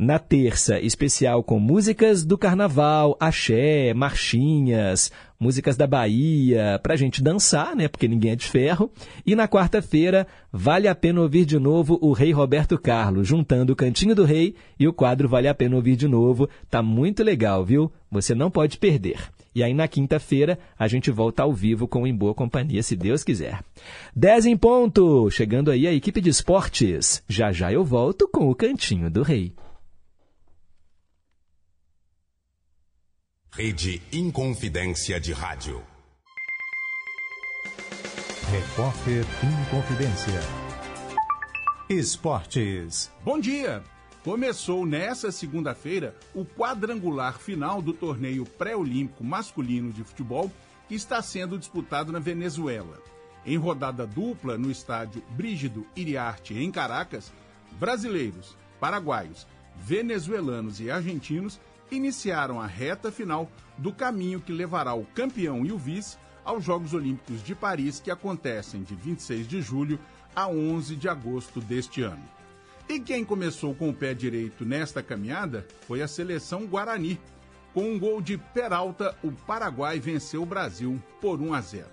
Na 0.00 0.16
terça, 0.20 0.78
especial 0.78 1.42
com 1.42 1.58
músicas 1.58 2.24
do 2.24 2.38
carnaval, 2.38 3.16
axé, 3.18 3.92
marchinhas, 3.92 5.10
músicas 5.38 5.76
da 5.76 5.86
Bahia, 5.86 6.80
pra 6.82 6.96
gente 6.96 7.22
dançar, 7.22 7.76
né? 7.76 7.88
Porque 7.88 8.08
ninguém 8.08 8.32
é 8.32 8.36
de 8.36 8.46
ferro. 8.46 8.90
E 9.24 9.36
na 9.36 9.46
quarta-feira, 9.46 10.26
vale 10.52 10.88
a 10.88 10.94
pena 10.94 11.20
ouvir 11.20 11.44
de 11.44 11.58
novo 11.58 11.98
o 12.02 12.12
Rei 12.12 12.32
Roberto 12.32 12.78
Carlos, 12.78 13.28
juntando 13.28 13.72
o 13.72 13.76
Cantinho 13.76 14.14
do 14.14 14.24
Rei 14.24 14.54
e 14.78 14.88
o 14.88 14.92
quadro 14.92 15.28
Vale 15.28 15.48
a 15.48 15.54
Pena 15.54 15.76
Ouvir 15.76 15.96
de 15.96 16.08
Novo. 16.08 16.48
Tá 16.70 16.82
muito 16.82 17.22
legal, 17.22 17.64
viu? 17.64 17.92
Você 18.10 18.34
não 18.34 18.50
pode 18.50 18.78
perder. 18.78 19.18
E 19.54 19.62
aí, 19.62 19.74
na 19.74 19.88
quinta-feira, 19.88 20.58
a 20.78 20.86
gente 20.86 21.10
volta 21.10 21.42
ao 21.42 21.52
vivo 21.52 21.88
com 21.88 22.06
Em 22.06 22.14
Boa 22.14 22.34
Companhia, 22.34 22.82
se 22.82 22.94
Deus 22.94 23.24
quiser. 23.24 23.60
10 24.14 24.46
em 24.46 24.56
ponto! 24.56 25.28
Chegando 25.30 25.70
aí 25.70 25.86
a 25.86 25.92
equipe 25.92 26.20
de 26.20 26.30
esportes. 26.30 27.22
Já 27.28 27.50
já 27.50 27.72
eu 27.72 27.84
volto 27.84 28.28
com 28.28 28.48
o 28.48 28.54
Cantinho 28.54 29.10
do 29.10 29.22
Rei. 29.22 29.52
Rede 33.58 34.00
Inconfidência 34.12 35.18
de 35.18 35.32
Rádio. 35.32 35.82
Repórter 38.52 39.24
Inconfidência. 39.42 40.40
Esportes. 41.90 43.10
Bom 43.24 43.36
dia! 43.40 43.82
Começou 44.22 44.86
nessa 44.86 45.32
segunda-feira 45.32 46.14
o 46.32 46.44
quadrangular 46.44 47.36
final 47.40 47.82
do 47.82 47.92
torneio 47.92 48.44
pré-olímpico 48.46 49.24
masculino 49.24 49.92
de 49.92 50.04
futebol 50.04 50.52
que 50.86 50.94
está 50.94 51.20
sendo 51.20 51.58
disputado 51.58 52.12
na 52.12 52.20
Venezuela. 52.20 53.02
Em 53.44 53.56
rodada 53.56 54.06
dupla 54.06 54.56
no 54.56 54.70
estádio 54.70 55.20
Brígido 55.30 55.84
Iriarte, 55.96 56.56
em 56.56 56.70
Caracas, 56.70 57.32
brasileiros, 57.72 58.56
paraguaios, 58.78 59.48
venezuelanos 59.76 60.78
e 60.78 60.92
argentinos 60.92 61.58
iniciaram 61.90 62.60
a 62.60 62.66
reta 62.66 63.10
final 63.10 63.50
do 63.76 63.92
caminho 63.92 64.40
que 64.40 64.52
levará 64.52 64.94
o 64.94 65.04
campeão 65.06 65.64
e 65.64 65.72
o 65.72 65.78
vice 65.78 66.16
aos 66.44 66.64
Jogos 66.64 66.94
Olímpicos 66.94 67.42
de 67.42 67.54
Paris, 67.54 68.00
que 68.00 68.10
acontecem 68.10 68.82
de 68.82 68.94
26 68.94 69.46
de 69.46 69.60
julho 69.60 69.98
a 70.34 70.48
11 70.48 70.96
de 70.96 71.08
agosto 71.08 71.60
deste 71.60 72.02
ano. 72.02 72.24
E 72.88 72.98
quem 72.98 73.22
começou 73.22 73.74
com 73.74 73.90
o 73.90 73.94
pé 73.94 74.14
direito 74.14 74.64
nesta 74.64 75.02
caminhada 75.02 75.66
foi 75.86 76.00
a 76.00 76.08
seleção 76.08 76.66
Guarani. 76.66 77.20
Com 77.74 77.82
um 77.82 77.98
gol 77.98 78.22
de 78.22 78.38
Peralta, 78.38 79.14
o 79.22 79.30
Paraguai 79.30 80.00
venceu 80.00 80.42
o 80.42 80.46
Brasil 80.46 80.98
por 81.20 81.40
1 81.40 81.52
a 81.52 81.60
0. 81.60 81.86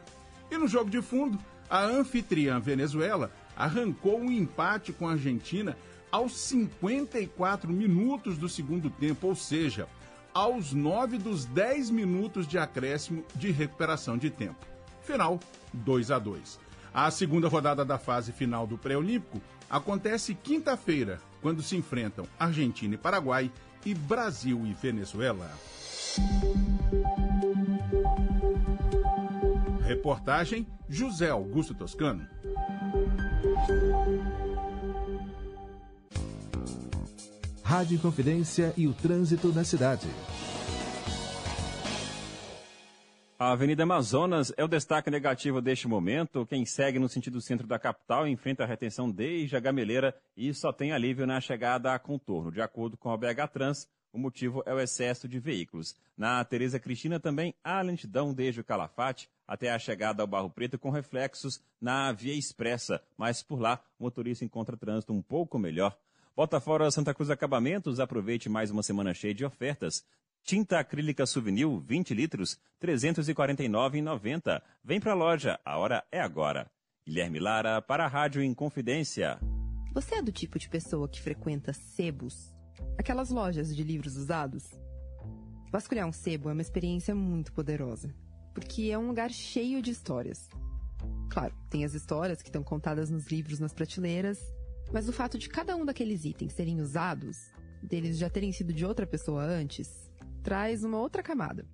E 0.50 0.58
no 0.58 0.70
jogo 0.70 0.90
de 0.90 1.02
fundo, 1.02 1.38
a 1.70 1.84
anfitriã 1.84 2.62
Venezuela 2.62 3.30
arrancou 3.58 4.20
um 4.20 4.32
empate 4.32 4.94
com 4.94 5.08
a 5.08 5.12
Argentina 5.12 5.76
aos 6.12 6.38
54 6.38 7.72
minutos 7.72 8.38
do 8.38 8.48
segundo 8.48 8.90
tempo, 8.90 9.28
ou 9.28 9.36
seja, 9.36 9.88
aos 10.34 10.74
9 10.74 11.18
dos 11.18 11.46
10 11.46 11.90
minutos 11.90 12.48
de 12.48 12.58
acréscimo 12.58 13.24
de 13.36 13.52
recuperação 13.52 14.18
de 14.18 14.30
tempo. 14.30 14.66
Final 15.02 15.40
2 15.74 16.12
a 16.12 16.20
2. 16.20 16.60
A 16.94 17.12
segunda 17.12 17.48
rodada 17.48 17.84
da 17.84 17.98
fase 17.98 18.32
final 18.32 18.66
do 18.66 18.78
pré-olímpico 18.78 19.42
acontece 19.70 20.34
quinta-feira, 20.34 21.20
quando 21.42 21.62
se 21.62 21.76
enfrentam 21.76 22.26
Argentina 22.40 22.96
e 22.96 22.98
Paraguai 22.98 23.52
e 23.86 23.94
Brasil 23.94 24.66
e 24.66 24.74
Venezuela. 24.74 25.52
Reportagem 29.86 30.68
José 30.90 31.30
Augusto 31.30 31.74
Toscano. 31.74 32.28
Rádio 37.66 38.00
Confidência 38.00 38.76
e 38.78 38.88
o 38.88 38.94
trânsito 38.94 39.48
na 39.48 39.64
cidade. 39.64 40.08
A 43.40 43.54
Avenida 43.54 43.82
Amazonas 43.82 44.54
é 44.56 44.64
o 44.64 44.68
destaque 44.68 45.10
negativo 45.10 45.60
deste 45.60 45.88
momento. 45.88 46.46
Quem 46.46 46.64
segue 46.64 47.00
no 47.00 47.10
sentido 47.10 47.42
centro 47.42 47.66
da 47.66 47.80
capital 47.80 48.28
enfrenta 48.28 48.64
a 48.64 48.68
retenção 48.68 49.10
desde 49.10 49.58
a 49.58 49.60
Gameleira 49.60 50.16
e 50.38 50.54
só 50.54 50.72
tem 50.72 50.92
alívio 50.92 51.26
na 51.26 51.42
chegada 51.42 51.92
a 51.92 51.98
contorno. 51.98 52.52
De 52.52 52.62
acordo 52.62 52.96
com 52.98 53.10
a 53.10 53.18
BH 53.18 53.48
Trans, 53.52 53.88
o 54.14 54.20
motivo 54.20 54.62
é 54.68 54.74
o 54.74 54.80
excesso 54.80 55.28
de 55.28 55.40
veículos. 55.40 55.96
Na 56.16 56.46
Tereza 56.46 56.80
Cristina 56.80 57.20
também 57.20 57.56
há 57.64 57.82
lentidão 57.82 58.32
desde 58.32 58.62
o 58.62 58.64
Calafate 58.64 59.28
até 59.48 59.72
a 59.72 59.80
chegada 59.80 60.22
ao 60.22 60.28
Barro 60.28 60.52
Preto 60.52 60.78
com 60.78 60.92
reflexos 60.92 61.60
na 61.82 62.12
Via 62.12 62.36
Expressa, 62.36 63.02
mas 63.18 63.42
por 63.42 63.60
lá 63.60 63.82
o 63.98 64.04
motorista 64.04 64.46
encontra 64.46 64.78
trânsito 64.78 65.12
um 65.12 65.22
pouco 65.22 65.58
melhor. 65.58 65.98
Bota 66.36 66.60
fora 66.60 66.92
Santa 66.92 67.14
Cruz 67.14 67.30
Acabamentos, 67.30 67.98
aproveite 67.98 68.50
mais 68.50 68.70
uma 68.70 68.84
semana 68.84 69.14
cheia 69.14 69.34
de 69.34 69.46
ofertas. 69.46 70.04
Tinta 70.44 70.80
acrílica 70.80 71.26
Souvenir 71.26 71.66
20 71.80 72.14
litros, 72.14 72.60
R$ 72.82 72.90
349,90. 72.90 74.62
Vem 74.84 75.00
pra 75.00 75.14
loja, 75.14 75.58
a 75.64 75.78
hora 75.78 76.04
é 76.12 76.20
agora. 76.20 76.70
Guilherme 77.08 77.40
Lara 77.40 77.82
para 77.82 78.04
a 78.04 78.10
Rádio 78.10 78.44
Inconfidência. 78.44 79.40
Você 79.94 80.16
é 80.16 80.22
do 80.22 80.30
tipo 80.30 80.60
de 80.60 80.68
pessoa 80.68 81.08
que 81.08 81.22
frequenta 81.22 81.72
sebos? 81.72 82.54
Aquelas 82.98 83.30
lojas 83.30 83.74
de 83.74 83.82
livros 83.82 84.18
usados? 84.18 84.70
Vasculhar 85.72 86.06
um 86.06 86.12
sebo 86.12 86.50
é 86.50 86.52
uma 86.52 86.62
experiência 86.62 87.16
muito 87.16 87.54
poderosa, 87.54 88.14
porque 88.54 88.92
é 88.92 88.98
um 88.98 89.08
lugar 89.08 89.30
cheio 89.30 89.82
de 89.82 89.92
histórias. 89.92 90.50
Claro, 91.30 91.56
tem 91.70 91.86
as 91.86 91.94
histórias 91.94 92.42
que 92.42 92.50
estão 92.50 92.62
contadas 92.62 93.10
nos 93.10 93.26
livros 93.28 93.58
nas 93.58 93.74
prateleiras 93.74 94.38
Mas 94.92 95.10
o 95.10 95.14
fato 95.14 95.38
de 95.38 95.50
cada 95.50 95.76
um 95.76 95.86
daqueles 95.86 96.26
itens 96.26 96.54
serem 96.54 96.80
usados, 96.80 97.52
deles 97.82 98.18
já 98.18 98.30
terem 98.30 98.52
sido 98.52 98.74
de 98.74 98.86
outra 98.86 99.06
pessoa 99.06 99.44
antes, 99.44 100.10
traz 100.44 100.84
uma 100.84 101.00
outra 101.00 101.24
camada. 101.24 101.66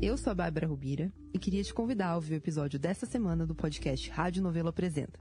Eu 0.00 0.16
sou 0.16 0.30
a 0.30 0.34
Bárbara 0.34 0.66
Rubira 0.66 1.12
e 1.32 1.38
queria 1.38 1.62
te 1.62 1.72
convidar 1.72 2.08
a 2.08 2.14
ouvir 2.16 2.34
o 2.34 2.36
episódio 2.36 2.78
dessa 2.78 3.06
semana 3.06 3.46
do 3.46 3.54
podcast 3.54 4.10
Rádio 4.10 4.42
Novelo 4.42 4.68
Apresenta. 4.68 5.20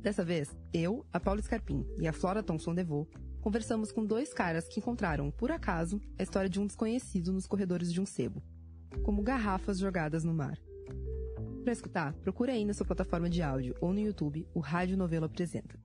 Dessa 0.00 0.24
vez, 0.24 0.56
eu, 0.72 1.04
a 1.12 1.18
Paula 1.18 1.42
Scarpim 1.42 1.84
e 1.98 2.06
a 2.06 2.12
Flora 2.12 2.42
Thomson 2.42 2.74
Devô 2.74 3.06
conversamos 3.40 3.92
com 3.92 4.04
dois 4.04 4.32
caras 4.32 4.68
que 4.68 4.80
encontraram, 4.80 5.30
por 5.30 5.50
acaso, 5.50 6.00
a 6.18 6.22
história 6.22 6.50
de 6.50 6.60
um 6.60 6.66
desconhecido 6.66 7.32
nos 7.32 7.46
corredores 7.46 7.92
de 7.92 8.00
um 8.00 8.06
sebo, 8.06 8.42
como 9.02 9.22
garrafas 9.22 9.78
jogadas 9.78 10.24
no 10.24 10.34
mar. 10.34 10.58
Para 11.62 11.72
escutar, 11.72 12.14
procure 12.14 12.50
aí 12.50 12.64
na 12.64 12.74
sua 12.74 12.86
plataforma 12.86 13.28
de 13.28 13.42
áudio 13.42 13.74
ou 13.80 13.92
no 13.92 14.00
YouTube 14.00 14.46
o 14.54 14.60
Rádio 14.60 14.96
Novelo 14.96 15.26
Apresenta. 15.26 15.78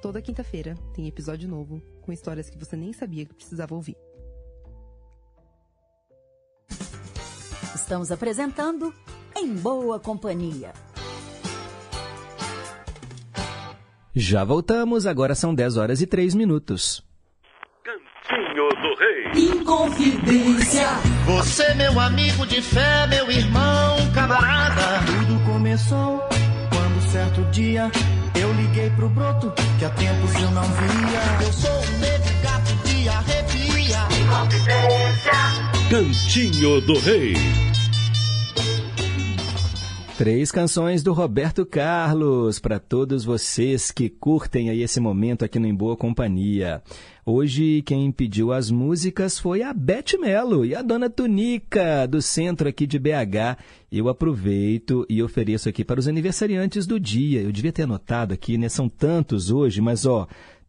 Toda 0.00 0.22
quinta-feira 0.22 0.76
tem 0.94 1.08
episódio 1.08 1.48
novo 1.48 1.82
com 2.02 2.12
histórias 2.12 2.48
que 2.48 2.56
você 2.56 2.76
nem 2.76 2.92
sabia 2.92 3.26
que 3.26 3.34
precisava 3.34 3.74
ouvir. 3.74 3.96
Estamos 7.74 8.12
apresentando 8.12 8.94
Em 9.36 9.54
Boa 9.56 9.98
Companhia. 9.98 10.72
Já 14.14 14.44
voltamos, 14.44 15.04
agora 15.04 15.34
são 15.34 15.54
10 15.54 15.76
horas 15.76 16.00
e 16.00 16.06
3 16.06 16.34
minutos. 16.34 17.04
Cantinho 17.82 18.68
do 18.68 18.94
Rei. 18.98 19.50
Inconfidência. 19.50 20.86
Você, 21.26 21.74
meu 21.74 21.98
amigo 21.98 22.46
de 22.46 22.62
fé, 22.62 23.06
meu 23.08 23.30
irmão, 23.30 23.96
camarada. 24.14 25.04
Tudo 25.06 25.44
começou 25.44 26.20
quando 26.70 27.00
certo 27.10 27.42
dia 27.50 27.90
eu 28.40 28.52
liguei 28.52 28.90
pro 28.90 29.08
broto 29.08 29.52
que 29.78 29.84
há 29.84 29.90
tempos 29.90 30.34
eu 30.34 30.50
não 30.50 30.62
via. 30.62 31.46
Eu 31.46 31.52
sou 31.52 31.70
um 31.70 31.98
negro 31.98 32.34
gato 32.42 32.74
de 32.84 33.08
arrepia. 33.08 33.98
Cantinho 35.90 36.80
do 36.80 36.98
Rei. 37.00 37.67
Três 40.18 40.50
canções 40.50 41.00
do 41.00 41.12
Roberto 41.12 41.64
Carlos 41.64 42.58
para 42.58 42.80
todos 42.80 43.24
vocês 43.24 43.92
que 43.92 44.08
curtem 44.08 44.68
aí 44.68 44.82
esse 44.82 44.98
momento 44.98 45.44
aqui 45.44 45.60
no 45.60 45.66
Em 45.68 45.72
Boa 45.72 45.96
Companhia. 45.96 46.82
Hoje 47.24 47.82
quem 47.82 48.10
pediu 48.10 48.52
as 48.52 48.68
músicas 48.68 49.38
foi 49.38 49.62
a 49.62 49.72
Beth 49.72 50.18
Melo 50.18 50.64
e 50.64 50.74
a 50.74 50.82
Dona 50.82 51.08
Tunica 51.08 52.04
do 52.08 52.20
centro 52.20 52.68
aqui 52.68 52.84
de 52.84 52.98
BH. 52.98 53.62
Eu 53.92 54.08
aproveito 54.08 55.06
e 55.08 55.22
ofereço 55.22 55.68
aqui 55.68 55.84
para 55.84 56.00
os 56.00 56.08
aniversariantes 56.08 56.84
do 56.84 56.98
dia. 56.98 57.40
Eu 57.40 57.52
devia 57.52 57.70
ter 57.70 57.84
anotado 57.84 58.34
aqui, 58.34 58.58
né? 58.58 58.68
São 58.68 58.88
tantos 58.88 59.52
hoje, 59.52 59.80
mas 59.80 60.04
ó, 60.04 60.26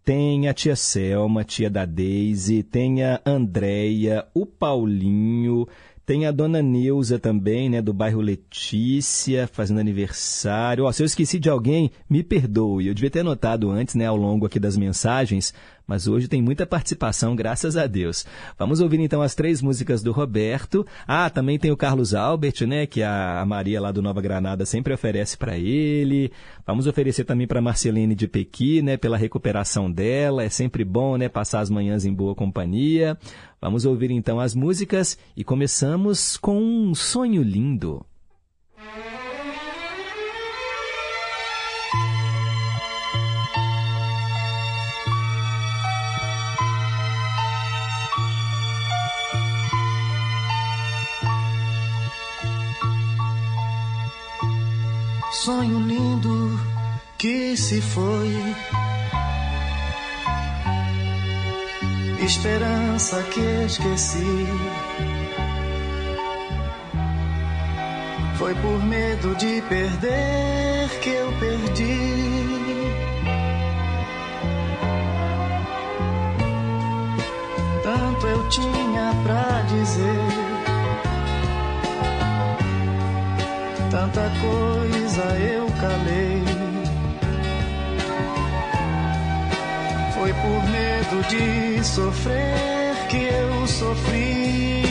tem 0.10 0.48
a 0.48 0.54
tia 0.54 0.76
Selma, 0.76 1.44
tia 1.44 1.70
da 1.70 1.86
Daisy, 1.86 2.64
tem 2.64 3.04
a 3.04 3.22
Andréia, 3.26 4.26
o 4.34 4.46
Paulinho, 4.46 5.68
tem 6.10 6.26
a 6.26 6.32
dona 6.32 6.60
Neuza 6.60 7.20
também, 7.20 7.70
né, 7.70 7.84
do 7.84 7.94
bairro 7.94 8.20
Letícia, 8.20 9.48
fazendo 9.48 9.80
aniversário. 9.80 10.86
Ó, 10.86 10.92
se 10.92 11.04
eu 11.04 11.06
esqueci 11.06 11.38
de 11.38 11.52
alguém, 11.52 11.92
me 12.10 12.24
perdoe. 12.24 12.88
Eu 12.88 12.96
devia 12.96 13.12
ter 13.12 13.20
anotado 13.20 13.70
antes, 13.70 13.94
né, 13.94 14.08
ao 14.08 14.18
longo 14.18 14.48
aqui 14.48 14.60
das 14.60 14.76
mensagens, 14.76 15.54
mas 15.86 16.08
hoje 16.08 16.28
tem 16.28 16.42
muita 16.42 16.66
participação, 16.66 17.36
graças 17.36 17.78
a 17.78 17.86
Deus. 17.86 18.26
Vamos 18.58 18.80
ouvir 18.80 19.00
então 19.00 19.22
as 19.22 19.36
três 19.36 19.62
músicas 19.62 20.02
do 20.02 20.12
Roberto. 20.12 20.84
Ah, 21.08 21.30
também 21.30 21.60
tem 21.60 21.72
o 21.72 21.78
Carlos 21.78 22.16
Albert, 22.16 22.66
né, 22.68 22.88
que 22.88 23.04
a 23.04 23.44
Maria 23.48 23.80
lá 23.80 23.92
do 23.92 24.02
Nova 24.02 24.20
Granada 24.20 24.66
sempre 24.66 24.92
oferece 24.92 25.38
para 25.38 25.60
ele. 25.60 26.32
Vamos 26.66 26.88
oferecer 26.88 27.24
também 27.24 27.46
para 27.46 27.62
Marceline 27.62 28.16
de 28.16 28.28
Pequi, 28.28 28.82
né, 28.82 28.98
pela 28.98 29.16
recuperação 29.16 29.92
dela. 29.92 30.44
É 30.44 30.50
sempre 30.50 30.84
bom, 30.84 31.18
né, 31.18 31.30
passar 31.30 31.60
as 31.60 31.70
manhãs 31.70 32.04
em 32.04 32.14
boa 32.14 32.34
companhia. 32.34 33.16
Vamos 33.62 33.86
ouvir 33.86 34.10
então 34.12 34.40
as 34.40 34.56
músicas 34.56 35.18
e 35.36 35.44
começamos 35.44 36.38
com 36.38 36.62
um 36.62 36.96
sonho 36.96 37.44
lindo. 37.44 38.06
Sonho 55.32 55.80
lindo 55.80 56.60
que 57.18 57.58
se 57.58 57.82
foi. 57.82 58.30
Esperança 62.24 63.24
que 63.24 63.66
esqueci. 63.66 64.48
Foi 68.38 68.54
por 68.56 68.84
medo 68.84 69.36
de 69.36 69.62
perder 69.64 70.90
que 71.02 71.10
eu 71.10 71.32
perdi. 71.40 72.20
Tanto 77.84 78.28
eu 78.28 78.50
tinha 78.50 79.14
pra 79.24 79.62
dizer. 79.64 80.50
tanta 83.90 84.32
coisa 84.40 85.24
eu 85.40 85.68
calei. 85.80 86.44
Foi 90.14 90.34
por 90.34 90.70
medo 90.70 90.79
de 91.10 91.84
sofrer 91.84 92.96
que 93.10 93.18
eu 93.18 93.66
sofri. 93.66 94.84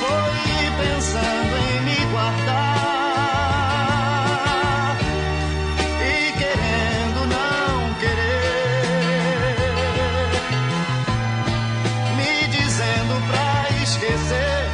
Foi 0.00 0.70
pensando 0.86 1.56
em 1.68 1.80
me 1.84 2.06
guardar 2.10 2.56
e 6.00 6.32
querendo 6.38 7.20
não 7.28 7.94
querer, 8.00 9.60
me 12.16 12.48
dizendo 12.48 13.14
pra 13.28 13.68
esquecer. 13.82 14.64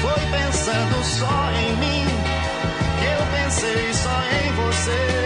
Foi 0.00 0.20
pensando 0.36 1.04
só 1.04 1.52
em 1.52 1.76
mim 1.76 2.06
que 2.98 3.06
eu 3.06 3.22
pensei 3.38 3.94
só 3.94 4.16
em 4.44 4.52
você. 4.54 5.25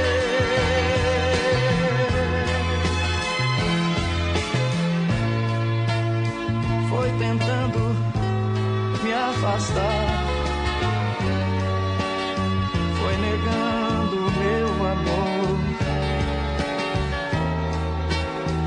Afastar. 9.61 10.25
Foi 13.01 13.17
negando 13.17 14.17
meu 14.39 14.69
amor. 14.87 15.59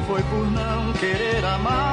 Foi 0.07 0.21
por 0.23 0.51
não 0.51 0.93
querer 0.93 1.43
amar 1.45 1.92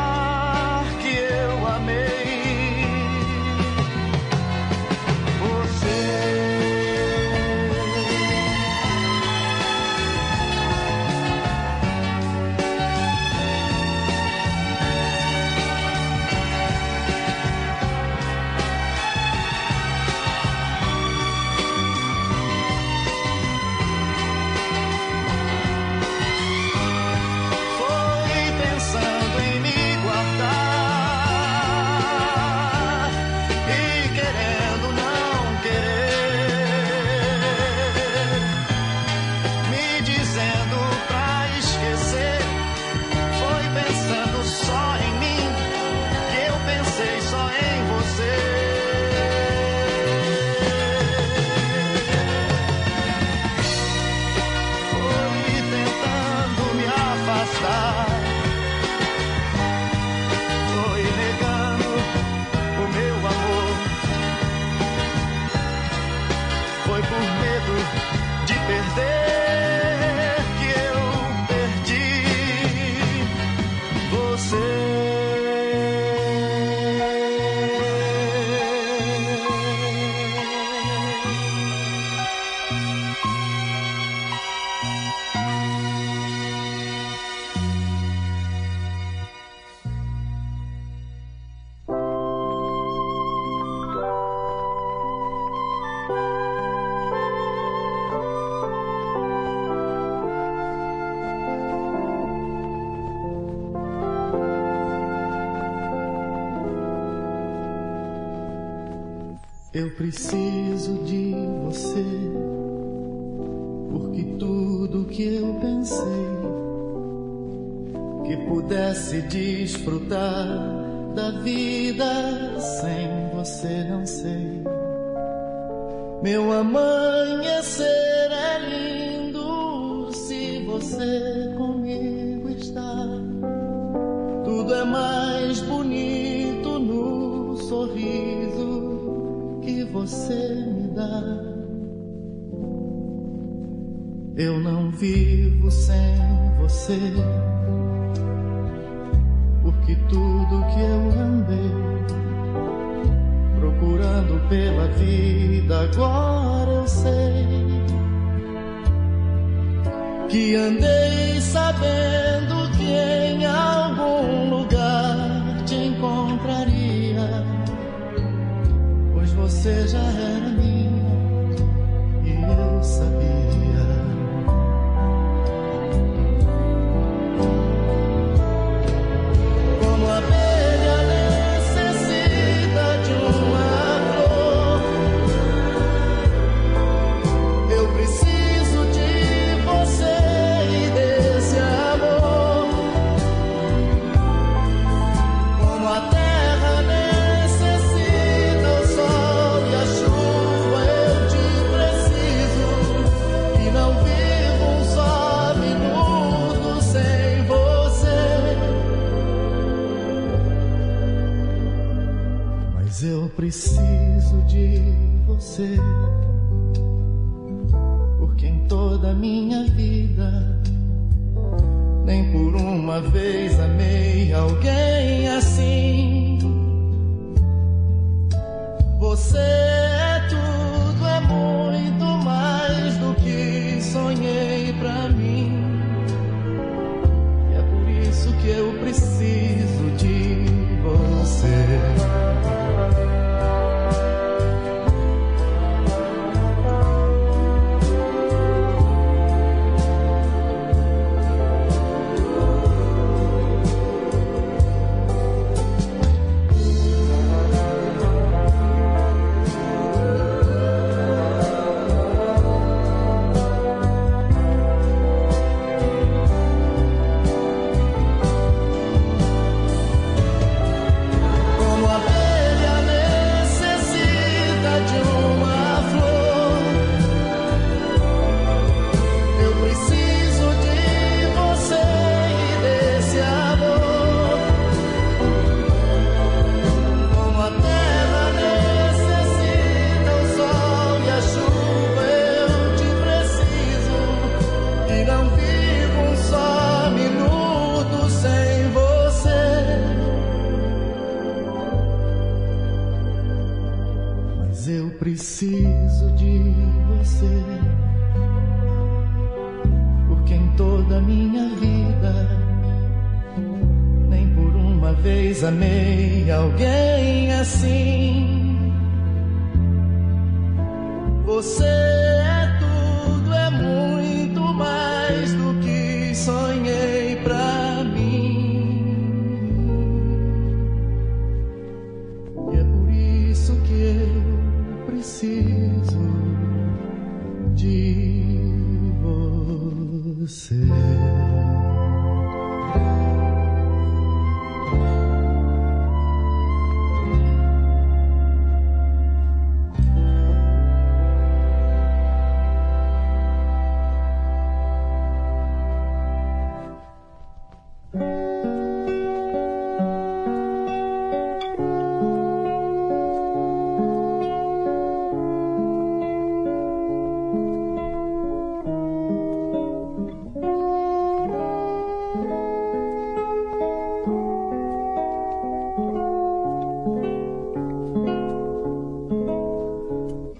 see. 110.10 110.39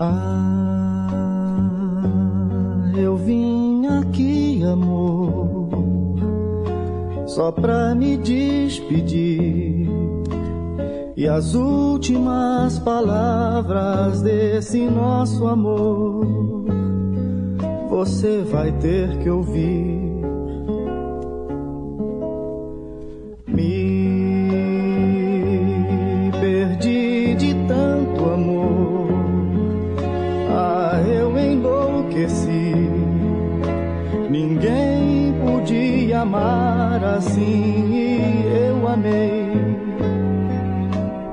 Ah, 0.00 1.20
eu 2.96 3.16
vim 3.16 3.86
aqui, 3.86 4.62
amor, 4.64 5.68
só 7.26 7.52
pra 7.52 7.94
me 7.94 8.16
despedir. 8.16 9.88
E 11.16 11.28
as 11.28 11.54
últimas 11.54 12.78
palavras 12.78 14.22
desse 14.22 14.88
nosso 14.88 15.46
amor 15.46 16.40
você 17.90 18.40
vai 18.42 18.72
ter 18.78 19.18
que 19.18 19.28
ouvir. 19.28 19.99
Assim 37.16 37.92
e 37.92 38.68
eu 38.68 38.88
amei. 38.88 39.50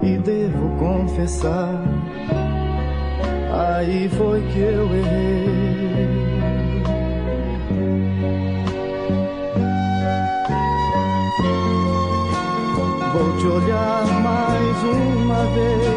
E 0.01 0.17
devo 0.17 0.69
confessar, 0.77 1.81
aí 3.51 4.09
foi 4.09 4.41
que 4.41 4.59
eu 4.59 4.95
errei. 4.95 6.07
Vou 13.13 13.37
te 13.37 13.47
olhar 13.47 14.05
mais 14.21 14.83
uma 14.83 15.45
vez. 15.55 15.96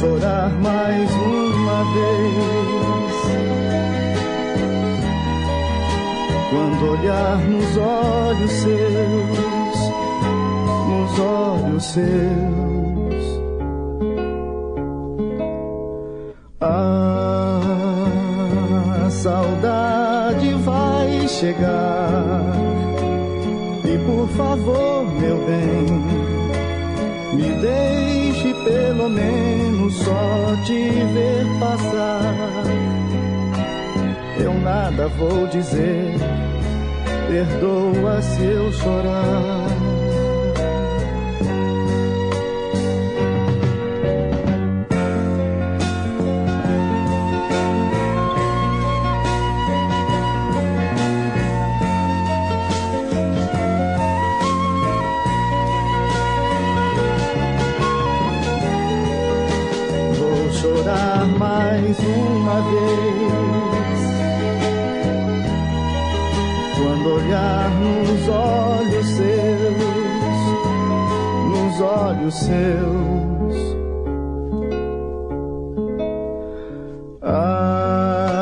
Chorar 0.00 0.50
mais 0.60 1.10
uma 1.10 1.84
vez. 1.94 3.16
Quando 6.50 6.90
olhar 6.92 7.38
nos 7.38 7.76
olhos 7.76 8.50
seus, 8.50 9.78
nos 10.88 11.18
olhos 11.18 11.84
seus. 11.84 13.26
A 16.60 17.60
saudade 19.10 20.54
vai 20.64 21.28
chegar. 21.28 22.42
E 23.84 23.98
por 24.06 24.28
favor, 24.36 25.04
meu 25.20 25.36
bem, 25.46 25.86
me 27.34 27.52
deixe 27.60 28.54
pelo 28.64 29.08
menos 29.08 29.65
só 30.04 30.56
te 30.64 30.90
ver 31.14 31.46
passar. 31.58 32.64
Eu 34.38 34.54
nada 34.60 35.08
vou 35.08 35.46
dizer, 35.48 36.14
perdoa 37.28 38.22
se 38.22 38.44
eu 38.44 38.72
chorar. 38.72 39.65
Seus. 72.46 73.56
A 77.22 78.38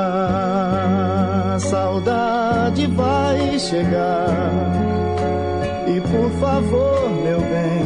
saudade 1.59 2.86
vai 2.89 3.59
chegar. 3.59 4.28
E 5.86 6.01
por 6.01 6.31
favor, 6.40 7.10
meu 7.22 7.40
bem, 7.40 7.85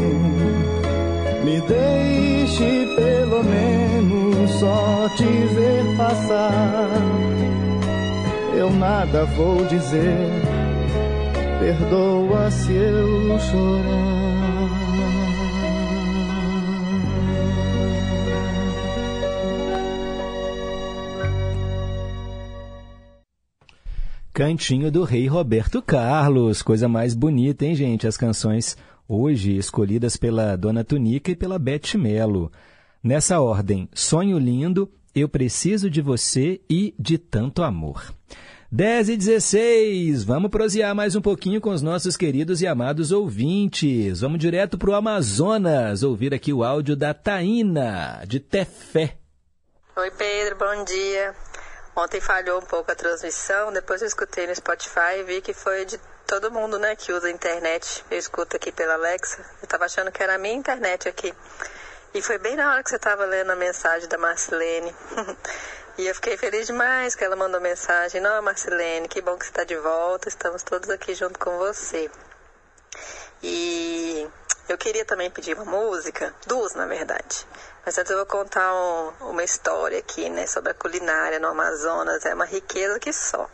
me 1.44 1.60
deixe 1.60 2.86
pelo 2.96 3.44
menos 3.44 4.50
só 4.58 5.08
te 5.16 5.24
ver 5.24 5.84
passar. 5.96 6.88
Eu 8.56 8.70
nada 8.72 9.24
vou 9.36 9.64
dizer, 9.66 10.42
perdoa 11.60 12.50
se 12.50 12.72
eu 12.72 13.38
chorar. 13.38 14.07
Cantinho 24.38 24.88
do 24.88 25.02
Rei 25.02 25.26
Roberto 25.26 25.82
Carlos. 25.82 26.62
Coisa 26.62 26.86
mais 26.86 27.12
bonita, 27.12 27.66
hein, 27.66 27.74
gente? 27.74 28.06
As 28.06 28.16
canções 28.16 28.76
hoje 29.08 29.56
escolhidas 29.56 30.16
pela 30.16 30.54
Dona 30.54 30.84
Tunica 30.84 31.32
e 31.32 31.34
pela 31.34 31.58
Beth 31.58 31.96
Melo. 31.96 32.52
Nessa 33.02 33.40
ordem, 33.40 33.88
Sonho 33.92 34.38
Lindo, 34.38 34.88
Eu 35.12 35.28
Preciso 35.28 35.90
de 35.90 36.00
Você 36.00 36.60
e 36.70 36.94
De 36.96 37.18
Tanto 37.18 37.64
Amor. 37.64 38.14
10 38.70 39.08
e 39.08 39.16
16, 39.16 40.22
vamos 40.22 40.52
prosear 40.52 40.94
mais 40.94 41.16
um 41.16 41.20
pouquinho 41.20 41.60
com 41.60 41.70
os 41.70 41.82
nossos 41.82 42.16
queridos 42.16 42.62
e 42.62 42.66
amados 42.68 43.10
ouvintes. 43.10 44.20
Vamos 44.20 44.38
direto 44.38 44.78
para 44.78 44.90
o 44.90 44.94
Amazonas, 44.94 46.04
ouvir 46.04 46.32
aqui 46.32 46.52
o 46.52 46.62
áudio 46.62 46.94
da 46.94 47.12
Taína, 47.12 48.22
de 48.24 48.38
Tefé. 48.38 49.16
Oi 49.96 50.12
Pedro, 50.12 50.58
bom 50.58 50.84
dia. 50.84 51.47
Ontem 51.98 52.20
falhou 52.20 52.60
um 52.60 52.64
pouco 52.64 52.92
a 52.92 52.94
transmissão, 52.94 53.72
depois 53.72 54.00
eu 54.00 54.06
escutei 54.06 54.46
no 54.46 54.54
Spotify 54.54 55.18
e 55.18 55.24
vi 55.24 55.40
que 55.40 55.52
foi 55.52 55.84
de 55.84 55.98
todo 56.28 56.48
mundo, 56.48 56.78
né, 56.78 56.94
que 56.94 57.12
usa 57.12 57.26
a 57.26 57.30
internet. 57.30 58.04
Eu 58.08 58.16
escuto 58.16 58.54
aqui 58.54 58.70
pela 58.70 58.94
Alexa. 58.94 59.44
Eu 59.60 59.66
tava 59.66 59.86
achando 59.86 60.12
que 60.12 60.22
era 60.22 60.36
a 60.36 60.38
minha 60.38 60.54
internet 60.54 61.08
aqui. 61.08 61.34
E 62.14 62.22
foi 62.22 62.38
bem 62.38 62.54
na 62.54 62.70
hora 62.70 62.84
que 62.84 62.90
você 62.90 63.00
tava 63.00 63.24
lendo 63.24 63.50
a 63.50 63.56
mensagem 63.56 64.08
da 64.08 64.16
Marcelene. 64.16 64.94
e 65.98 66.06
eu 66.06 66.14
fiquei 66.14 66.36
feliz 66.36 66.68
demais 66.68 67.16
que 67.16 67.24
ela 67.24 67.34
mandou 67.34 67.60
mensagem. 67.60 68.20
Não, 68.20 68.40
Marcelene, 68.42 69.08
que 69.08 69.20
bom 69.20 69.36
que 69.36 69.44
você 69.44 69.50
está 69.50 69.64
de 69.64 69.76
volta. 69.76 70.28
Estamos 70.28 70.62
todos 70.62 70.88
aqui 70.90 71.16
junto 71.16 71.36
com 71.36 71.58
você. 71.58 72.08
E 73.42 74.24
eu 74.68 74.76
queria 74.76 75.04
também 75.04 75.30
pedir 75.30 75.54
uma 75.56 75.64
música, 75.64 76.34
duas 76.46 76.74
na 76.74 76.86
verdade. 76.86 77.46
Mas 77.84 77.96
antes 77.96 78.10
eu 78.10 78.18
vou 78.18 78.26
contar 78.26 78.74
um, 78.74 79.30
uma 79.30 79.42
história 79.42 79.98
aqui, 79.98 80.28
né, 80.28 80.46
sobre 80.46 80.72
a 80.72 80.74
culinária 80.74 81.38
no 81.38 81.48
Amazonas. 81.48 82.24
É 82.26 82.34
uma 82.34 82.44
riqueza 82.44 82.98
que 82.98 83.12
só. 83.12 83.48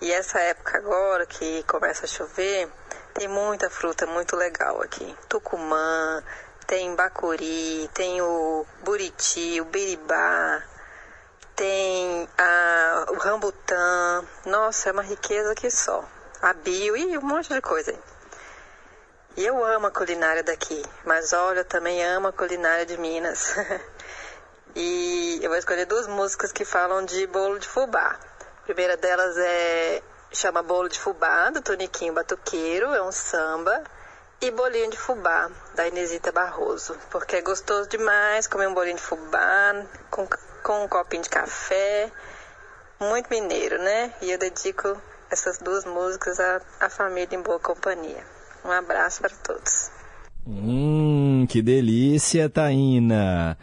E 0.00 0.12
essa 0.12 0.38
época 0.38 0.76
agora 0.76 1.24
que 1.24 1.62
começa 1.62 2.04
a 2.04 2.08
chover, 2.08 2.68
tem 3.14 3.28
muita 3.28 3.70
fruta 3.70 4.06
muito 4.06 4.36
legal 4.36 4.82
aqui. 4.82 5.16
Tucumã, 5.26 6.22
tem 6.66 6.94
bacuri, 6.94 7.88
tem 7.94 8.20
o 8.20 8.66
buriti, 8.82 9.58
o 9.60 9.64
biribá, 9.64 10.62
tem 11.54 12.28
a, 12.36 13.06
o 13.08 13.14
rambutã. 13.14 14.22
Nossa, 14.44 14.90
é 14.90 14.92
uma 14.92 15.02
riqueza 15.02 15.54
que 15.54 15.70
só. 15.70 16.04
A 16.42 16.52
bio 16.52 16.94
e 16.94 17.16
um 17.16 17.22
monte 17.22 17.48
de 17.48 17.60
coisa 17.62 17.90
aí. 17.90 18.15
Eu 19.36 19.62
amo 19.62 19.86
a 19.86 19.90
culinária 19.90 20.42
daqui, 20.42 20.82
mas 21.04 21.34
olha, 21.34 21.60
eu 21.60 21.64
também 21.64 22.02
amo 22.02 22.28
a 22.28 22.32
culinária 22.32 22.86
de 22.86 22.96
Minas. 22.96 23.54
e 24.74 25.38
eu 25.42 25.50
vou 25.50 25.58
escolher 25.58 25.84
duas 25.84 26.06
músicas 26.06 26.52
que 26.52 26.64
falam 26.64 27.04
de 27.04 27.26
bolo 27.26 27.58
de 27.58 27.68
fubá. 27.68 28.18
A 28.60 28.62
primeira 28.64 28.96
delas 28.96 29.36
é 29.36 30.02
chama 30.32 30.62
Bolo 30.62 30.88
de 30.88 30.98
Fubá, 30.98 31.50
do 31.50 31.62
Toniquinho 31.62 32.12
Batuqueiro, 32.12 32.94
é 32.94 33.02
um 33.02 33.12
samba. 33.12 33.82
E 34.40 34.50
Bolinho 34.50 34.90
de 34.90 34.98
Fubá, 34.98 35.50
da 35.74 35.88
Inesita 35.88 36.30
Barroso. 36.30 36.94
Porque 37.10 37.36
é 37.36 37.40
gostoso 37.40 37.88
demais 37.88 38.46
comer 38.46 38.68
um 38.68 38.74
bolinho 38.74 38.96
de 38.96 39.02
fubá 39.02 39.86
com, 40.10 40.28
com 40.62 40.84
um 40.84 40.88
copinho 40.88 41.22
de 41.22 41.30
café. 41.30 42.12
Muito 43.00 43.30
mineiro, 43.30 43.78
né? 43.78 44.12
E 44.20 44.30
eu 44.30 44.38
dedico 44.38 45.00
essas 45.30 45.56
duas 45.58 45.86
músicas 45.86 46.38
à, 46.38 46.60
à 46.80 46.90
família 46.90 47.34
em 47.34 47.40
boa 47.40 47.58
companhia. 47.58 48.35
Um 48.66 48.70
abraço 48.72 49.20
para 49.20 49.30
todos. 49.30 49.90
Hum, 50.46 51.46
que 51.48 51.62
delícia, 51.62 52.48
Taína. 52.48 53.56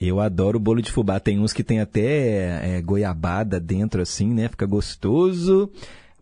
Eu 0.00 0.20
adoro 0.20 0.58
bolo 0.58 0.80
de 0.80 0.90
fubá. 0.90 1.18
Tem 1.18 1.38
uns 1.40 1.52
que 1.52 1.64
tem 1.64 1.80
até 1.80 2.76
é, 2.76 2.80
goiabada 2.80 3.58
dentro, 3.58 4.00
assim, 4.00 4.32
né? 4.32 4.48
Fica 4.48 4.66
gostoso. 4.66 5.70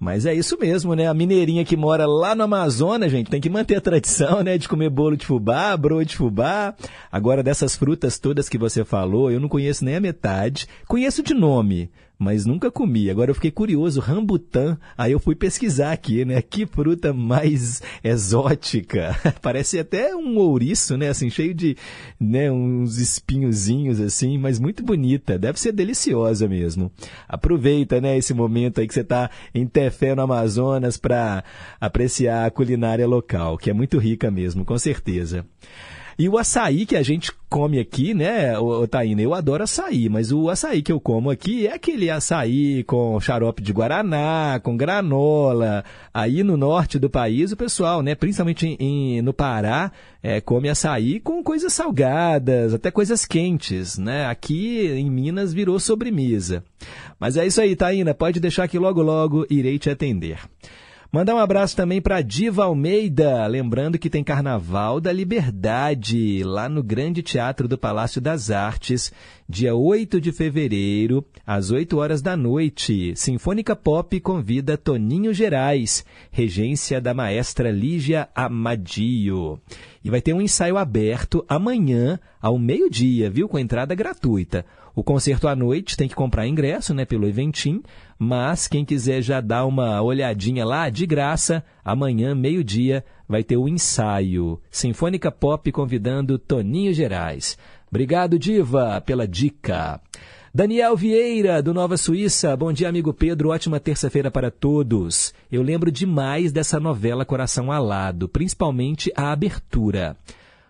Mas 0.01 0.27
é 0.27 0.35
isso 0.35 0.57
mesmo, 0.59 0.95
né? 0.95 1.07
A 1.07 1.15
mineirinha 1.15 1.65
que 1.65 1.77
mora 1.77 2.07
lá 2.07 2.35
no 2.35 2.45
Amazonas, 2.45 3.11
gente, 3.11 3.31
tem 3.31 3.41
que 3.41 3.51
manter 3.51 3.77
a 3.77 3.81
tradição, 3.81 4.43
né? 4.43 4.57
De 4.57 4.69
comer 4.69 4.91
bolo 4.91 5.17
de 5.17 5.27
fubá, 5.27 5.77
broa 5.77 6.05
de 6.05 6.17
fubá. 6.17 6.75
Agora, 7.11 7.43
dessas 7.43 7.77
frutas 7.77 8.19
todas 8.19 8.49
que 8.49 8.57
você 8.57 8.85
falou, 8.85 9.31
eu 9.31 9.41
não 9.41 9.49
conheço 9.49 9.85
nem 9.85 9.97
a 9.97 10.01
metade. 10.01 10.67
Conheço 10.87 11.23
de 11.23 11.35
nome, 11.35 11.91
mas 12.19 12.45
nunca 12.45 12.71
comi. 12.71 13.09
Agora 13.09 13.31
eu 13.31 13.35
fiquei 13.35 13.51
curioso, 13.51 14.01
rambutã. 14.01 14.77
Aí 14.97 15.13
eu 15.13 15.21
fui 15.21 15.37
pesquisar 15.37 15.93
aqui, 15.93 16.25
né? 16.25 16.43
Que 16.43 16.67
fruta 16.67 17.13
mais 17.13 17.81
exótica. 18.03 19.17
Parece 19.41 19.79
até 19.79 20.15
um 20.17 20.37
ouriço, 20.39 20.97
né? 20.97 21.09
Assim, 21.09 21.31
cheio 21.31 21.55
de, 21.55 21.77
né, 22.19 22.51
uns 22.51 22.99
espinhozinhos 22.99 24.01
assim, 24.01 24.37
mas 24.37 24.59
muito 24.59 24.83
bonita. 24.83 25.39
Deve 25.39 25.61
ser 25.61 25.73
deliciosa 25.73 26.49
mesmo. 26.49 26.91
Aproveita, 27.29 28.01
né, 28.01 28.19
esse 28.19 28.35
momento 28.35 28.81
aí 28.81 28.89
que 28.89 28.95
você 28.95 29.05
tá 29.05 29.31
em 29.55 29.67
Tefé 29.67 30.15
no 30.15 30.23
Amazonas 30.23 30.97
para 30.97 31.45
apreciar 31.81 32.47
a 32.47 32.51
culinária 32.51 33.07
local, 33.07 33.57
que 33.57 33.71
é 33.71 33.73
muito 33.73 33.99
rica 33.99 34.31
mesmo, 34.31 34.65
com 34.65 34.77
certeza. 34.77 35.47
E 36.19 36.29
o 36.29 36.37
açaí 36.37 36.85
que 36.85 36.97
a 36.97 37.03
gente 37.03 37.31
come 37.49 37.79
aqui, 37.79 38.13
né, 38.13 38.59
ô, 38.59 38.89
Taína? 38.89 39.23
Eu 39.23 39.35
adoro 39.35 39.63
açaí, 39.63 40.09
mas 40.09 40.33
o 40.33 40.51
açaí 40.51 40.83
que 40.83 40.91
eu 40.91 40.99
como 40.99 41.31
aqui 41.31 41.69
é 41.69 41.75
aquele 41.75 42.11
açaí 42.11 42.83
com 42.83 43.21
xarope 43.21 43.63
de 43.63 43.73
guaraná, 43.73 44.59
com 44.61 44.77
granola. 44.77 45.85
Aí 46.13 46.43
no 46.43 46.57
norte 46.57 46.99
do 46.99 47.09
país, 47.09 47.53
o 47.53 47.57
pessoal, 47.57 48.03
né, 48.03 48.17
principalmente 48.17 48.67
em, 48.81 49.23
no 49.23 49.33
Pará, 49.33 49.93
é, 50.21 50.41
come 50.41 50.69
açaí 50.69 51.21
com 51.21 51.41
coisas 51.41 51.73
salgadas, 51.73 52.75
até 52.75 52.91
coisas 52.91 53.25
quentes, 53.25 53.97
né? 53.97 54.27
Aqui 54.27 54.89
em 54.89 55.09
Minas 55.09 55.55
virou 55.55 55.79
sobremesa. 55.79 56.65
Mas 57.21 57.37
é 57.37 57.47
isso 57.47 57.61
aí, 57.61 57.77
Taína. 57.77 58.13
Pode 58.13 58.41
deixar 58.41 58.67
que 58.67 58.77
logo, 58.77 59.01
logo 59.03 59.47
irei 59.49 59.79
te 59.79 59.89
atender. 59.89 60.41
Mandar 61.11 61.35
um 61.35 61.39
abraço 61.39 61.75
também 61.75 62.03
para 62.03 62.21
Diva 62.21 62.65
Almeida, 62.65 63.47
lembrando 63.47 63.99
que 63.99 64.11
tem 64.11 64.23
Carnaval 64.23 65.01
da 65.01 65.11
Liberdade, 65.11 66.45
lá 66.45 66.69
no 66.69 66.83
Grande 66.83 67.23
Teatro 67.23 67.67
do 67.67 67.79
Palácio 67.79 68.21
das 68.21 68.51
Artes, 68.51 69.11
dia 69.49 69.75
8 69.75 70.21
de 70.21 70.33
fevereiro, 70.33 71.25
às 71.47 71.71
8 71.71 71.97
horas 71.97 72.21
da 72.21 72.37
noite. 72.37 73.15
Sinfônica 73.17 73.75
Pop 73.75 74.21
convida 74.21 74.77
Toninho 74.77 75.33
Gerais, 75.33 76.05
regência 76.31 77.01
da 77.01 77.15
maestra 77.15 77.71
Lígia 77.71 78.29
Amadio. 78.35 79.59
E 80.05 80.11
vai 80.11 80.21
ter 80.21 80.33
um 80.33 80.41
ensaio 80.41 80.77
aberto 80.77 81.45
amanhã, 81.49 82.19
ao 82.41 82.59
meio-dia, 82.59 83.31
viu? 83.31 83.49
Com 83.49 83.59
entrada 83.59 83.95
gratuita. 83.95 84.65
O 84.95 85.05
concerto 85.05 85.47
à 85.47 85.55
noite 85.55 85.97
tem 85.97 86.09
que 86.09 86.15
comprar 86.15 86.47
ingresso, 86.47 86.93
né, 86.93 87.05
pelo 87.05 87.29
Eventim, 87.29 87.83
mas 88.19 88.67
quem 88.67 88.85
quiser 88.85 89.23
já 89.23 89.41
dar 89.41 89.65
uma 89.65 90.03
olhadinha 90.03 90.65
lá, 90.65 90.91
de 90.91 91.07
graça, 91.07 91.65
amanhã, 91.85 92.35
meio-dia, 92.35 93.05
vai 93.29 93.45
ter 93.45 93.57
o 93.57 93.69
ensaio. 93.69 94.61
Sinfônica 94.71 95.31
Pop 95.31 95.71
convidando 95.71 96.39
Toninho 96.39 96.93
Gerais. 96.93 97.57
Obrigado, 97.89 98.39
Diva, 98.39 99.01
pela 99.01 99.27
dica. 99.27 100.01
Daniel 100.59 100.97
Vieira, 100.97 101.63
do 101.63 101.73
Nova 101.73 101.97
Suíça. 101.97 102.57
Bom 102.57 102.73
dia, 102.73 102.89
amigo 102.89 103.15
Pedro. 103.15 103.51
Ótima 103.51 103.79
terça-feira 103.79 104.29
para 104.29 104.51
todos. 104.51 105.33
Eu 105.53 105.63
lembro 105.63 105.89
demais 105.89 106.51
dessa 106.51 106.81
novela 106.81 107.25
Coração 107.25 107.71
Alado, 107.71 108.29
principalmente 108.29 109.09
a 109.15 109.31
abertura. 109.31 110.17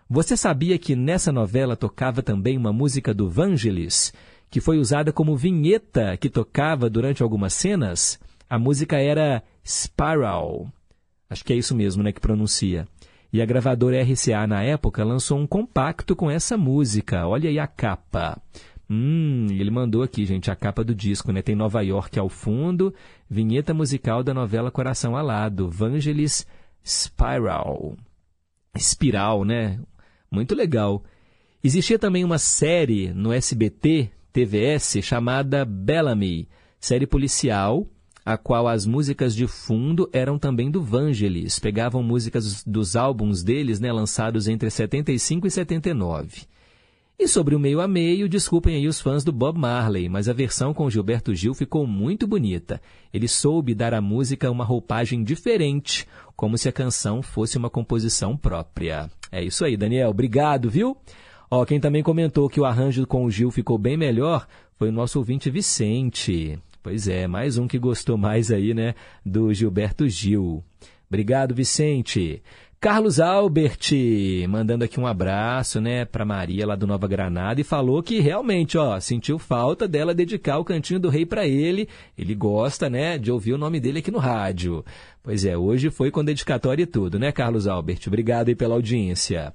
Você 0.07 0.37
sabia 0.37 0.77
que 0.77 0.95
nessa 0.95 1.31
novela 1.31 1.75
tocava 1.75 2.21
também 2.21 2.55
uma 2.55 2.71
música 2.71 3.15
do 3.15 3.27
Vangelis, 3.27 4.13
que 4.51 4.61
foi 4.61 4.77
usada 4.77 5.11
como 5.11 5.35
vinheta 5.35 6.15
que 6.17 6.29
tocava 6.29 6.87
durante 6.87 7.23
algumas 7.23 7.55
cenas? 7.55 8.19
A 8.47 8.59
música 8.59 8.97
era 8.97 9.41
Spiral. 9.65 10.67
Acho 11.27 11.43
que 11.43 11.51
é 11.51 11.55
isso 11.55 11.73
mesmo, 11.73 12.03
né, 12.03 12.11
que 12.11 12.21
pronuncia. 12.21 12.87
E 13.33 13.41
a 13.41 13.45
gravadora 13.45 14.03
RCA, 14.03 14.45
na 14.45 14.61
época, 14.61 15.03
lançou 15.03 15.39
um 15.39 15.47
compacto 15.47 16.15
com 16.15 16.29
essa 16.29 16.55
música. 16.55 17.27
Olha 17.27 17.49
aí 17.49 17.57
a 17.57 17.65
capa. 17.65 18.39
Hum, 18.89 19.47
ele 19.51 19.69
mandou 19.69 20.01
aqui, 20.01 20.25
gente, 20.25 20.49
a 20.49 20.55
capa 20.55 20.83
do 20.83 20.95
disco, 20.95 21.31
né? 21.31 21.43
Tem 21.43 21.55
Nova 21.55 21.81
York 21.81 22.17
ao 22.17 22.27
fundo, 22.27 22.93
vinheta 23.29 23.71
musical 23.71 24.23
da 24.23 24.33
novela 24.33 24.71
Coração 24.71 25.15
Alado, 25.15 25.69
Vangelis 25.69 26.47
Spiral. 26.83 27.95
Espiral, 28.75 29.45
né? 29.45 29.79
Muito 30.31 30.55
legal. 30.55 31.03
Existia 31.63 31.99
também 31.99 32.23
uma 32.23 32.39
série 32.39 33.13
no 33.13 33.31
SBT, 33.31 34.09
TVS, 34.33 34.97
chamada 35.03 35.65
Bellamy, 35.65 36.47
série 36.79 37.05
policial, 37.05 37.85
a 38.25 38.37
qual 38.37 38.67
as 38.67 38.87
músicas 38.87 39.35
de 39.35 39.45
fundo 39.45 40.09
eram 40.11 40.39
também 40.39 40.71
do 40.71 40.81
Vangelis. 40.81 41.59
Pegavam 41.59 42.01
músicas 42.01 42.63
dos 42.63 42.95
álbuns 42.95 43.43
deles, 43.43 43.79
né, 43.79 43.91
lançados 43.91 44.47
entre 44.47 44.69
75 44.69 45.45
e 45.45 45.51
79. 45.51 46.47
E 47.21 47.27
sobre 47.27 47.53
o 47.53 47.59
meio 47.59 47.81
a 47.81 47.87
meio, 47.87 48.29
desculpem 48.29 48.77
aí 48.77 48.87
os 48.87 49.01
fãs 49.01 49.25
do 49.25 49.33
Bob 49.33 49.59
Marley, 49.59 50.07
mas 50.07 50.29
a 50.29 50.33
versão 50.33 50.73
com 50.73 50.89
Gilberto 50.89 51.35
Gil 51.35 51.53
ficou 51.53 51.85
muito 51.85 52.25
bonita. 52.25 52.81
Ele 53.13 53.27
soube 53.27 53.75
dar 53.75 53.93
à 53.93 53.99
música 53.99 54.49
uma 54.49 54.63
roupagem 54.63 55.21
diferente, 55.21 56.07
como 56.33 56.57
se 56.57 56.69
a 56.69 56.71
canção 56.71 57.21
fosse 57.21 57.57
uma 57.57 57.69
composição 57.69 58.37
própria. 58.37 59.11
É 59.33 59.43
isso 59.43 59.65
aí, 59.65 59.75
Daniel. 59.75 60.11
Obrigado, 60.11 60.69
viu? 60.69 60.95
Ó, 61.51 61.65
quem 61.65 61.77
também 61.77 62.01
comentou 62.01 62.47
que 62.47 62.61
o 62.61 62.65
arranjo 62.65 63.05
com 63.05 63.25
o 63.25 63.29
Gil 63.29 63.51
ficou 63.51 63.77
bem 63.77 63.97
melhor 63.97 64.47
foi 64.77 64.87
o 64.87 64.93
nosso 64.93 65.19
ouvinte 65.19 65.49
Vicente. 65.49 66.57
Pois 66.81 67.09
é, 67.09 67.27
mais 67.27 67.57
um 67.57 67.67
que 67.67 67.77
gostou 67.77 68.17
mais 68.17 68.49
aí, 68.49 68.73
né, 68.73 68.95
do 69.25 69.53
Gilberto 69.53 70.07
Gil. 70.07 70.63
Obrigado, 71.09 71.53
Vicente. 71.53 72.41
Carlos 72.81 73.19
Albert, 73.19 73.91
mandando 74.47 74.85
aqui 74.85 75.01
um 75.01 75.05
abraço, 75.05 75.81
né, 75.81 76.05
para 76.05 76.23
Maria 76.23 76.65
lá 76.65 76.77
do 76.77 76.87
Nova 76.87 77.09
Granada 77.09 77.59
e 77.59 77.63
falou 77.63 78.01
que 78.01 78.21
realmente, 78.21 78.77
ó, 78.77 78.97
sentiu 79.01 79.37
falta 79.37 79.85
dela 79.85 80.13
dedicar 80.13 80.59
o 80.59 80.63
Cantinho 80.63 80.97
do 80.97 81.09
Rei 81.09 81.25
para 81.25 81.45
ele. 81.45 81.89
Ele 82.17 82.33
gosta, 82.33 82.89
né, 82.89 83.17
de 83.17 83.33
ouvir 83.33 83.51
o 83.51 83.57
nome 83.57 83.81
dele 83.81 83.99
aqui 83.99 84.09
no 84.09 84.17
rádio. 84.17 84.85
Pois 85.21 85.43
é, 85.43 85.57
hoje 85.57 85.89
foi 85.89 86.09
com 86.09 86.23
dedicatória 86.23 86.83
e 86.83 86.85
tudo, 86.85 87.19
né, 87.19 87.33
Carlos 87.33 87.67
Albert? 87.67 87.99
Obrigado 88.07 88.47
aí 88.47 88.55
pela 88.55 88.75
audiência. 88.75 89.53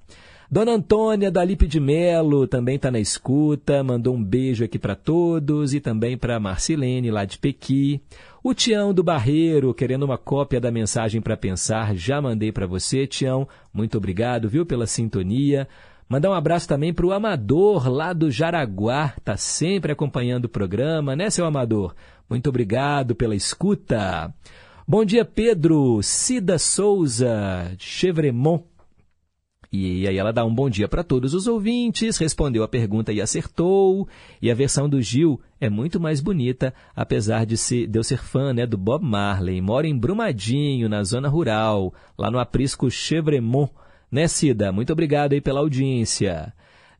Dona 0.51 0.72
Antônia 0.72 1.30
da 1.30 1.42
Lipe 1.42 1.66
de 1.66 1.80
Melo 1.80 2.46
também 2.46 2.76
está 2.76 2.90
na 2.90 3.01
escuta, 3.01 3.82
mandou 3.82 4.14
um 4.14 4.22
beijo 4.22 4.62
aqui 4.62 4.78
para 4.78 4.94
todos 4.94 5.72
e 5.72 5.80
também 5.80 6.18
para 6.18 6.38
Marcilene 6.38 7.10
lá 7.10 7.24
de 7.24 7.38
Pequi. 7.38 8.02
O 8.47 8.53
Tião 8.53 8.93
do 8.93 9.03
Barreiro, 9.03 9.73
querendo 9.73 10.03
uma 10.03 10.19
cópia 10.19 10.61
da 10.61 10.71
mensagem 10.71 11.19
para 11.19 11.35
pensar, 11.35 11.97
já 11.97 12.21
mandei 12.21 12.53
para 12.53 12.66
você, 12.66 13.07
Tião. 13.07 13.49
Muito 13.73 13.97
obrigado, 13.97 14.51
viu, 14.51 14.66
pela 14.66 14.87
sintonia. 14.87 15.66
Mandar 16.07 16.29
um 16.29 16.35
abraço 16.35 16.69
também 16.69 16.93
para 16.93 17.07
o 17.07 17.12
Amador, 17.12 17.89
lá 17.89 18.12
do 18.12 18.31
Jaraguá, 18.31 19.15
está 19.16 19.35
sempre 19.39 19.93
acompanhando 19.93 20.45
o 20.45 20.51
programa, 20.51 21.16
né, 21.16 21.31
seu 21.31 21.47
Amador? 21.47 21.95
Muito 22.29 22.51
obrigado 22.51 23.15
pela 23.15 23.35
escuta. 23.35 24.31
Bom 24.87 25.07
dia, 25.07 25.25
Pedro. 25.25 26.03
Cida 26.03 26.59
Souza, 26.59 27.73
Chevremont 27.79 28.65
e 29.74 30.06
aí 30.06 30.16
ela 30.16 30.32
dá 30.32 30.44
um 30.44 30.55
bom 30.55 30.70
dia 30.70 30.86
para 30.86 31.02
todos 31.02 31.34
os 31.34 31.48
ouvintes, 31.48 32.16
respondeu 32.16 32.62
a 32.62 32.68
pergunta 32.68 33.12
e 33.12 33.20
acertou. 33.20 34.06
E 34.40 34.51
a 34.51 34.55
versão 34.55 34.88
do 34.88 35.02
Gil 35.02 35.40
é 35.60 35.68
muito 35.68 35.98
mais 35.98 36.20
bonita, 36.20 36.72
apesar 36.94 37.44
de, 37.44 37.56
ser, 37.56 37.88
de 37.88 37.98
eu 37.98 38.05
ser 38.05 38.18
fã 38.18 38.52
né, 38.52 38.66
do 38.66 38.78
Bob 38.78 39.05
Marley. 39.05 39.60
Mora 39.60 39.88
em 39.88 39.98
Brumadinho, 39.98 40.88
na 40.88 41.02
zona 41.02 41.28
rural, 41.28 41.92
lá 42.16 42.30
no 42.30 42.38
aprisco 42.38 42.88
Chevremont. 42.90 43.70
Né, 44.12 44.28
Cida? 44.28 44.70
Muito 44.70 44.92
obrigado 44.92 45.32
aí 45.32 45.40
pela 45.40 45.59
audiência. 45.59 46.52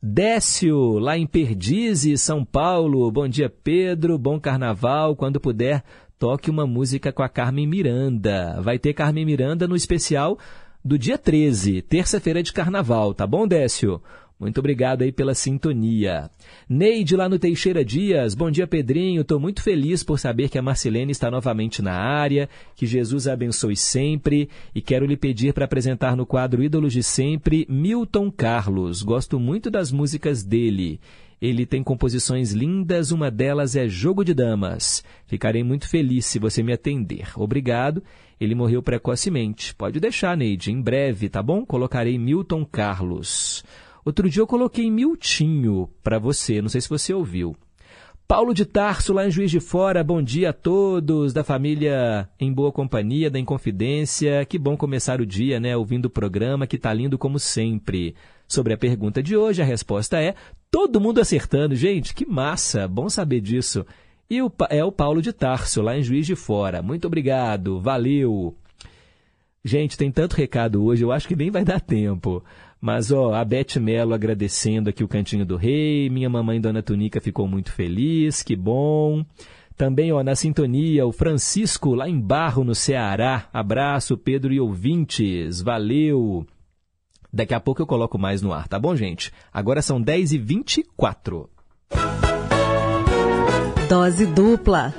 Décio, 0.03 0.99
lá 0.99 1.17
em 1.17 1.27
Perdizes, 1.29 2.23
São 2.23 2.45
Paulo. 2.45 3.11
Bom 3.13 3.29
dia, 3.29 3.49
Pedro. 3.49 4.19
Bom 4.19 4.41
carnaval. 4.41 5.15
Quando 5.15 5.39
puder, 5.39 5.85
toque 6.19 6.51
uma 6.51 6.67
música 6.67 7.13
com 7.13 7.23
a 7.23 7.29
Carmen 7.29 7.69
Miranda. 7.69 8.61
Vai 8.61 8.79
ter 8.79 8.95
Carmen 8.95 9.25
Miranda 9.25 9.69
no 9.69 9.77
especial 9.77 10.37
do 10.85 10.99
dia 10.99 11.17
13, 11.17 11.81
terça-feira 11.81 12.43
de 12.43 12.53
carnaval, 12.53 13.15
tá 13.15 13.27
bom, 13.27 13.49
Décio? 13.49 14.03
Muito 14.39 14.59
obrigado 14.59 15.01
aí 15.01 15.11
pela 15.11 15.35
sintonia. 15.35 16.31
Neide 16.69 17.17
lá 17.17 17.27
no 17.27 17.39
Teixeira 17.39 17.83
Dias, 17.83 18.35
bom 18.35 18.51
dia 18.51 18.67
Pedrinho, 18.67 19.23
estou 19.23 19.41
muito 19.41 19.63
feliz 19.63 20.03
por 20.03 20.19
saber 20.19 20.51
que 20.51 20.59
a 20.59 20.63
Marcelene 20.63 21.11
está 21.11 21.31
novamente 21.31 21.81
na 21.81 21.95
área, 21.95 22.51
que 22.77 22.85
Jesus 22.85 23.27
a 23.27 23.33
abençoe 23.33 23.77
sempre 23.77 24.51
e 24.75 24.83
quero 24.83 25.07
lhe 25.07 25.17
pedir 25.17 25.55
para 25.55 25.65
apresentar 25.65 26.15
no 26.17 26.27
quadro 26.27 26.63
Ídolos 26.63 26.93
de 26.93 27.03
Sempre 27.03 27.67
Milton 27.67 28.31
Carlos, 28.31 29.03
gosto 29.03 29.41
muito 29.41 29.71
das 29.71 29.91
músicas 29.91 30.43
dele. 30.43 31.01
Ele 31.41 31.67
tem 31.67 31.83
composições 31.83 32.53
lindas, 32.53 33.11
uma 33.11 33.31
delas 33.31 33.77
é 33.77 33.89
Jogo 33.89 34.25
de 34.25 34.33
Damas. 34.33 35.05
Ficarei 35.27 35.63
muito 35.63 35.89
feliz 35.89 36.25
se 36.27 36.39
você 36.39 36.63
me 36.63 36.73
atender. 36.73 37.33
Obrigado. 37.37 38.03
Ele 38.41 38.55
morreu 38.55 38.83
precocemente. 38.83 39.75
Pode 39.75 40.01
deixar, 40.01 40.37
Neide, 40.37 40.73
em 40.73 40.81
breve, 40.81 41.29
tá 41.29 41.43
bom? 41.43 41.65
Colocarei 41.65 42.19
Milton 42.19 42.65
Carlos. 42.65 43.65
Outro 44.05 44.29
dia 44.29 44.43
eu 44.43 44.47
coloquei 44.47 44.91
Miltinho 44.91 45.89
para 46.03 46.19
você, 46.19 46.61
não 46.61 46.69
sei 46.69 46.81
se 46.81 46.89
você 46.89 47.15
ouviu. 47.15 47.57
Paulo 48.27 48.55
de 48.55 48.65
Tarso, 48.65 49.13
lá 49.13 49.27
em 49.27 49.31
Juiz 49.31 49.51
de 49.51 49.61
Fora, 49.61 50.03
bom 50.03 50.23
dia 50.23 50.49
a 50.49 50.53
todos, 50.53 51.35
da 51.35 51.45
família 51.45 52.27
Em 52.41 52.51
Boa 52.51 52.73
Companhia, 52.73 53.31
da 53.31 53.39
Inconfidência. 53.39 54.45
Que 54.47 54.59
bom 54.59 54.79
começar 54.79 55.21
o 55.21 55.27
dia, 55.27 55.61
né, 55.61 55.77
ouvindo 55.77 56.07
o 56.07 56.11
programa 56.11 56.67
que 56.67 56.79
tá 56.79 56.93
lindo 56.93 57.19
como 57.19 57.39
sempre. 57.39 58.15
Sobre 58.49 58.73
a 58.73 58.79
pergunta 58.79 59.23
de 59.23 59.37
hoje, 59.37 59.61
a 59.61 59.65
resposta 59.65 60.19
é 60.19 60.35
todo 60.71 61.01
mundo 61.01 61.21
acertando. 61.21 61.77
Gente, 61.77 62.15
que 62.15 62.25
massa, 62.25 62.89
bom 62.89 63.11
saber 63.11 63.43
disso. 63.43 63.85
E 64.29 64.41
o, 64.41 64.51
é 64.71 64.85
o 64.85 64.93
Paulo 64.93 65.21
de 65.21 65.33
Tarso, 65.33 65.83
lá 65.83 65.97
em 65.97 66.03
Juiz 66.03 66.27
de 66.27 66.35
Fora. 66.35 66.83
Muito 66.83 67.07
obrigado, 67.07 67.81
valeu. 67.81 68.57
Gente, 69.65 69.97
tem 69.97 70.11
tanto 70.11 70.37
recado 70.37 70.85
hoje, 70.85 71.05
eu 71.05 71.13
acho 71.13 71.27
que 71.27 71.37
nem 71.37 71.51
vai 71.51 71.65
dar 71.65 71.81
tempo. 71.81 72.43
Mas, 72.81 73.11
ó, 73.11 73.33
a 73.33 73.43
Beth 73.43 73.81
Mello 73.81 74.13
agradecendo 74.13 74.91
aqui 74.91 75.03
o 75.03 75.09
Cantinho 75.09 75.47
do 75.47 75.57
Rei, 75.57 76.11
minha 76.11 76.29
mamãe 76.29 76.61
Dona 76.61 76.83
Tunica 76.83 77.19
ficou 77.19 77.49
muito 77.49 77.73
feliz, 77.73 78.43
que 78.43 78.55
bom. 78.55 79.25
Também, 79.77 80.13
ó, 80.13 80.23
na 80.23 80.35
sintonia, 80.35 81.07
o 81.07 81.13
Francisco, 81.13 81.95
lá 81.95 82.09
em 82.09 82.21
Barro, 82.21 82.63
no 82.63 82.75
Ceará. 82.75 83.49
Abraço, 83.53 84.19
Pedro 84.19 84.53
e 84.53 84.61
ouvintes, 84.61 85.63
valeu. 85.63 86.47
Daqui 87.33 87.55
a 87.55 87.61
pouco 87.61 87.81
eu 87.81 87.87
coloco 87.87 88.19
mais 88.19 88.43
no 88.43 88.53
ar, 88.53 88.69
tá 88.69 88.79
bom, 88.79 88.95
gente? 88.95 89.33
Agora 89.53 89.83
são 89.83 90.01
10h24. 90.01 91.49
Dose 93.89 94.27
dupla. 94.27 94.93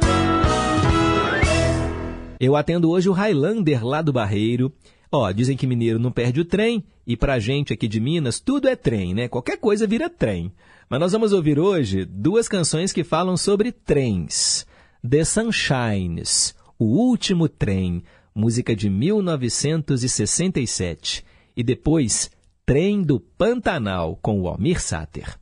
Eu 2.39 2.55
atendo 2.55 2.89
hoje 2.89 3.09
o 3.09 3.13
Highlander 3.13 3.85
lá 3.85 4.01
do 4.01 4.13
Barreiro. 4.13 4.71
Ó, 5.11 5.29
dizem 5.31 5.57
que 5.57 5.65
mineiro 5.65 5.97
não 5.97 6.11
perde 6.11 6.41
o 6.41 6.45
trem, 6.45 6.83
e 7.07 7.17
pra 7.17 7.39
gente 7.39 7.73
aqui 7.73 7.87
de 7.87 7.99
Minas, 7.99 8.39
tudo 8.39 8.67
é 8.67 8.75
trem, 8.75 9.11
né? 9.13 9.27
Qualquer 9.27 9.57
coisa 9.57 9.87
vira 9.87 10.09
trem. 10.09 10.51
Mas 10.89 10.99
nós 10.99 11.13
vamos 11.13 11.31
ouvir 11.33 11.59
hoje 11.59 12.05
duas 12.05 12.47
canções 12.47 12.93
que 12.93 13.03
falam 13.03 13.35
sobre 13.37 13.71
trens. 13.71 14.67
The 15.07 15.23
Sunshines, 15.23 16.55
O 16.77 16.85
Último 16.85 17.47
Trem, 17.47 18.03
música 18.35 18.75
de 18.75 18.89
1967. 18.89 21.23
E 21.55 21.63
depois, 21.63 22.29
Trem 22.65 23.01
do 23.01 23.19
Pantanal, 23.19 24.19
com 24.21 24.41
o 24.41 24.47
Almir 24.47 24.81
Sater. 24.81 25.39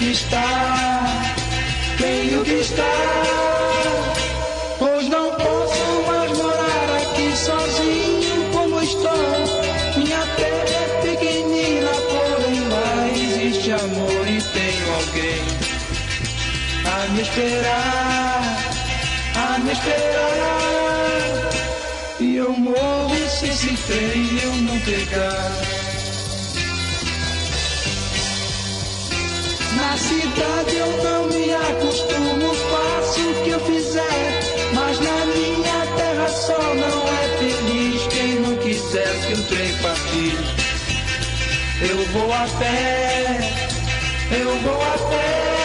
Que 0.00 0.12
estar, 0.12 1.34
tenho 1.98 2.42
que 2.42 2.54
estar 2.54 3.22
Pois 4.78 5.06
não 5.10 5.30
posso 5.32 6.02
mais 6.06 6.38
morar 6.38 7.02
aqui 7.02 7.36
sozinho 7.36 8.50
como 8.50 8.80
estou 8.80 9.12
Minha 9.98 10.26
terra 10.36 10.74
é 10.74 11.02
pequenina, 11.02 11.90
porém 12.08 12.68
lá 12.70 13.08
existe 13.14 13.72
amor 13.72 14.26
e 14.26 14.40
tenho 14.40 14.94
alguém 14.94 15.70
a 16.82 17.12
me 17.12 17.20
esperar, 17.20 18.42
a 19.36 19.58
me 19.58 19.72
esperar. 19.72 21.50
E 22.20 22.36
eu 22.36 22.52
morro 22.52 23.28
se 23.28 23.48
esse 23.48 23.76
trem 23.86 24.38
eu 24.42 24.54
não 24.62 24.78
pegar. 24.80 25.79
Na 29.90 29.96
cidade 29.96 30.76
eu 30.76 30.86
não 31.02 31.26
me 31.26 31.52
acostumo, 31.52 32.54
faço 32.54 33.28
o 33.28 33.42
que 33.42 33.50
eu 33.50 33.58
fizer. 33.58 34.40
Mas 34.72 35.00
na 35.00 35.26
minha 35.26 35.86
terra 35.96 36.28
só 36.28 36.62
não 36.76 37.08
é 37.08 37.38
feliz 37.40 38.06
quem 38.06 38.38
não 38.38 38.56
quiser 38.58 39.12
que 39.26 39.32
o 39.32 39.46
trem 39.48 39.76
partir. 39.78 40.38
Eu 41.82 42.06
vou 42.12 42.32
a 42.32 42.46
pé, 42.60 43.40
eu 44.30 44.56
vou 44.60 44.80
a 44.80 45.10
pé. 45.10 45.59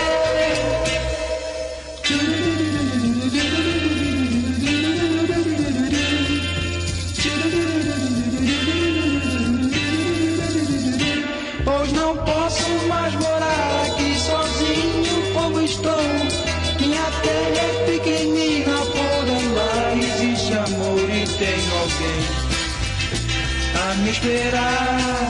Esperar, 24.25 25.29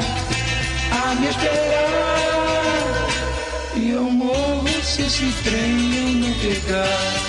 a 0.91 1.15
me 1.15 1.27
esperar. 1.27 3.07
E 3.75 3.89
eu 3.89 4.03
morro 4.03 4.67
se 4.83 5.01
esse 5.01 5.31
trem 5.43 5.95
eu 5.97 6.07
não 6.13 6.33
pegar. 6.39 7.24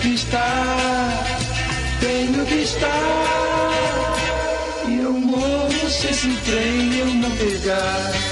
Que 0.00 0.14
estar, 0.14 1.26
tenho 2.00 2.46
que 2.46 2.54
estar. 2.62 3.70
E 4.88 4.98
eu 4.98 5.12
morro 5.12 5.90
se 5.90 6.08
esse 6.08 6.34
trem 6.46 6.98
eu 6.98 7.06
não 7.06 7.30
pegar 7.36 8.29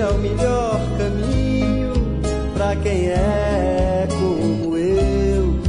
é 0.00 0.06
o 0.06 0.18
melhor 0.18 0.80
caminho 0.96 1.92
para 2.54 2.74
quem 2.76 3.08
é 3.08 4.08
como 4.08 4.76
eu, 4.76 5.60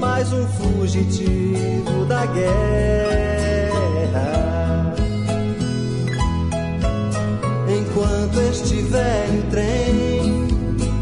mais 0.00 0.32
um 0.32 0.44
fugitivo 0.48 2.04
da 2.06 2.26
guerra. 2.26 2.48
Enquanto 7.68 8.40
este 8.50 8.82
velho 8.82 9.42
trem 9.48 10.48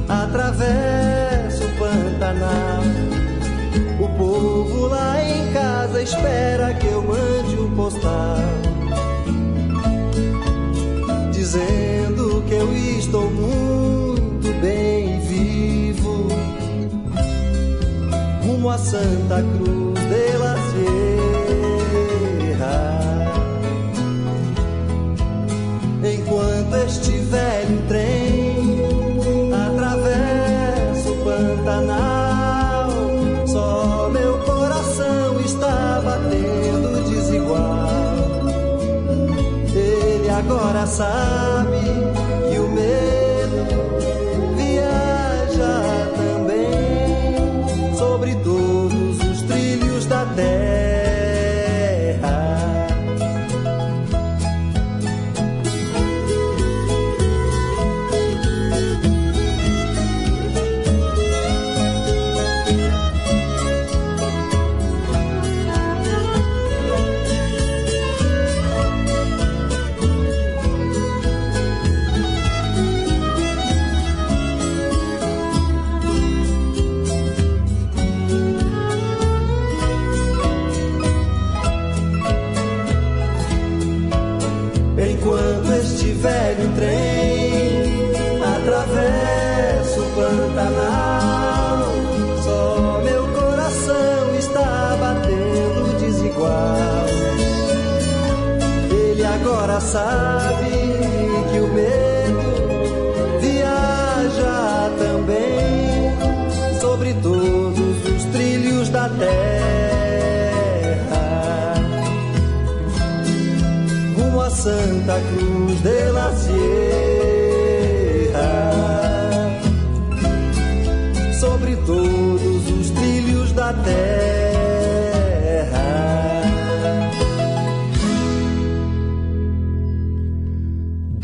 atravessa 0.06 1.64
o 1.64 1.72
Pantanal, 1.78 2.82
o 4.00 4.08
povo 4.18 4.86
lá 4.88 5.22
em 5.22 5.50
casa 5.54 6.02
espera 6.02 6.74
que 6.74 6.86
eu 6.88 7.02
mande 7.02 7.56
um 7.56 7.74
postal 7.74 8.55
estou 13.06 13.30
muito 13.30 14.52
bem 14.60 15.20
vivo. 15.20 16.26
Rumo 18.44 18.68
a 18.70 18.78
Santa 18.78 19.42
Cruz 19.42 19.94
de 20.08 20.36
la 20.38 20.56
Sierra. 22.42 22.76
Enquanto 26.02 26.76
estiver 26.86 27.66
velho 27.66 27.82
trem, 27.88 28.82
atravessa 29.52 31.08
o 31.10 31.16
Pantanal. 31.24 32.90
Só 33.46 34.10
meu 34.12 34.38
coração 34.40 35.40
está 35.44 36.02
batendo 36.04 37.04
desigual. 37.08 37.86
Ele 39.74 40.28
agora 40.28 40.86
sabe 40.86 41.35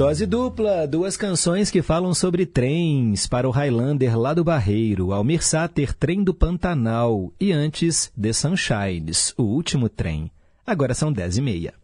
Dose 0.03 0.27
dupla, 0.27 0.85
duas 0.85 1.16
canções 1.16 1.70
que 1.70 1.81
falam 1.81 2.12
sobre 2.12 2.45
trens 2.45 3.29
para 3.29 3.49
o 3.49 3.53
Highlander 3.53 4.19
lá 4.19 4.35
do 4.35 4.43
Barreiro, 4.43 5.12
Almir 5.12 5.45
Sater, 5.45 5.95
Trem 5.95 6.24
do 6.24 6.35
Pantanal 6.35 7.33
e 7.39 7.53
antes 7.53 8.11
The 8.20 8.33
Sunshines, 8.33 9.33
o 9.39 9.45
último 9.45 9.89
trem. 9.89 10.29
Agora 10.66 10.93
são 10.93 11.12
dez 11.12 11.37
e 11.37 11.41
meia. 11.41 11.74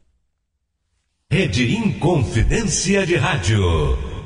Rede 1.31 1.73
Inconfidência 1.77 3.07
de 3.07 3.15
Rádio. 3.15 4.18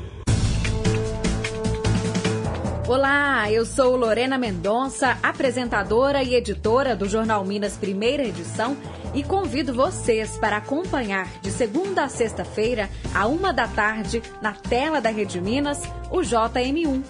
Olá, 2.95 3.51
eu 3.51 3.65
sou 3.65 3.95
Lorena 3.95 4.37
Mendonça, 4.37 5.17
apresentadora 5.23 6.21
e 6.21 6.35
editora 6.35 6.95
do 6.95 7.09
Jornal 7.09 7.43
Minas 7.43 7.75
Primeira 7.75 8.21
Edição 8.21 8.77
e 9.15 9.23
convido 9.23 9.73
vocês 9.73 10.37
para 10.37 10.57
acompanhar 10.57 11.27
de 11.41 11.49
segunda 11.49 12.03
a 12.03 12.07
sexta-feira, 12.07 12.87
a 13.11 13.25
uma 13.25 13.51
da 13.51 13.67
tarde, 13.67 14.21
na 14.43 14.51
tela 14.51 15.01
da 15.01 15.09
Rede 15.09 15.41
Minas, 15.41 15.81
o 16.11 16.19
JM1. 16.19 17.03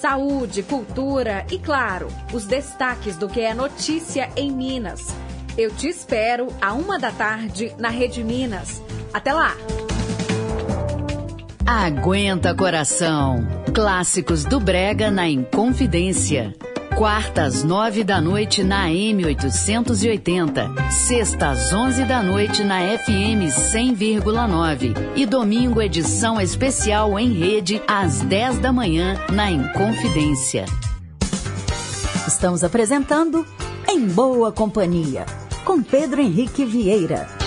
Saúde, 0.00 0.64
cultura 0.64 1.46
e, 1.52 1.58
claro, 1.60 2.08
os 2.32 2.44
destaques 2.44 3.16
do 3.16 3.28
que 3.28 3.40
é 3.40 3.54
notícia 3.54 4.28
em 4.34 4.50
Minas. 4.50 5.06
Eu 5.56 5.70
te 5.72 5.86
espero 5.86 6.48
a 6.60 6.72
uma 6.72 6.98
da 6.98 7.12
tarde 7.12 7.72
na 7.78 7.90
Rede 7.90 8.24
Minas. 8.24 8.82
Até 9.14 9.32
lá! 9.32 9.54
Aguenta 11.70 12.54
coração. 12.54 13.46
Clássicos 13.74 14.42
do 14.42 14.58
Brega 14.58 15.10
na 15.10 15.28
Inconfidência. 15.28 16.54
Quartas, 16.96 17.62
nove 17.62 18.02
da 18.02 18.22
noite 18.22 18.64
na 18.64 18.86
M880. 18.86 20.90
Sexta, 20.90 21.50
às 21.50 21.70
onze 21.74 22.06
da 22.06 22.22
noite 22.22 22.64
na 22.64 22.80
FM 22.80 23.52
100,9. 23.70 24.94
E 25.14 25.26
domingo, 25.26 25.82
edição 25.82 26.40
especial 26.40 27.18
em 27.18 27.34
rede, 27.34 27.82
às 27.86 28.22
10 28.22 28.60
da 28.60 28.72
manhã 28.72 29.20
na 29.30 29.50
Inconfidência. 29.50 30.64
Estamos 32.26 32.64
apresentando 32.64 33.46
Em 33.86 34.06
Boa 34.06 34.50
Companhia, 34.50 35.26
com 35.66 35.82
Pedro 35.82 36.22
Henrique 36.22 36.64
Vieira. 36.64 37.37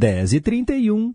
10 0.00 0.32
e 0.32 0.40
31 0.40 1.14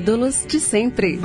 Ídolos 0.00 0.46
de 0.48 0.58
sempre. 0.58 1.18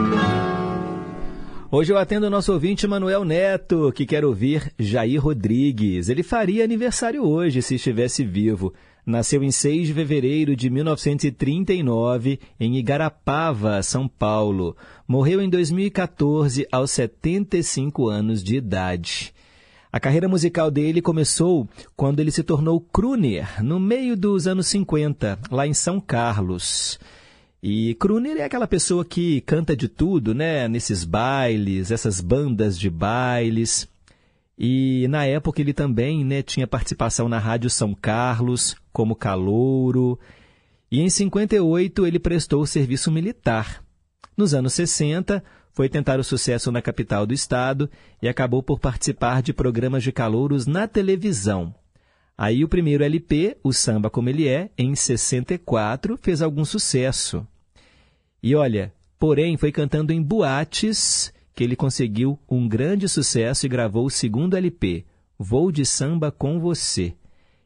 Hoje 1.71 1.93
eu 1.93 1.97
atendo 1.97 2.27
o 2.27 2.29
nosso 2.29 2.51
ouvinte 2.51 2.85
Manuel 2.85 3.23
Neto, 3.23 3.89
que 3.93 4.05
quer 4.05 4.25
ouvir 4.25 4.69
Jair 4.77 5.23
Rodrigues. 5.23 6.09
Ele 6.09 6.21
faria 6.21 6.65
aniversário 6.65 7.23
hoje 7.23 7.61
se 7.61 7.75
estivesse 7.75 8.25
vivo. 8.25 8.73
Nasceu 9.05 9.41
em 9.45 9.49
6 9.49 9.87
de 9.87 9.93
fevereiro 9.93 10.57
de 10.57 10.69
1939 10.69 12.37
em 12.59 12.75
Igarapava, 12.75 13.81
São 13.81 14.09
Paulo. 14.09 14.75
Morreu 15.07 15.41
em 15.41 15.49
2014 15.49 16.67
aos 16.69 16.91
75 16.91 18.09
anos 18.09 18.43
de 18.43 18.57
idade. 18.57 19.33
A 19.89 20.01
carreira 20.01 20.27
musical 20.27 20.69
dele 20.69 21.01
começou 21.01 21.65
quando 21.95 22.19
ele 22.19 22.29
se 22.29 22.43
tornou 22.43 22.81
crooner, 22.81 23.63
no 23.63 23.79
meio 23.79 24.17
dos 24.17 24.47
anos 24.47 24.67
50, 24.67 25.39
lá 25.49 25.65
em 25.65 25.73
São 25.73 25.97
Carlos. 26.01 26.99
E 27.67 27.95
crooner 27.95 28.37
é 28.37 28.43
aquela 28.43 28.67
pessoa 28.67 29.03
que 29.03 29.41
canta 29.41 29.75
de 29.75 29.87
tudo, 29.87 30.35
né? 30.35 30.67
Nesses 30.67 31.03
bailes, 31.03 31.89
essas 31.89 32.21
bandas 32.21 32.77
de 32.77 32.91
bailes. 32.91 33.89
E 34.55 35.07
na 35.09 35.25
época 35.25 35.61
ele 35.61 35.73
também 35.73 36.23
né, 36.23 36.43
tinha 36.43 36.67
participação 36.67 37.27
na 37.27 37.39
Rádio 37.39 37.71
São 37.71 37.95
Carlos, 37.95 38.75
como 38.93 39.15
calouro. 39.15 40.19
E 40.91 41.01
em 41.01 41.09
58 41.09 42.05
ele 42.05 42.19
prestou 42.19 42.67
serviço 42.67 43.11
militar. 43.11 43.83
Nos 44.37 44.53
anos 44.53 44.73
60, 44.73 45.43
foi 45.73 45.89
tentar 45.89 46.19
o 46.19 46.23
sucesso 46.23 46.71
na 46.71 46.83
capital 46.83 47.25
do 47.25 47.33
estado 47.33 47.89
e 48.21 48.27
acabou 48.27 48.61
por 48.61 48.79
participar 48.79 49.41
de 49.41 49.53
programas 49.53 50.03
de 50.03 50.11
calouros 50.11 50.67
na 50.67 50.87
televisão. 50.87 51.73
Aí 52.37 52.63
o 52.63 52.69
primeiro 52.69 53.03
LP, 53.03 53.57
o 53.63 53.73
Samba 53.73 54.11
Como 54.11 54.29
Ele 54.29 54.47
É, 54.47 54.69
em 54.77 54.93
64, 54.93 56.15
fez 56.21 56.43
algum 56.43 56.63
sucesso. 56.63 57.43
E 58.45 58.53
olha, 58.53 58.93
porém 59.17 59.57
foi 59.57 59.71
cantando 59.71 60.13
em 60.13 60.21
boates 60.21 61.33
que 61.55 61.63
ele 61.63 61.75
conseguiu 61.75 62.37
um 62.47 62.67
grande 62.67 63.09
sucesso 63.09 63.65
e 63.65 63.69
gravou 63.69 64.05
o 64.05 64.09
segundo 64.11 64.55
LP, 64.55 65.03
Vou 65.35 65.71
de 65.71 65.83
Samba 65.83 66.31
com 66.31 66.59
Você. 66.59 67.15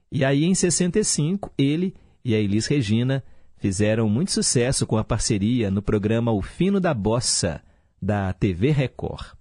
E 0.10 0.24
aí 0.24 0.46
em 0.46 0.56
65, 0.56 1.52
ele 1.58 1.94
e 2.24 2.34
a 2.34 2.40
Elis 2.40 2.66
Regina 2.66 3.22
fizeram 3.58 4.08
muito 4.08 4.32
sucesso 4.32 4.88
com 4.88 4.96
a 4.96 5.04
parceria 5.04 5.70
no 5.70 5.82
programa 5.82 6.32
O 6.32 6.42
Fino 6.42 6.80
da 6.80 6.94
Bossa, 6.94 7.62
da 8.02 8.32
TV 8.32 8.72
Record. 8.72 9.34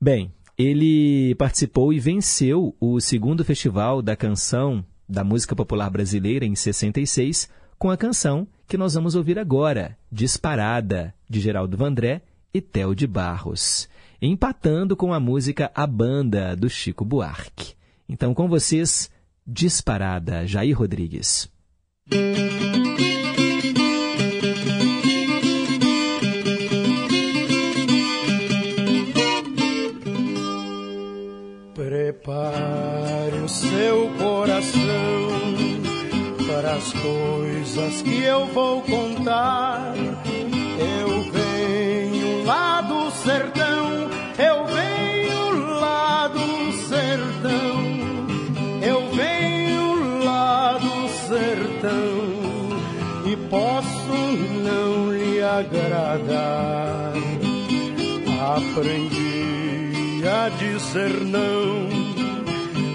Bem, 0.00 0.34
ele 0.58 1.36
participou 1.36 1.92
e 1.92 2.00
venceu 2.00 2.74
o 2.80 2.98
segundo 2.98 3.44
Festival 3.44 4.02
da 4.02 4.16
Canção 4.16 4.84
da 5.08 5.22
Música 5.22 5.54
Popular 5.54 5.88
Brasileira 5.88 6.44
em 6.44 6.56
66 6.56 7.48
com 7.84 7.90
a 7.90 7.98
canção 7.98 8.48
que 8.66 8.78
nós 8.78 8.94
vamos 8.94 9.14
ouvir 9.14 9.38
agora, 9.38 9.94
Disparada, 10.10 11.14
de 11.28 11.38
Geraldo 11.38 11.76
Vandré 11.76 12.22
e 12.54 12.58
Theo 12.58 12.94
de 12.94 13.06
Barros. 13.06 13.90
empatando 14.22 14.96
com 14.96 15.12
a 15.12 15.20
música 15.20 15.70
A 15.74 15.86
Banda, 15.86 16.56
do 16.56 16.70
Chico 16.70 17.04
Buarque. 17.04 17.74
Então, 18.08 18.32
com 18.32 18.48
vocês, 18.48 19.10
Disparada, 19.46 20.46
Jair 20.46 20.74
Rodrigues. 20.74 21.46
Prepare 31.74 33.36
o 33.44 33.48
seu 33.50 34.08
coração 34.16 34.53
as 36.62 36.92
coisas 36.92 38.02
que 38.02 38.22
eu 38.22 38.46
vou 38.46 38.80
contar. 38.82 39.94
Eu 40.78 41.22
venho 41.32 42.44
lá 42.44 42.80
do 42.80 43.10
sertão, 43.10 44.08
eu 44.38 44.64
venho 44.66 45.80
lá 45.80 46.28
do 46.28 46.72
sertão, 46.88 47.84
eu 48.82 49.10
venho 49.14 50.24
lá 50.24 50.78
do 50.78 51.08
sertão 51.28 52.44
e 53.26 53.36
posso 53.48 54.12
não 54.62 55.12
lhe 55.12 55.42
agradar. 55.42 57.14
Aprendi 58.56 60.22
a 60.26 60.48
dizer 60.50 61.20
não, 61.24 61.88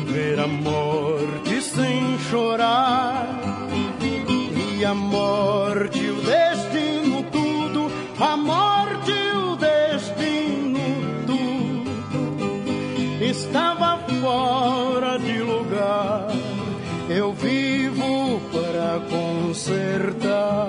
ver 0.05 0.39
a 0.39 0.47
morte 0.47 1.61
sem 1.61 2.17
chorar 2.29 3.48
e 4.79 4.85
a 4.85 4.93
morte 4.95 6.09
o 6.09 6.21
destino 6.21 7.23
tudo, 7.23 7.91
a 8.17 8.37
morte 8.37 9.11
o 9.11 9.57
destino 9.57 10.79
tudo 11.27 11.91
estava 13.21 13.97
fora 14.21 15.19
de 15.19 15.39
lugar. 15.39 16.27
Eu 17.09 17.33
vivo 17.33 18.39
para 18.53 19.01
consertar. 19.09 20.68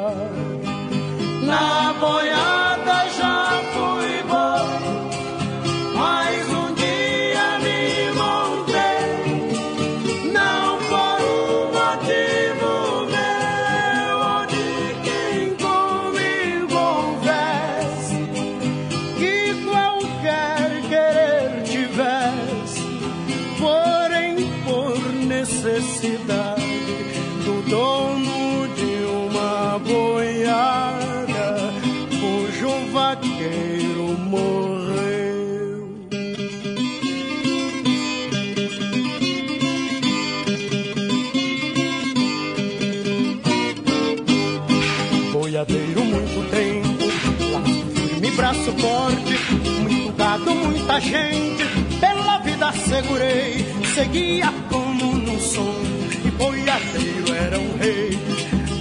Muito 48.81 50.13
gado, 50.17 50.55
muita 50.55 51.01
gente, 51.01 51.65
pela 52.01 52.39
vida 52.39 52.73
segurei, 52.73 53.67
seguia 53.95 54.53
como 54.69 55.15
num 55.15 55.39
sonho, 55.39 56.11
e 56.25 56.31
boiadeiro 56.31 57.35
era 57.35 57.59
um 57.59 57.77
rei. 57.79 58.19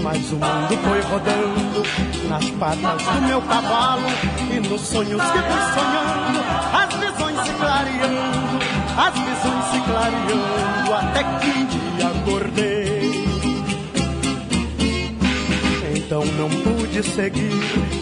Mas 0.02 0.32
o 0.32 0.36
mundo 0.36 0.78
foi 0.84 1.02
rodando 1.02 1.84
nas 2.30 2.50
patas 2.52 3.04
do 3.04 3.22
meu 3.28 3.42
cavalo 3.42 4.08
e 4.50 4.60
nos 4.68 4.82
sonhos 4.82 5.22
que 5.22 5.38
fui 5.40 5.62
sonhando, 5.74 6.40
as 6.74 6.94
visões 6.96 7.40
se 7.46 7.54
clareando, 7.54 8.60
as 8.98 9.14
visões 9.14 9.66
se 9.72 9.80
clareando, 9.82 10.94
até 10.94 11.24
que 11.24 11.50
um 11.50 11.66
dia 11.66 12.08
acordei. 12.08 13.00
Então 15.96 16.24
não 16.26 16.50
pude 16.50 17.04
seguir, 17.04 17.52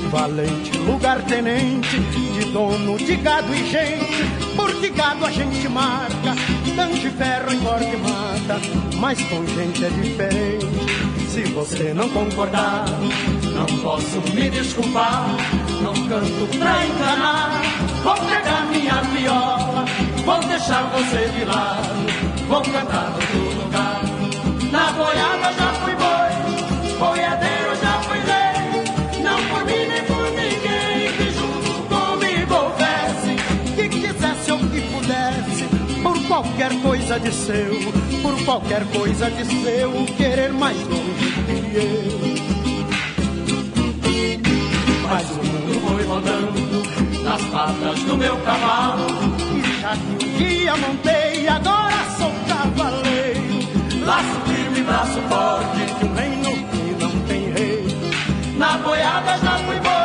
valente 0.09 0.77
lugar-tenente, 0.77 1.99
de 1.99 2.45
dono 2.51 2.97
de 2.97 3.15
gado 3.17 3.53
e 3.53 3.69
gente, 3.69 4.55
porque 4.55 4.89
gado 4.89 5.25
a 5.25 5.31
gente 5.31 5.67
marca, 5.67 6.35
tanto 6.75 6.95
de 6.95 7.09
ferro 7.09 7.53
engorda 7.53 7.85
e 7.85 7.97
mata, 7.97 8.61
mas 8.99 9.21
com 9.23 9.45
gente 9.45 9.83
é 9.83 9.89
diferente. 9.89 10.67
Se 11.29 11.43
você 11.53 11.93
não 11.93 12.09
concordar, 12.09 12.85
não 13.53 13.65
posso 13.81 14.21
me 14.33 14.49
desculpar, 14.49 15.27
não 15.81 15.93
canto 16.07 16.57
pra 16.57 16.85
enganar, 16.85 17.61
vou 18.03 18.15
pegar 18.15 18.65
minha 18.71 19.01
viola, 19.01 19.85
vou 20.25 20.39
deixar 20.39 20.83
você 20.89 21.29
de 21.37 21.45
lado, 21.45 22.47
vou 22.47 22.61
cantar 22.61 23.13
outro 23.13 23.46
qualquer 36.37 36.71
coisa 36.83 37.19
de 37.19 37.33
seu, 37.33 37.73
por 38.21 38.45
qualquer 38.45 38.85
coisa 38.91 39.31
de 39.31 39.43
seu, 39.43 40.05
querer 40.17 40.53
mais 40.53 40.77
longe 40.87 41.33
que 41.47 41.75
eu. 41.75 42.19
Mas 45.09 45.27
o 45.31 45.43
mundo 45.43 45.81
foi 45.87 46.03
rodando 46.03 47.23
nas 47.23 47.41
patas 47.45 48.03
do 48.03 48.15
meu 48.17 48.37
cavalo, 48.41 49.07
e 49.55 49.81
já 49.81 49.95
que 49.95 50.25
um 50.25 50.37
dia 50.37 50.77
montei, 50.77 51.47
agora 51.47 52.05
sou 52.19 52.31
cavaleiro, 52.47 54.05
laço 54.05 54.39
firme, 54.45 54.81
braço 54.81 55.19
forte, 55.29 55.85
de 55.99 56.05
um 56.05 56.13
reino 56.13 56.51
que 56.69 57.03
não 57.03 57.19
tem 57.21 57.51
rei. 57.51 57.83
Na 58.57 58.77
boiada 58.77 59.39
já 59.39 59.57
fui 59.57 59.79
boi, 59.79 59.96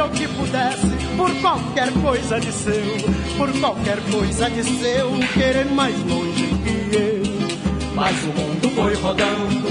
ou 0.00 0.08
que 0.08 0.26
pudesse, 0.28 0.86
por 1.16 1.30
qualquer 1.40 1.92
coisa 2.02 2.40
de 2.40 2.52
seu, 2.52 2.96
por 3.36 3.52
qualquer 3.60 3.98
coisa 4.10 4.48
de 4.50 4.64
seu, 4.64 5.10
querer 5.34 5.66
mais 5.66 5.94
longe 6.04 6.46
que 6.64 6.96
eu. 6.96 7.22
Mas 7.94 8.16
o 8.24 8.28
mundo 8.28 8.70
foi 8.74 8.94
rodando 8.94 9.68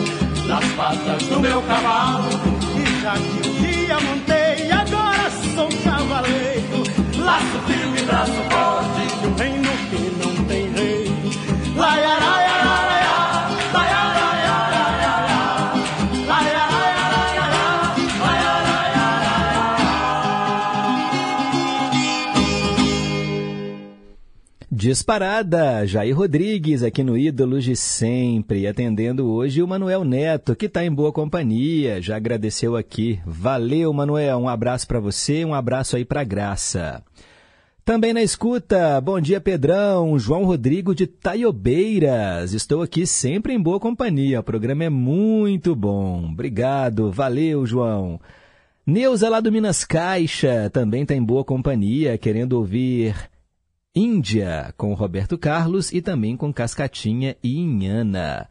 nas 0.48 0.66
patas 0.74 1.24
do 1.24 1.40
meu 1.40 1.62
cavalo. 1.64 2.30
E 2.78 3.02
já 3.02 3.14
que 3.14 3.50
um 3.50 3.62
dia 3.62 4.00
montei, 4.00 4.72
agora 4.72 5.32
sou 5.56 5.70
cavaleiro. 5.84 6.84
Laço 7.18 7.60
firme, 7.68 8.02
braço 8.04 8.32
forte, 8.32 9.22
de 9.22 9.28
um 9.28 9.36
reino 9.36 9.70
que 9.90 10.28
não 10.28 10.39
Disparada, 24.80 25.86
Jair 25.86 26.16
Rodrigues 26.16 26.84
aqui 26.84 27.04
no 27.04 27.18
Ídolos 27.18 27.66
de 27.66 27.76
Sempre, 27.76 28.66
atendendo 28.66 29.30
hoje 29.30 29.62
o 29.62 29.68
Manuel 29.68 30.06
Neto, 30.06 30.56
que 30.56 30.68
está 30.68 30.86
em 30.86 30.90
boa 30.90 31.12
companhia, 31.12 32.02
já 32.02 32.16
agradeceu 32.16 32.78
aqui. 32.78 33.20
Valeu, 33.26 33.92
Manuel, 33.92 34.38
um 34.38 34.48
abraço 34.48 34.88
para 34.88 35.02
você, 35.02 35.44
um 35.44 35.54
abraço 35.54 35.98
aí 35.98 36.06
para 36.06 36.24
Graça. 36.24 37.04
Também 37.84 38.14
na 38.14 38.24
escuta, 38.24 39.02
bom 39.02 39.20
dia 39.20 39.42
Pedrão, 39.42 40.18
João 40.18 40.46
Rodrigo 40.46 40.96
de 40.96 41.06
Taiobeiras. 41.06 42.54
Estou 42.54 42.82
aqui 42.82 43.06
sempre 43.06 43.52
em 43.52 43.62
boa 43.62 43.82
companhia, 43.82 44.40
o 44.40 44.44
programa 44.44 44.86
é 44.86 44.90
muito 44.90 45.76
bom. 45.76 46.30
Obrigado, 46.32 47.12
valeu, 47.12 47.66
João. 47.66 48.18
Neuza 48.88 49.28
lá 49.28 49.42
do 49.42 49.52
Minas 49.52 49.84
Caixa 49.84 50.70
também 50.70 51.02
está 51.02 51.14
em 51.14 51.22
boa 51.22 51.44
companhia, 51.44 52.18
querendo 52.18 52.54
ouvir 52.54 53.14
Índia 54.00 54.74
com 54.78 54.94
Roberto 54.94 55.38
Carlos 55.38 55.92
e 55.92 56.02
também 56.02 56.38
com 56.38 56.54
Cascatinha 56.54 57.36
e 57.44 57.60
Inhana. 57.60 58.48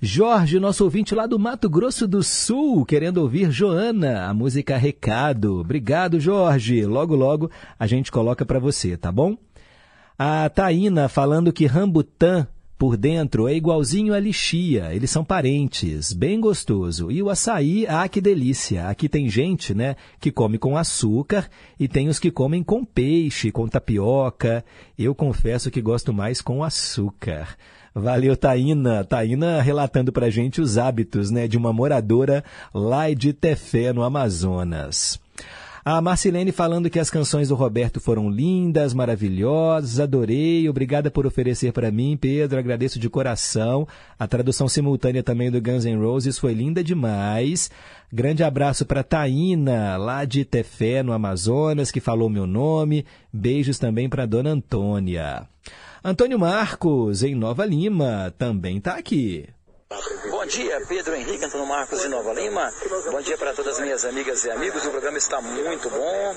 Jorge, 0.00 0.60
nosso 0.60 0.84
ouvinte 0.84 1.12
lá 1.12 1.26
do 1.26 1.40
Mato 1.40 1.68
Grosso 1.68 2.06
do 2.06 2.22
Sul, 2.22 2.86
querendo 2.86 3.18
ouvir 3.18 3.50
Joana, 3.50 4.26
a 4.26 4.32
música 4.32 4.76
Recado. 4.76 5.58
Obrigado, 5.58 6.20
Jorge. 6.20 6.86
Logo, 6.86 7.16
logo 7.16 7.50
a 7.76 7.84
gente 7.84 8.12
coloca 8.12 8.46
para 8.46 8.60
você, 8.60 8.96
tá 8.96 9.10
bom? 9.10 9.36
A 10.16 10.48
Taína 10.48 11.08
falando 11.08 11.52
que 11.52 11.66
Rambutã 11.66 12.46
Por 12.82 12.96
dentro 12.96 13.46
é 13.46 13.54
igualzinho 13.54 14.12
a 14.12 14.18
lixia, 14.18 14.92
eles 14.92 15.08
são 15.08 15.24
parentes, 15.24 16.12
bem 16.12 16.40
gostoso. 16.40 17.12
E 17.12 17.22
o 17.22 17.30
açaí, 17.30 17.86
ah, 17.88 18.08
que 18.08 18.20
delícia. 18.20 18.88
Aqui 18.88 19.08
tem 19.08 19.28
gente, 19.28 19.72
né, 19.72 19.94
que 20.18 20.32
come 20.32 20.58
com 20.58 20.76
açúcar 20.76 21.48
e 21.78 21.86
tem 21.86 22.08
os 22.08 22.18
que 22.18 22.28
comem 22.28 22.60
com 22.60 22.84
peixe, 22.84 23.52
com 23.52 23.68
tapioca. 23.68 24.64
Eu 24.98 25.14
confesso 25.14 25.70
que 25.70 25.80
gosto 25.80 26.12
mais 26.12 26.40
com 26.40 26.64
açúcar. 26.64 27.56
Valeu, 27.94 28.36
Taína. 28.36 29.04
Taína 29.04 29.62
relatando 29.62 30.10
pra 30.10 30.28
gente 30.28 30.60
os 30.60 30.76
hábitos, 30.76 31.30
né, 31.30 31.46
de 31.46 31.56
uma 31.56 31.72
moradora 31.72 32.42
lá 32.74 33.14
de 33.14 33.32
Tefé, 33.32 33.92
no 33.92 34.02
Amazonas. 34.02 35.21
A 35.84 36.00
Marcilene 36.00 36.52
falando 36.52 36.88
que 36.88 37.00
as 37.00 37.10
canções 37.10 37.48
do 37.48 37.56
Roberto 37.56 38.00
foram 38.00 38.30
lindas, 38.30 38.94
maravilhosas, 38.94 39.98
adorei, 39.98 40.68
obrigada 40.68 41.10
por 41.10 41.26
oferecer 41.26 41.72
para 41.72 41.90
mim, 41.90 42.16
Pedro, 42.16 42.56
agradeço 42.56 43.00
de 43.00 43.10
coração. 43.10 43.86
A 44.16 44.28
tradução 44.28 44.68
simultânea 44.68 45.24
também 45.24 45.50
do 45.50 45.60
Guns 45.60 45.84
N' 45.84 45.96
Roses 45.96 46.38
foi 46.38 46.54
linda 46.54 46.84
demais. 46.84 47.68
Grande 48.12 48.44
abraço 48.44 48.86
para 48.86 49.02
Taína, 49.02 49.96
lá 49.96 50.24
de 50.24 50.44
Tefé, 50.44 51.02
no 51.02 51.12
Amazonas, 51.12 51.90
que 51.90 51.98
falou 51.98 52.28
meu 52.28 52.46
nome. 52.46 53.04
Beijos 53.32 53.76
também 53.76 54.08
para 54.08 54.24
Dona 54.24 54.50
Antônia. 54.50 55.48
Antônio 56.04 56.38
Marcos, 56.38 57.24
em 57.24 57.34
Nova 57.34 57.66
Lima, 57.66 58.32
também 58.38 58.76
está 58.76 58.94
aqui. 58.94 59.46
Bom 60.30 60.46
dia, 60.46 60.80
Pedro 60.88 61.14
Henrique, 61.14 61.44
Antônio 61.44 61.66
Marcos 61.66 62.00
de 62.00 62.08
Nova 62.08 62.32
Lima. 62.32 62.72
Bom 63.10 63.20
dia 63.20 63.36
para 63.36 63.52
todas 63.52 63.74
as 63.74 63.80
minhas 63.80 64.04
amigas 64.04 64.44
e 64.44 64.50
amigos. 64.50 64.84
O 64.86 64.90
programa 64.90 65.18
está 65.18 65.40
muito 65.40 65.90
bom. 65.90 66.36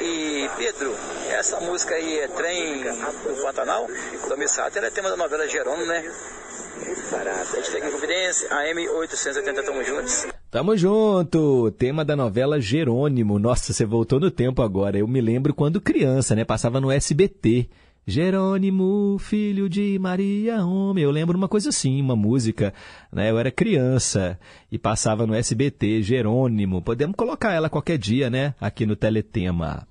E, 0.00 0.48
Pedro, 0.56 0.94
essa 1.30 1.60
música 1.60 1.94
aí 1.94 2.18
é 2.18 2.28
Trem 2.28 2.82
do 2.82 3.42
Pantanal, 3.42 3.86
do 4.28 4.36
Missato. 4.36 4.78
Ela 4.78 4.88
é 4.88 4.90
tema 4.90 5.10
da 5.10 5.16
novela 5.16 5.46
Jerônimo, 5.46 5.86
né? 5.86 6.04
A 7.12 7.56
gente 7.56 7.70
tem 7.70 7.80
em 7.80 7.90
Confidência, 7.90 8.48
AM 8.52 8.88
880, 8.88 9.62
tamo 9.62 9.84
juntos. 9.84 10.26
Tamo 10.50 10.76
junto! 10.76 11.70
Tema 11.72 12.04
da 12.04 12.16
novela 12.16 12.60
Jerônimo. 12.60 13.38
Nossa, 13.38 13.72
você 13.72 13.84
voltou 13.84 14.18
no 14.18 14.30
tempo 14.30 14.62
agora. 14.62 14.98
Eu 14.98 15.06
me 15.06 15.20
lembro 15.20 15.54
quando 15.54 15.80
criança, 15.80 16.34
né? 16.34 16.44
Passava 16.44 16.80
no 16.80 16.90
SBT. 16.90 17.68
Jerônimo, 18.08 19.16
filho 19.18 19.68
de 19.68 19.98
Maria, 19.98 20.64
homem. 20.64 21.02
Eu 21.02 21.10
lembro 21.10 21.36
uma 21.36 21.48
coisa 21.48 21.70
assim, 21.70 22.00
uma 22.00 22.14
música, 22.14 22.72
né? 23.12 23.32
Eu 23.32 23.38
era 23.38 23.50
criança 23.50 24.38
e 24.70 24.78
passava 24.78 25.26
no 25.26 25.34
SBT, 25.34 26.02
Jerônimo. 26.02 26.80
Podemos 26.80 27.16
colocar 27.16 27.52
ela 27.52 27.68
qualquer 27.68 27.98
dia, 27.98 28.30
né? 28.30 28.54
Aqui 28.60 28.86
no 28.86 28.94
Teletema. 28.94 29.88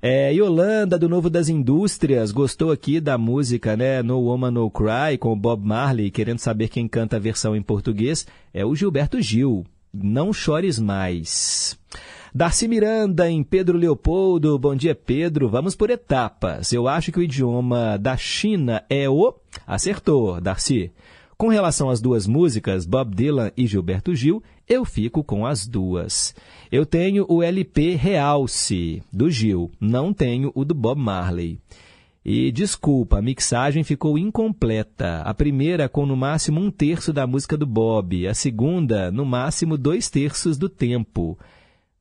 É, 0.00 0.32
Yolanda, 0.32 0.98
do 0.98 1.10
Novo 1.10 1.28
das 1.28 1.50
Indústrias, 1.50 2.32
gostou 2.32 2.72
aqui 2.72 2.98
da 2.98 3.18
música, 3.18 3.76
né? 3.76 4.02
No 4.02 4.18
Woman 4.20 4.50
No 4.50 4.70
Cry, 4.70 5.18
com 5.18 5.30
o 5.30 5.36
Bob 5.36 5.62
Marley, 5.62 6.10
querendo 6.10 6.38
saber 6.38 6.68
quem 6.68 6.88
canta 6.88 7.16
a 7.16 7.20
versão 7.20 7.54
em 7.54 7.60
português. 7.60 8.26
É 8.54 8.64
o 8.64 8.74
Gilberto 8.74 9.20
Gil. 9.20 9.66
Não 9.92 10.32
chores 10.32 10.78
mais. 10.78 11.78
Darcy 12.34 12.66
Miranda, 12.66 13.30
em 13.30 13.42
Pedro 13.42 13.76
Leopoldo. 13.76 14.58
Bom 14.58 14.74
dia, 14.74 14.94
Pedro. 14.94 15.50
Vamos 15.50 15.76
por 15.76 15.90
etapas. 15.90 16.72
Eu 16.72 16.88
acho 16.88 17.12
que 17.12 17.18
o 17.18 17.22
idioma 17.22 17.98
da 17.98 18.16
China 18.16 18.82
é 18.88 19.06
o. 19.06 19.34
Acertou, 19.66 20.40
Darcy. 20.40 20.90
Com 21.36 21.48
relação 21.48 21.90
às 21.90 22.00
duas 22.00 22.26
músicas, 22.26 22.86
Bob 22.86 23.14
Dylan 23.14 23.52
e 23.54 23.66
Gilberto 23.66 24.14
Gil, 24.14 24.42
eu 24.66 24.82
fico 24.82 25.22
com 25.22 25.44
as 25.44 25.66
duas. 25.66 26.34
Eu 26.70 26.86
tenho 26.86 27.26
o 27.28 27.42
LP 27.42 27.96
Realce, 27.96 29.02
do 29.12 29.28
Gil, 29.28 29.70
não 29.78 30.14
tenho 30.14 30.50
o 30.54 30.64
do 30.64 30.74
Bob 30.74 30.98
Marley. 30.98 31.58
E 32.24 32.50
desculpa, 32.50 33.18
a 33.18 33.22
mixagem 33.22 33.84
ficou 33.84 34.16
incompleta. 34.16 35.20
A 35.20 35.34
primeira 35.34 35.86
com 35.86 36.06
no 36.06 36.16
máximo 36.16 36.60
um 36.60 36.70
terço 36.70 37.12
da 37.12 37.26
música 37.26 37.58
do 37.58 37.66
Bob, 37.66 38.26
a 38.26 38.32
segunda, 38.32 39.10
no 39.10 39.26
máximo 39.26 39.76
dois 39.76 40.08
terços 40.08 40.56
do 40.56 40.70
tempo 40.70 41.36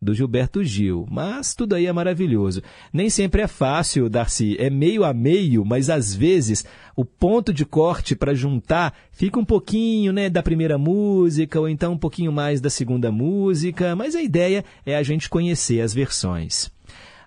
do 0.02 0.14
Gilberto 0.16 0.64
Gil. 0.64 1.06
Mas 1.10 1.54
tudo 1.54 1.76
aí 1.76 1.86
é 1.86 1.94
maravilhoso. 1.94 2.64
Nem 2.92 3.10
sempre 3.10 3.44
é 3.44 3.48
fácil, 3.48 4.10
Darcy. 4.10 4.56
É 4.58 4.70
meio 4.70 5.04
a 5.04 5.14
meio, 5.14 5.64
mas 5.64 5.90
às 5.90 6.16
vezes 6.16 6.66
o 6.96 7.06
ponto 7.06 7.54
de 7.54 7.66
corte 7.66 8.16
para 8.16 8.34
juntar 8.34 8.94
fica 9.12 9.40
um 9.40 9.46
pouquinho 9.46 10.12
né, 10.12 10.30
da 10.30 10.42
primeira 10.42 10.78
música, 10.78 11.60
ou 11.60 11.70
então 11.70 11.94
um 11.94 11.98
pouquinho 11.98 12.32
mais 12.32 12.60
da 12.60 12.70
segunda 12.70 13.12
música. 13.12 13.96
Mas 13.96 14.16
a 14.16 14.22
ideia 14.22 14.66
é 14.86 14.96
a 14.96 15.04
gente 15.04 15.30
conhecer 15.30 15.82
as 15.82 15.94
versões. 15.94 16.72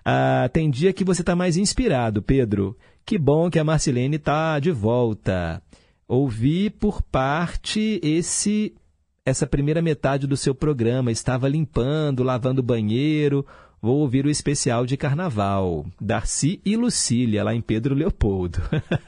Ah, 0.03 0.49
tem 0.51 0.69
dia 0.69 0.93
que 0.93 1.03
você 1.03 1.21
está 1.21 1.35
mais 1.35 1.57
inspirado, 1.57 2.21
Pedro. 2.21 2.77
Que 3.05 3.17
bom 3.17 3.49
que 3.49 3.59
a 3.59 3.63
Marcelene 3.63 4.17
está 4.17 4.59
de 4.59 4.71
volta. 4.71 5.61
Ouvi 6.07 6.69
por 6.69 7.01
parte 7.01 7.99
esse 8.03 8.75
essa 9.25 9.47
primeira 9.47 9.81
metade 9.81 10.27
do 10.27 10.37
seu 10.37 10.53
programa. 10.53 11.11
Estava 11.11 11.49
limpando, 11.49 12.23
lavando 12.23 12.61
o 12.61 12.63
banheiro. 12.63 13.45
Vou 13.81 13.97
ouvir 13.97 14.25
o 14.25 14.29
especial 14.29 14.85
de 14.85 14.95
carnaval. 14.95 15.85
Darcy 15.99 16.61
e 16.63 16.77
Lucília, 16.77 17.43
lá 17.43 17.53
em 17.53 17.61
Pedro 17.61 17.95
Leopoldo. 17.95 18.59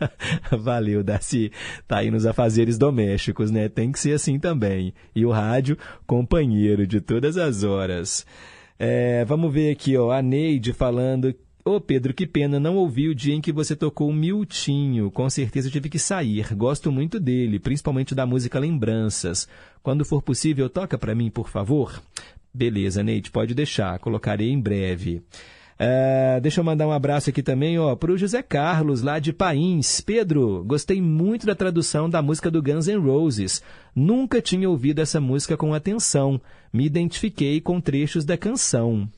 Valeu, 0.51 1.03
Darcy. 1.03 1.51
Tá 1.87 1.99
aí 1.99 2.09
nos 2.09 2.25
afazeres 2.25 2.77
domésticos, 2.77 3.51
né? 3.51 3.69
Tem 3.69 3.91
que 3.91 3.99
ser 3.99 4.13
assim 4.13 4.39
também. 4.39 4.93
E 5.15 5.25
o 5.25 5.31
rádio, 5.31 5.77
companheiro 6.05 6.85
de 6.87 6.99
todas 6.99 7.37
as 7.37 7.63
horas. 7.63 8.25
É, 8.79 9.23
vamos 9.25 9.53
ver 9.53 9.71
aqui, 9.71 9.97
ó, 9.97 10.11
a 10.11 10.21
Neide 10.21 10.73
falando 10.73 11.33
Ô 11.67 11.71
oh, 11.71 11.81
Pedro, 11.81 12.13
que 12.13 12.25
pena, 12.25 12.61
não 12.61 12.77
ouvi 12.77 13.09
o 13.09 13.13
dia 13.13 13.35
em 13.35 13.41
que 13.41 13.51
você 13.51 13.75
tocou 13.75 14.07
o 14.07 14.13
Miltinho. 14.13 15.11
Com 15.11 15.29
certeza 15.29 15.69
tive 15.69 15.89
que 15.89 15.99
sair. 15.99 16.55
Gosto 16.55 16.93
muito 16.93 17.19
dele, 17.19 17.59
principalmente 17.59 18.15
da 18.15 18.25
música 18.25 18.57
Lembranças. 18.57 19.49
Quando 19.87 20.03
for 20.03 20.21
possível, 20.21 20.69
toca 20.69 20.97
para 20.97 21.15
mim, 21.15 21.29
por 21.29 21.47
favor. 21.47 22.03
Beleza, 22.53 23.01
Neide, 23.01 23.31
pode 23.31 23.55
deixar. 23.55 23.97
Colocarei 23.99 24.51
em 24.51 24.59
breve. 24.59 25.21
Uh, 25.79 26.41
deixa 26.41 26.59
eu 26.59 26.63
mandar 26.65 26.85
um 26.85 26.91
abraço 26.91 27.29
aqui 27.29 27.41
também 27.41 27.77
para 27.97 28.11
o 28.11 28.17
José 28.17 28.43
Carlos, 28.43 29.01
lá 29.01 29.17
de 29.17 29.31
Pains. 29.31 30.01
Pedro, 30.01 30.61
gostei 30.65 31.01
muito 31.01 31.45
da 31.45 31.55
tradução 31.55 32.09
da 32.09 32.21
música 32.21 32.51
do 32.51 32.61
Guns 32.61 32.87
N' 32.87 32.97
Roses. 32.97 33.63
Nunca 33.95 34.41
tinha 34.41 34.69
ouvido 34.69 34.99
essa 34.99 35.21
música 35.21 35.55
com 35.55 35.73
atenção. 35.73 36.41
Me 36.73 36.85
identifiquei 36.85 37.61
com 37.61 37.79
trechos 37.79 38.25
da 38.25 38.37
canção. 38.37 39.09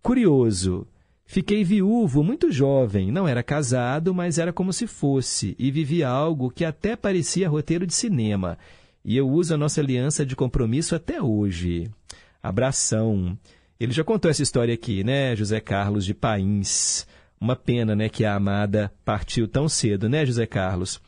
Curioso, 0.00 0.86
Fiquei 1.26 1.64
viúvo 1.64 2.22
muito 2.22 2.52
jovem, 2.52 3.10
não 3.10 3.26
era 3.26 3.42
casado, 3.42 4.14
mas 4.14 4.38
era 4.38 4.52
como 4.52 4.74
se 4.74 4.86
fosse, 4.86 5.56
e 5.58 5.70
vivia 5.70 6.06
algo 6.06 6.50
que 6.50 6.66
até 6.66 6.94
parecia 6.94 7.48
roteiro 7.48 7.86
de 7.86 7.94
cinema. 7.94 8.58
E 9.04 9.16
eu 9.16 9.28
uso 9.28 9.54
a 9.54 9.58
nossa 9.58 9.80
aliança 9.80 10.24
de 10.24 10.34
compromisso 10.34 10.94
até 10.94 11.20
hoje. 11.20 11.90
Abração. 12.42 13.36
Ele 13.78 13.92
já 13.92 14.02
contou 14.02 14.30
essa 14.30 14.42
história 14.42 14.72
aqui, 14.72 15.04
né, 15.04 15.36
José 15.36 15.60
Carlos 15.60 16.04
de 16.04 16.14
Pains. 16.14 17.06
Uma 17.40 17.54
pena, 17.54 17.94
né, 17.94 18.08
que 18.08 18.24
a 18.24 18.34
amada 18.34 18.90
partiu 19.04 19.46
tão 19.46 19.68
cedo, 19.68 20.08
né, 20.08 20.24
José 20.24 20.46
Carlos? 20.46 21.00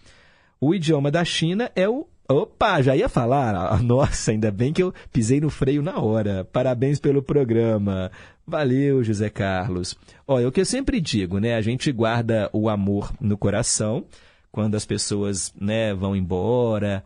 O 0.61 0.75
idioma 0.75 1.11
da 1.11 1.25
China 1.25 1.71
é 1.75 1.89
o 1.89 2.07
Opa, 2.29 2.83
já 2.83 2.97
ia 2.97 3.09
falar. 3.09 3.55
Ah, 3.73 3.83
nossa, 3.83 4.33
ainda 4.33 4.51
bem 4.51 4.73
que 4.73 4.83
eu 4.83 4.93
pisei 5.13 5.41
no 5.41 5.49
freio 5.49 5.83
na 5.83 5.99
hora. 6.01 6.45
Parabéns 6.45 6.99
pelo 6.99 7.23
programa. 7.23 8.11
Valeu, 8.47 9.03
José 9.03 9.31
Carlos. 9.31 9.97
Olha, 10.27 10.49
o 10.49 10.53
que 10.53 10.61
eu 10.61 10.65
sempre 10.65 11.01
digo, 11.01 11.39
né? 11.39 11.55
A 11.55 11.61
gente 11.61 11.91
guarda 11.93 12.51
o 12.53 12.69
amor 12.69 13.13
no 13.21 13.39
coração 13.39 14.05
quando 14.51 14.75
as 14.75 14.85
pessoas, 14.85 15.53
né, 15.61 15.95
vão 15.95 16.17
embora. 16.17 17.05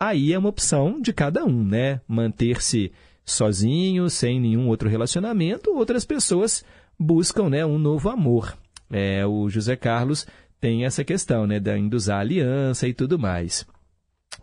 Aí 0.00 0.32
é 0.32 0.38
uma 0.38 0.48
opção 0.48 0.98
de 0.98 1.12
cada 1.12 1.44
um, 1.44 1.62
né? 1.62 2.00
Manter-se 2.08 2.90
sozinho, 3.22 4.08
sem 4.08 4.40
nenhum 4.40 4.66
outro 4.68 4.88
relacionamento. 4.88 5.70
Outras 5.76 6.06
pessoas 6.06 6.64
buscam, 6.98 7.48
né, 7.48 7.64
um 7.64 7.78
novo 7.78 8.08
amor. 8.08 8.56
É, 8.90 9.24
o 9.26 9.48
José 9.48 9.76
Carlos 9.76 10.26
tem 10.60 10.84
essa 10.84 11.04
questão, 11.04 11.46
né, 11.46 11.60
usar 11.94 12.20
aliança 12.20 12.88
e 12.88 12.92
tudo 12.92 13.18
mais. 13.18 13.66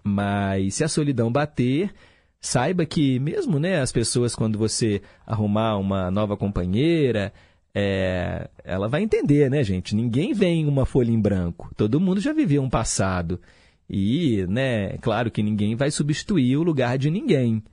Mas 0.04 0.76
se 0.76 0.84
a 0.84 0.88
solidão 0.88 1.32
bater, 1.32 1.94
saiba 2.40 2.86
que 2.86 3.20
mesmo 3.20 3.60
né, 3.60 3.82
as 3.82 3.92
pessoas, 3.92 4.36
quando 4.36 4.58
você 4.58 5.02
arrumar 5.26 5.78
uma 5.78 6.10
nova 6.10 6.38
companheira, 6.38 7.34
é, 7.76 8.50
ela 8.64 8.88
vai 8.88 9.04
entender, 9.04 9.50
né, 9.52 9.64
gente? 9.64 9.96
Ninguém 9.96 10.34
vem 10.34 10.68
uma 10.68 10.86
folha 10.86 11.12
em 11.12 11.20
branco. 11.20 11.72
Todo 11.76 12.00
mundo 12.00 12.20
já 12.20 12.34
viveu 12.34 12.64
um 12.64 12.70
passado. 12.70 13.40
E, 13.90 14.46
né, 14.48 14.98
claro 14.98 15.32
que 15.32 15.42
ninguém 15.42 15.76
vai 15.76 15.90
substituir 15.90 16.58
o 16.58 16.64
lugar 16.64 16.98
de 16.98 17.10
ninguém. 17.10 17.64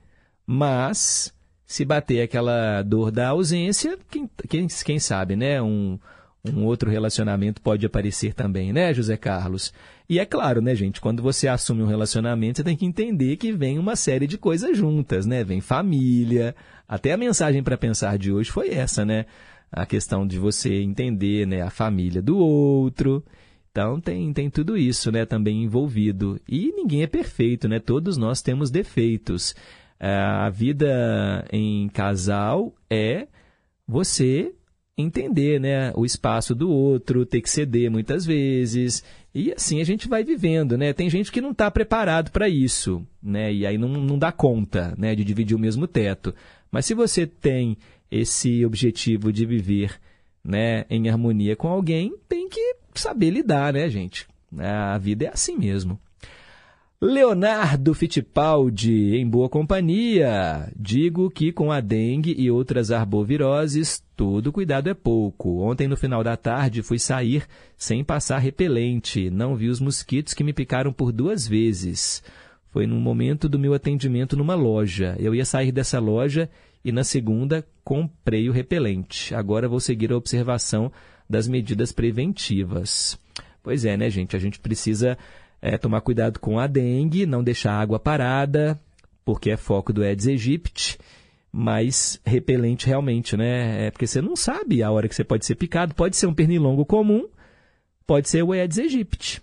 Mas, 0.47 1.33
se 1.65 1.83
bater 1.83 2.21
aquela 2.21 2.81
dor 2.83 3.11
da 3.11 3.29
ausência, 3.29 3.97
quem, 4.09 4.29
quem, 4.47 4.67
quem 4.67 4.99
sabe, 4.99 5.35
né? 5.35 5.61
Um, 5.61 5.99
um 6.53 6.63
outro 6.63 6.89
relacionamento 6.89 7.61
pode 7.61 7.85
aparecer 7.85 8.33
também, 8.33 8.71
né, 8.71 8.93
José 8.93 9.17
Carlos? 9.17 9.73
E 10.07 10.19
é 10.19 10.25
claro, 10.25 10.61
né, 10.61 10.75
gente, 10.75 11.01
quando 11.01 11.23
você 11.23 11.47
assume 11.47 11.81
um 11.81 11.87
relacionamento, 11.87 12.57
você 12.57 12.63
tem 12.63 12.77
que 12.77 12.85
entender 12.85 13.37
que 13.37 13.51
vem 13.51 13.79
uma 13.79 13.95
série 13.95 14.27
de 14.27 14.37
coisas 14.37 14.77
juntas, 14.77 15.25
né? 15.25 15.43
Vem 15.43 15.59
família. 15.59 16.55
Até 16.87 17.11
a 17.13 17.17
mensagem 17.17 17.63
para 17.63 17.77
pensar 17.77 18.17
de 18.17 18.31
hoje 18.31 18.51
foi 18.51 18.69
essa, 18.69 19.03
né? 19.03 19.25
A 19.71 19.85
questão 19.85 20.25
de 20.25 20.37
você 20.37 20.81
entender, 20.81 21.47
né, 21.47 21.61
a 21.61 21.71
família 21.71 22.21
do 22.21 22.37
outro. 22.37 23.23
Então 23.75 23.99
tem, 23.99 24.31
tem 24.31 24.49
tudo 24.49 24.77
isso 24.77 25.11
né, 25.11 25.25
também 25.25 25.61
envolvido. 25.61 26.39
E 26.47 26.71
ninguém 26.71 27.03
é 27.03 27.07
perfeito, 27.07 27.67
né? 27.67 27.77
Todos 27.77 28.15
nós 28.15 28.41
temos 28.41 28.71
defeitos. 28.71 29.53
É, 29.99 30.15
a 30.15 30.49
vida 30.49 31.45
em 31.51 31.89
casal 31.89 32.73
é 32.89 33.27
você 33.85 34.53
entender 34.97 35.59
né, 35.59 35.91
o 35.93 36.05
espaço 36.05 36.55
do 36.55 36.69
outro, 36.69 37.25
ter 37.25 37.41
que 37.41 37.49
ceder 37.49 37.91
muitas 37.91 38.25
vezes. 38.25 39.03
E 39.33 39.51
assim 39.51 39.81
a 39.81 39.83
gente 39.83 40.07
vai 40.07 40.23
vivendo, 40.23 40.77
né? 40.77 40.93
Tem 40.93 41.09
gente 41.09 41.29
que 41.29 41.41
não 41.41 41.51
está 41.51 41.69
preparado 41.69 42.31
para 42.31 42.47
isso, 42.47 43.05
né? 43.21 43.53
E 43.53 43.65
aí 43.65 43.77
não, 43.77 43.89
não 43.89 44.17
dá 44.17 44.31
conta 44.31 44.95
né, 44.97 45.13
de 45.13 45.25
dividir 45.25 45.53
o 45.53 45.59
mesmo 45.59 45.85
teto. 45.85 46.33
Mas 46.71 46.85
se 46.85 46.93
você 46.93 47.27
tem 47.27 47.75
esse 48.09 48.65
objetivo 48.65 49.33
de 49.33 49.45
viver 49.45 49.99
né, 50.41 50.85
em 50.89 51.09
harmonia 51.09 51.57
com 51.57 51.67
alguém, 51.67 52.15
tem 52.29 52.47
que 52.47 52.84
saber 52.99 53.29
lidar, 53.29 53.73
né, 53.73 53.89
gente? 53.89 54.27
A 54.57 54.97
vida 54.97 55.25
é 55.25 55.29
assim 55.29 55.57
mesmo. 55.57 55.99
Leonardo 57.01 57.93
Fittipaldi, 57.93 59.17
em 59.17 59.29
boa 59.29 59.49
companhia. 59.49 60.71
Digo 60.75 61.29
que 61.29 61.51
com 61.51 61.71
a 61.71 61.81
dengue 61.81 62.33
e 62.37 62.49
outras 62.49 62.89
arboviroses, 62.89 64.01
todo 64.15 64.51
cuidado 64.51 64.89
é 64.89 64.93
pouco. 64.93 65.59
Ontem, 65.59 65.87
no 65.87 65.97
final 65.97 66.23
da 66.23 66.37
tarde, 66.37 66.81
fui 66.81 66.97
sair 66.97 67.45
sem 67.77 68.03
passar 68.03 68.39
repelente. 68.39 69.29
Não 69.29 69.55
vi 69.55 69.67
os 69.67 69.81
mosquitos 69.81 70.33
que 70.33 70.43
me 70.43 70.53
picaram 70.53 70.93
por 70.93 71.11
duas 71.11 71.45
vezes. 71.45 72.23
Foi 72.71 72.87
no 72.87 72.95
momento 72.95 73.49
do 73.49 73.59
meu 73.59 73.73
atendimento 73.73 74.37
numa 74.37 74.55
loja. 74.55 75.15
Eu 75.19 75.35
ia 75.35 75.45
sair 75.45 75.71
dessa 75.71 75.99
loja 75.99 76.49
e 76.83 76.91
na 76.91 77.03
segunda 77.03 77.65
comprei 77.83 78.49
o 78.49 78.53
repelente. 78.53 79.35
Agora 79.35 79.67
vou 79.67 79.79
seguir 79.79 80.11
a 80.11 80.17
observação 80.17 80.91
das 81.29 81.47
medidas 81.47 81.91
preventivas. 81.91 83.19
Pois 83.61 83.83
é, 83.85 83.97
né, 83.97 84.09
gente? 84.09 84.35
A 84.35 84.39
gente 84.39 84.59
precisa 84.59 85.17
é, 85.61 85.77
tomar 85.77 86.01
cuidado 86.01 86.39
com 86.39 86.59
a 86.59 86.67
dengue, 86.67 87.25
não 87.25 87.43
deixar 87.43 87.73
a 87.73 87.81
água 87.81 87.99
parada, 87.99 88.79
porque 89.23 89.49
é 89.49 89.57
foco 89.57 89.91
do 89.91 90.03
Aedes 90.03 90.27
aegypti, 90.27 90.99
mas 91.51 92.19
repelente 92.23 92.85
realmente, 92.85 93.35
né? 93.35 93.87
É 93.87 93.91
porque 93.91 94.05
você 94.05 94.21
não 94.21 94.35
sabe 94.35 94.83
a 94.83 94.91
hora 94.91 95.07
que 95.07 95.15
você 95.15 95.23
pode 95.23 95.45
ser 95.45 95.55
picado. 95.55 95.95
Pode 95.95 96.15
ser 96.15 96.27
um 96.27 96.33
pernilongo 96.33 96.85
comum, 96.85 97.27
pode 98.05 98.29
ser 98.29 98.43
o 98.43 98.51
Aedes 98.51 98.77
aegypti. 98.77 99.41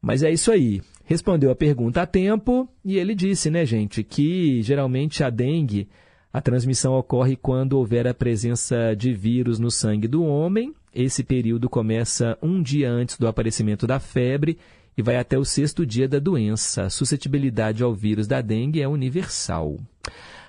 Mas 0.00 0.22
é 0.22 0.30
isso 0.30 0.50
aí. 0.50 0.80
Respondeu 1.04 1.50
a 1.50 1.56
pergunta 1.56 2.02
a 2.02 2.06
tempo 2.06 2.68
e 2.84 2.98
ele 2.98 3.14
disse, 3.14 3.50
né, 3.50 3.64
gente, 3.64 4.02
que 4.02 4.62
geralmente 4.62 5.22
a 5.22 5.30
dengue 5.30 5.88
a 6.32 6.40
transmissão 6.40 6.94
ocorre 6.94 7.36
quando 7.36 7.74
houver 7.74 8.06
a 8.06 8.14
presença 8.14 8.94
de 8.94 9.12
vírus 9.14 9.58
no 9.58 9.70
sangue 9.70 10.06
do 10.06 10.22
homem. 10.24 10.74
Esse 10.94 11.22
período 11.22 11.68
começa 11.68 12.36
um 12.42 12.62
dia 12.62 12.90
antes 12.90 13.18
do 13.18 13.28
aparecimento 13.28 13.86
da 13.86 14.00
febre 14.00 14.58
e 14.96 15.02
vai 15.02 15.16
até 15.16 15.38
o 15.38 15.44
sexto 15.44 15.86
dia 15.86 16.08
da 16.08 16.18
doença. 16.18 16.84
A 16.84 16.90
suscetibilidade 16.90 17.82
ao 17.82 17.94
vírus 17.94 18.26
da 18.26 18.40
dengue 18.40 18.82
é 18.82 18.88
universal. 18.88 19.76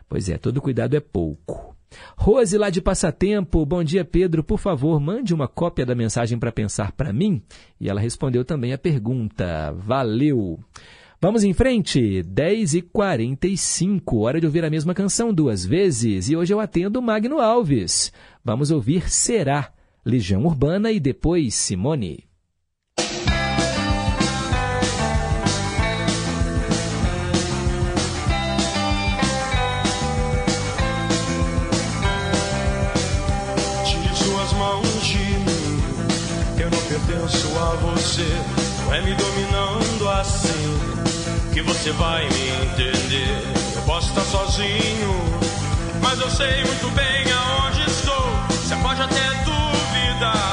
Pois 0.08 0.28
é, 0.28 0.38
todo 0.38 0.62
cuidado 0.62 0.96
é 0.96 1.00
pouco. 1.00 1.76
Rose, 2.18 2.58
lá 2.58 2.70
de 2.70 2.82
Passatempo, 2.82 3.66
bom 3.66 3.84
dia 3.84 4.06
Pedro, 4.06 4.44
por 4.44 4.60
favor, 4.60 5.00
mande 5.00 5.34
uma 5.34 5.48
cópia 5.48 5.86
da 5.86 5.96
mensagem 5.96 6.38
para 6.38 6.52
pensar 6.52 6.92
para 6.92 7.14
mim. 7.14 7.42
E 7.80 7.90
ela 7.90 8.02
respondeu 8.02 8.44
também 8.46 8.74
a 8.74 8.78
pergunta. 8.78 9.72
Valeu! 9.74 10.60
Vamos 11.22 11.44
em 11.44 11.52
frente, 11.52 12.24
10 12.24 12.76
e 12.76 12.82
45 12.82 14.20
hora 14.20 14.40
de 14.40 14.46
ouvir 14.46 14.64
a 14.64 14.70
mesma 14.70 14.94
canção 14.94 15.34
duas 15.34 15.66
vezes. 15.66 16.30
E 16.30 16.36
hoje 16.36 16.54
eu 16.54 16.62
atendo 16.62 17.02
Magno 17.02 17.40
Alves. 17.40 18.14
Vamos 18.44 18.72
ouvir 18.72 19.10
Será, 19.10 19.70
Legião 20.06 20.46
Urbana 20.46 20.92
e 20.92 21.00
depois 21.00 21.56
Simone. 21.56 22.30
Pertenço 36.90 37.48
a 37.60 37.76
você. 37.76 38.28
Não 38.86 38.94
é 38.94 39.02
me 39.02 39.14
dominando 39.14 40.10
assim 40.10 40.80
que 41.54 41.62
você 41.62 41.92
vai 41.92 42.28
me 42.30 42.50
entender. 42.66 43.44
Eu 43.76 43.82
posso 43.84 44.10
estar 44.10 44.24
sozinho, 44.24 45.14
mas 46.02 46.20
eu 46.20 46.30
sei 46.30 46.64
muito 46.66 46.90
bem 46.96 47.32
aonde 47.32 47.82
estou. 47.90 48.30
Você 48.50 48.76
pode 48.78 49.02
até 49.02 49.44
duvidar, 50.20 50.49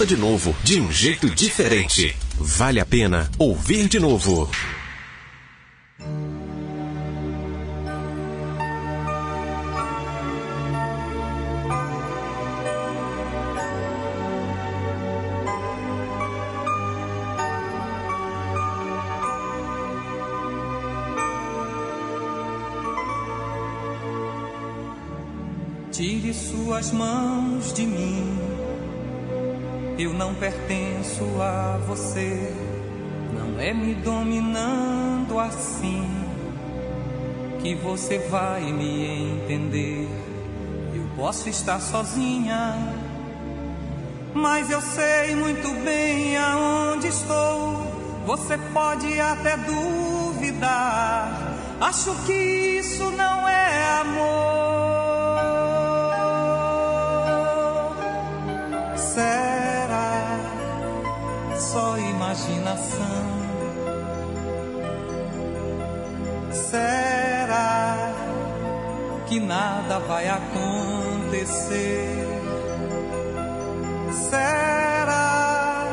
Ouça 0.00 0.06
de 0.06 0.16
novo, 0.16 0.56
de 0.64 0.80
um 0.80 0.90
jeito 0.90 1.28
diferente. 1.28 2.16
Vale 2.38 2.80
a 2.80 2.86
pena 2.86 3.30
ouvir 3.38 3.86
de 3.86 4.00
novo. 4.00 4.48
Posso 41.40 41.48
estar 41.48 41.80
sozinha, 41.80 42.76
mas 44.34 44.70
eu 44.70 44.82
sei 44.82 45.34
muito 45.34 45.70
bem 45.82 46.36
aonde 46.36 47.06
estou. 47.06 47.86
Você 48.26 48.58
pode 48.74 49.18
até 49.18 49.56
duvidar. 49.56 51.32
Acho 51.80 52.14
que 52.26 52.32
isso 52.32 53.10
não 53.12 53.48
é 53.48 54.00
amor. 54.00 54.20
Será 58.96 60.38
só 61.56 61.96
imaginação? 61.96 63.40
Será 66.52 68.12
que 69.26 69.40
nada 69.40 70.00
vai 70.00 70.28
acontecer? 70.28 70.99
Será 74.12 75.86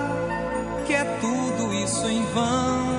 que 0.86 0.94
é 0.94 1.03
tudo 1.22 1.74
isso 1.74 2.06
em 2.07 2.22
vão? 2.34 2.98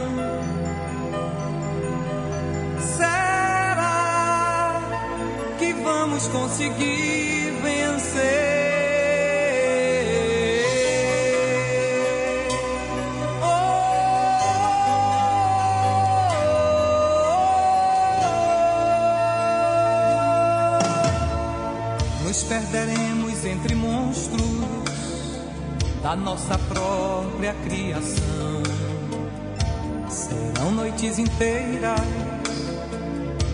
Será 2.97 4.81
que 5.59 5.73
vamos 5.75 6.27
conseguir 6.29 7.48
Perderemos 22.71 23.47
entre 23.47 23.75
monstros 23.75 24.43
da 26.03 26.15
nossa 26.15 26.59
própria 26.59 27.55
criação. 27.65 28.63
Serão 30.11 30.73
noites 30.73 31.19
inteiras, 31.19 31.99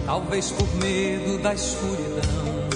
talvez 0.04 0.50
por 0.50 0.66
medo 0.76 1.40
da 1.40 1.54
escuridão. 1.54 2.68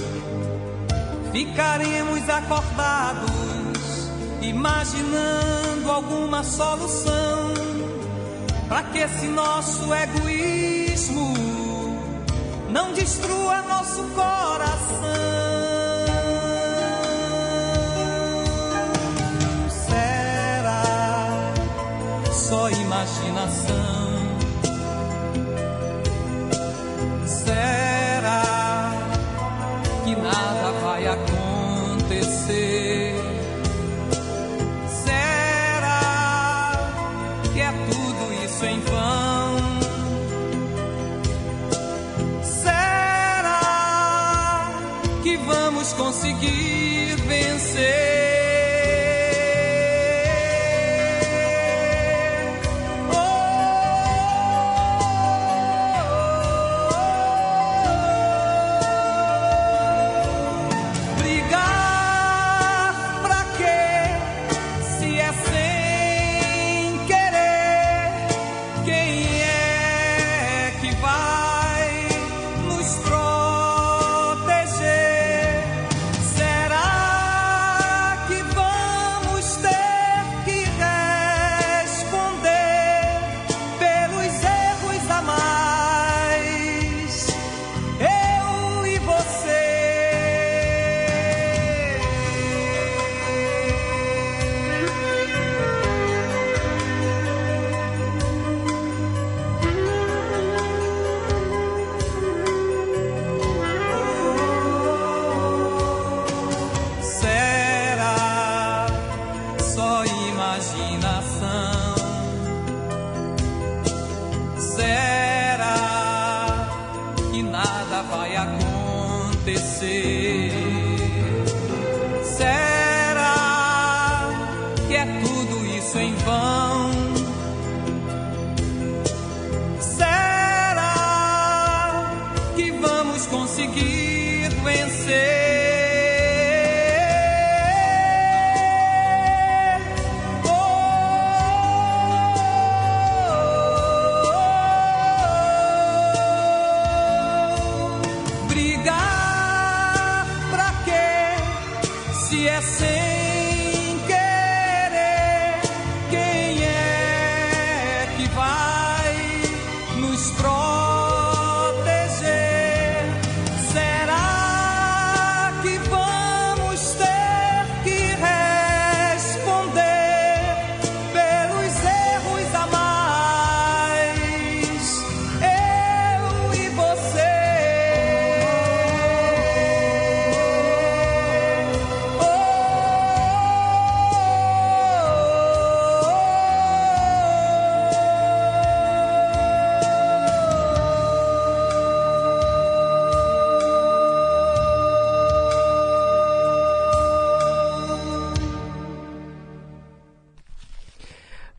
Ficaremos 1.33 2.29
acordados, 2.29 4.09
imaginando 4.41 5.91
alguma 5.91 6.45
solução 6.45 7.53
para 8.69 8.85
que 8.85 8.99
esse 8.99 9.27
nosso 9.27 9.93
egoísmo 9.93 11.35
não 12.71 12.93
destrua 12.93 13.63
nosso 13.63 14.05
coração. 14.15 14.48
Imaginação? 23.39 24.08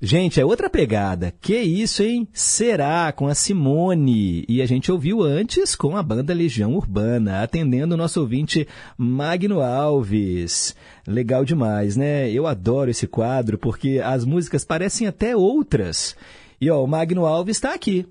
Gente, 0.09 0.41
é 0.41 0.43
outra 0.43 0.71
pegada. 0.71 1.31
Que 1.39 1.55
isso, 1.59 2.01
hein? 2.01 2.27
Será 2.33 3.11
com 3.11 3.27
a 3.27 3.35
Simone. 3.35 4.43
E 4.49 4.59
a 4.59 4.65
gente 4.65 4.91
ouviu 4.91 5.21
antes 5.21 5.75
com 5.75 5.95
a 5.95 6.01
banda 6.01 6.33
Legião 6.33 6.73
Urbana, 6.73 7.43
atendendo 7.43 7.93
o 7.93 7.97
nosso 7.97 8.19
ouvinte 8.19 8.67
Magno 8.97 9.61
Alves. 9.61 10.75
Legal 11.05 11.45
demais, 11.45 11.95
né? 11.95 12.27
Eu 12.31 12.47
adoro 12.47 12.89
esse 12.89 13.05
quadro 13.05 13.55
porque 13.59 14.01
as 14.03 14.25
músicas 14.25 14.65
parecem 14.65 15.05
até 15.05 15.35
outras. 15.35 16.15
E 16.59 16.71
ó, 16.71 16.83
o 16.83 16.87
Magno 16.87 17.23
Alves 17.23 17.57
está 17.57 17.75
aqui. 17.75 18.03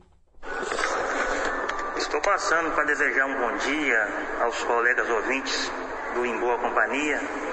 Estou 1.96 2.20
passando 2.22 2.72
para 2.76 2.84
desejar 2.84 3.26
um 3.26 3.40
bom 3.40 3.56
dia 3.56 4.44
aos 4.44 4.56
colegas 4.62 5.10
ouvintes 5.10 5.72
do 6.14 6.24
Em 6.24 6.38
Boa 6.38 6.58
Companhia 6.58 7.47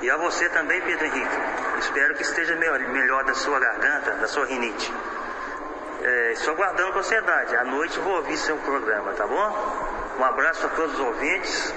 e 0.00 0.10
a 0.10 0.16
você 0.16 0.48
também, 0.50 0.80
Pedro 0.82 1.06
Henrique. 1.06 1.38
Espero 1.78 2.14
que 2.14 2.22
esteja 2.22 2.56
melhor, 2.56 2.78
melhor 2.80 3.24
da 3.24 3.34
sua 3.34 3.58
garganta, 3.58 4.12
da 4.12 4.28
sua 4.28 4.46
rinite. 4.46 4.92
É, 6.02 6.34
aguardando 6.48 6.92
com 6.92 6.98
ansiedade. 6.98 7.56
À 7.56 7.64
noite 7.64 7.98
vou 8.00 8.16
ouvir 8.16 8.36
seu 8.36 8.56
programa, 8.58 9.12
tá 9.12 9.26
bom? 9.26 10.14
Um 10.18 10.24
abraço 10.24 10.66
a 10.66 10.68
todos 10.70 10.94
os 10.94 11.00
ouvintes. 11.00 11.74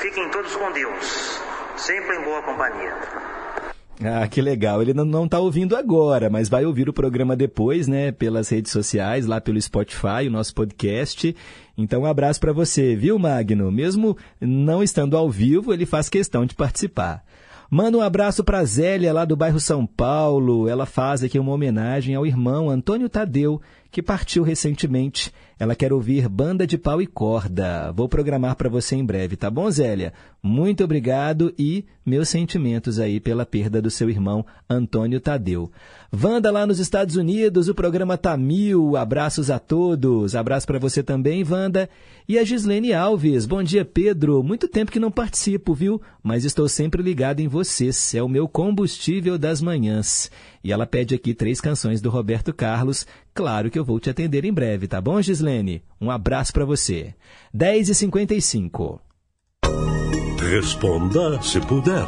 Fiquem 0.00 0.30
todos 0.30 0.54
com 0.56 0.72
Deus. 0.72 1.42
Sempre 1.76 2.16
em 2.16 2.22
boa 2.22 2.42
companhia. 2.42 2.96
Ah, 4.02 4.28
que 4.28 4.42
legal. 4.42 4.82
Ele 4.82 4.92
não 4.92 5.24
está 5.24 5.38
ouvindo 5.38 5.74
agora, 5.74 6.28
mas 6.28 6.48
vai 6.48 6.66
ouvir 6.66 6.88
o 6.88 6.92
programa 6.92 7.34
depois, 7.34 7.86
né? 7.88 8.12
Pelas 8.12 8.48
redes 8.48 8.70
sociais, 8.70 9.26
lá 9.26 9.40
pelo 9.40 9.60
Spotify, 9.60 10.26
o 10.26 10.30
nosso 10.30 10.54
podcast. 10.54 11.34
Então, 11.78 12.02
um 12.02 12.06
abraço 12.06 12.38
para 12.40 12.52
você, 12.52 12.94
viu, 12.94 13.18
Magno? 13.18 13.70
Mesmo 13.72 14.16
não 14.40 14.82
estando 14.82 15.16
ao 15.16 15.30
vivo, 15.30 15.72
ele 15.72 15.86
faz 15.86 16.08
questão 16.08 16.44
de 16.44 16.54
participar. 16.54 17.24
Manda 17.70 17.98
um 17.98 18.02
abraço 18.02 18.44
para 18.44 18.64
Zélia, 18.64 19.12
lá 19.12 19.24
do 19.24 19.36
bairro 19.36 19.58
São 19.58 19.84
Paulo. 19.84 20.68
Ela 20.68 20.86
faz 20.86 21.24
aqui 21.24 21.38
uma 21.38 21.52
homenagem 21.52 22.14
ao 22.14 22.24
irmão 22.24 22.70
Antônio 22.70 23.08
Tadeu, 23.08 23.60
que 23.96 24.02
partiu 24.02 24.42
recentemente. 24.42 25.32
Ela 25.58 25.74
quer 25.74 25.90
ouvir 25.90 26.28
Banda 26.28 26.66
de 26.66 26.76
Pau 26.76 27.00
e 27.00 27.06
Corda. 27.06 27.90
Vou 27.92 28.10
programar 28.10 28.54
para 28.54 28.68
você 28.68 28.94
em 28.94 29.02
breve, 29.02 29.36
tá 29.36 29.48
bom, 29.48 29.70
Zélia? 29.70 30.12
Muito 30.42 30.84
obrigado 30.84 31.54
e 31.58 31.86
meus 32.04 32.28
sentimentos 32.28 32.98
aí 32.98 33.18
pela 33.18 33.46
perda 33.46 33.80
do 33.80 33.90
seu 33.90 34.10
irmão 34.10 34.44
Antônio 34.68 35.18
Tadeu. 35.18 35.72
Wanda 36.12 36.50
lá 36.50 36.66
nos 36.66 36.78
Estados 36.78 37.16
Unidos, 37.16 37.68
o 37.68 37.74
programa 37.74 38.16
tá 38.16 38.36
mil. 38.36 38.96
Abraços 38.96 39.50
a 39.50 39.58
todos. 39.58 40.34
Abraço 40.34 40.66
para 40.66 40.78
você 40.78 41.02
também, 41.02 41.44
Wanda. 41.44 41.88
E 42.28 42.38
a 42.38 42.44
Gislene 42.44 42.92
Alves. 42.92 43.46
Bom 43.46 43.62
dia, 43.62 43.84
Pedro. 43.84 44.42
Muito 44.42 44.68
tempo 44.68 44.90
que 44.90 45.00
não 45.00 45.10
participo, 45.10 45.74
viu? 45.74 46.00
Mas 46.22 46.44
estou 46.44 46.68
sempre 46.68 47.02
ligado 47.02 47.40
em 47.40 47.48
vocês. 47.48 48.14
É 48.14 48.22
o 48.22 48.28
meu 48.28 48.48
combustível 48.48 49.38
das 49.38 49.60
manhãs. 49.60 50.30
E 50.62 50.72
ela 50.72 50.86
pede 50.86 51.14
aqui 51.14 51.34
três 51.34 51.60
canções 51.60 52.00
do 52.00 52.10
Roberto 52.10 52.52
Carlos. 52.52 53.06
Claro 53.34 53.70
que 53.70 53.78
eu 53.78 53.84
vou 53.84 54.00
te 54.00 54.10
atender 54.10 54.44
em 54.44 54.52
breve, 54.52 54.88
tá 54.88 55.00
bom, 55.00 55.20
Gislene? 55.20 55.82
Um 56.00 56.10
abraço 56.10 56.52
para 56.52 56.64
você. 56.64 57.14
10h55. 57.54 59.00
Responda 60.40 61.40
se 61.42 61.60
puder. 61.60 62.06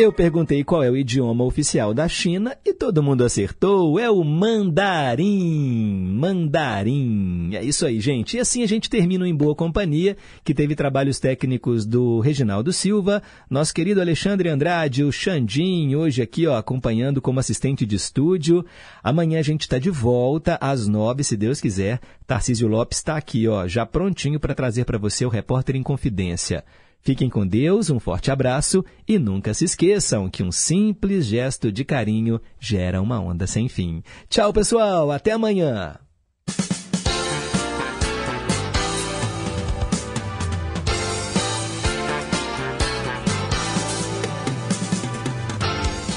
Eu 0.00 0.10
perguntei 0.10 0.64
qual 0.64 0.82
é 0.82 0.90
o 0.90 0.96
idioma 0.96 1.44
oficial 1.44 1.92
da 1.92 2.08
China 2.08 2.56
e 2.64 2.72
todo 2.72 3.02
mundo 3.02 3.22
acertou. 3.22 4.00
É 4.00 4.10
o 4.10 4.24
mandarim. 4.24 6.14
Mandarim. 6.14 7.50
É 7.52 7.62
isso 7.62 7.84
aí, 7.84 8.00
gente. 8.00 8.38
E 8.38 8.40
assim 8.40 8.62
a 8.62 8.66
gente 8.66 8.88
termina 8.88 9.28
em 9.28 9.34
boa 9.34 9.54
companhia, 9.54 10.16
que 10.42 10.54
teve 10.54 10.74
trabalhos 10.74 11.20
técnicos 11.20 11.84
do 11.84 12.18
Reginaldo 12.20 12.72
Silva, 12.72 13.22
nosso 13.50 13.74
querido 13.74 14.00
Alexandre 14.00 14.48
Andrade, 14.48 15.04
o 15.04 15.12
Xandim, 15.12 15.94
hoje 15.94 16.22
aqui, 16.22 16.46
ó, 16.46 16.56
acompanhando 16.56 17.20
como 17.20 17.38
assistente 17.38 17.84
de 17.84 17.96
estúdio. 17.96 18.64
Amanhã 19.02 19.38
a 19.38 19.42
gente 19.42 19.60
está 19.60 19.78
de 19.78 19.90
volta 19.90 20.56
às 20.62 20.88
nove, 20.88 21.22
se 21.22 21.36
Deus 21.36 21.60
quiser. 21.60 22.00
Tarcísio 22.26 22.68
Lopes 22.68 22.96
está 22.96 23.18
aqui, 23.18 23.46
ó, 23.46 23.68
já 23.68 23.84
prontinho 23.84 24.40
para 24.40 24.54
trazer 24.54 24.86
para 24.86 24.96
você 24.96 25.26
o 25.26 25.28
repórter 25.28 25.76
em 25.76 25.82
confidência. 25.82 26.64
Fiquem 27.02 27.30
com 27.30 27.46
Deus, 27.46 27.88
um 27.88 27.98
forte 27.98 28.30
abraço 28.30 28.84
e 29.08 29.18
nunca 29.18 29.54
se 29.54 29.64
esqueçam 29.64 30.28
que 30.28 30.42
um 30.42 30.52
simples 30.52 31.26
gesto 31.26 31.72
de 31.72 31.84
carinho 31.84 32.40
gera 32.58 33.00
uma 33.00 33.18
onda 33.18 33.46
sem 33.46 33.68
fim. 33.68 34.02
Tchau, 34.28 34.52
pessoal, 34.52 35.10
até 35.10 35.32
amanhã! 35.32 35.96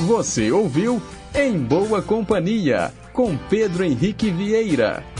Você 0.06 0.52
ouviu 0.52 1.02
Em 1.34 1.58
Boa 1.58 2.02
Companhia, 2.02 2.94
com 3.14 3.38
Pedro 3.38 3.86
Henrique 3.86 4.30
Vieira. 4.30 5.13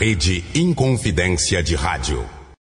Rede 0.00 0.42
Inconfidência 0.54 1.62
de 1.62 1.74
Rádio. 1.74 2.39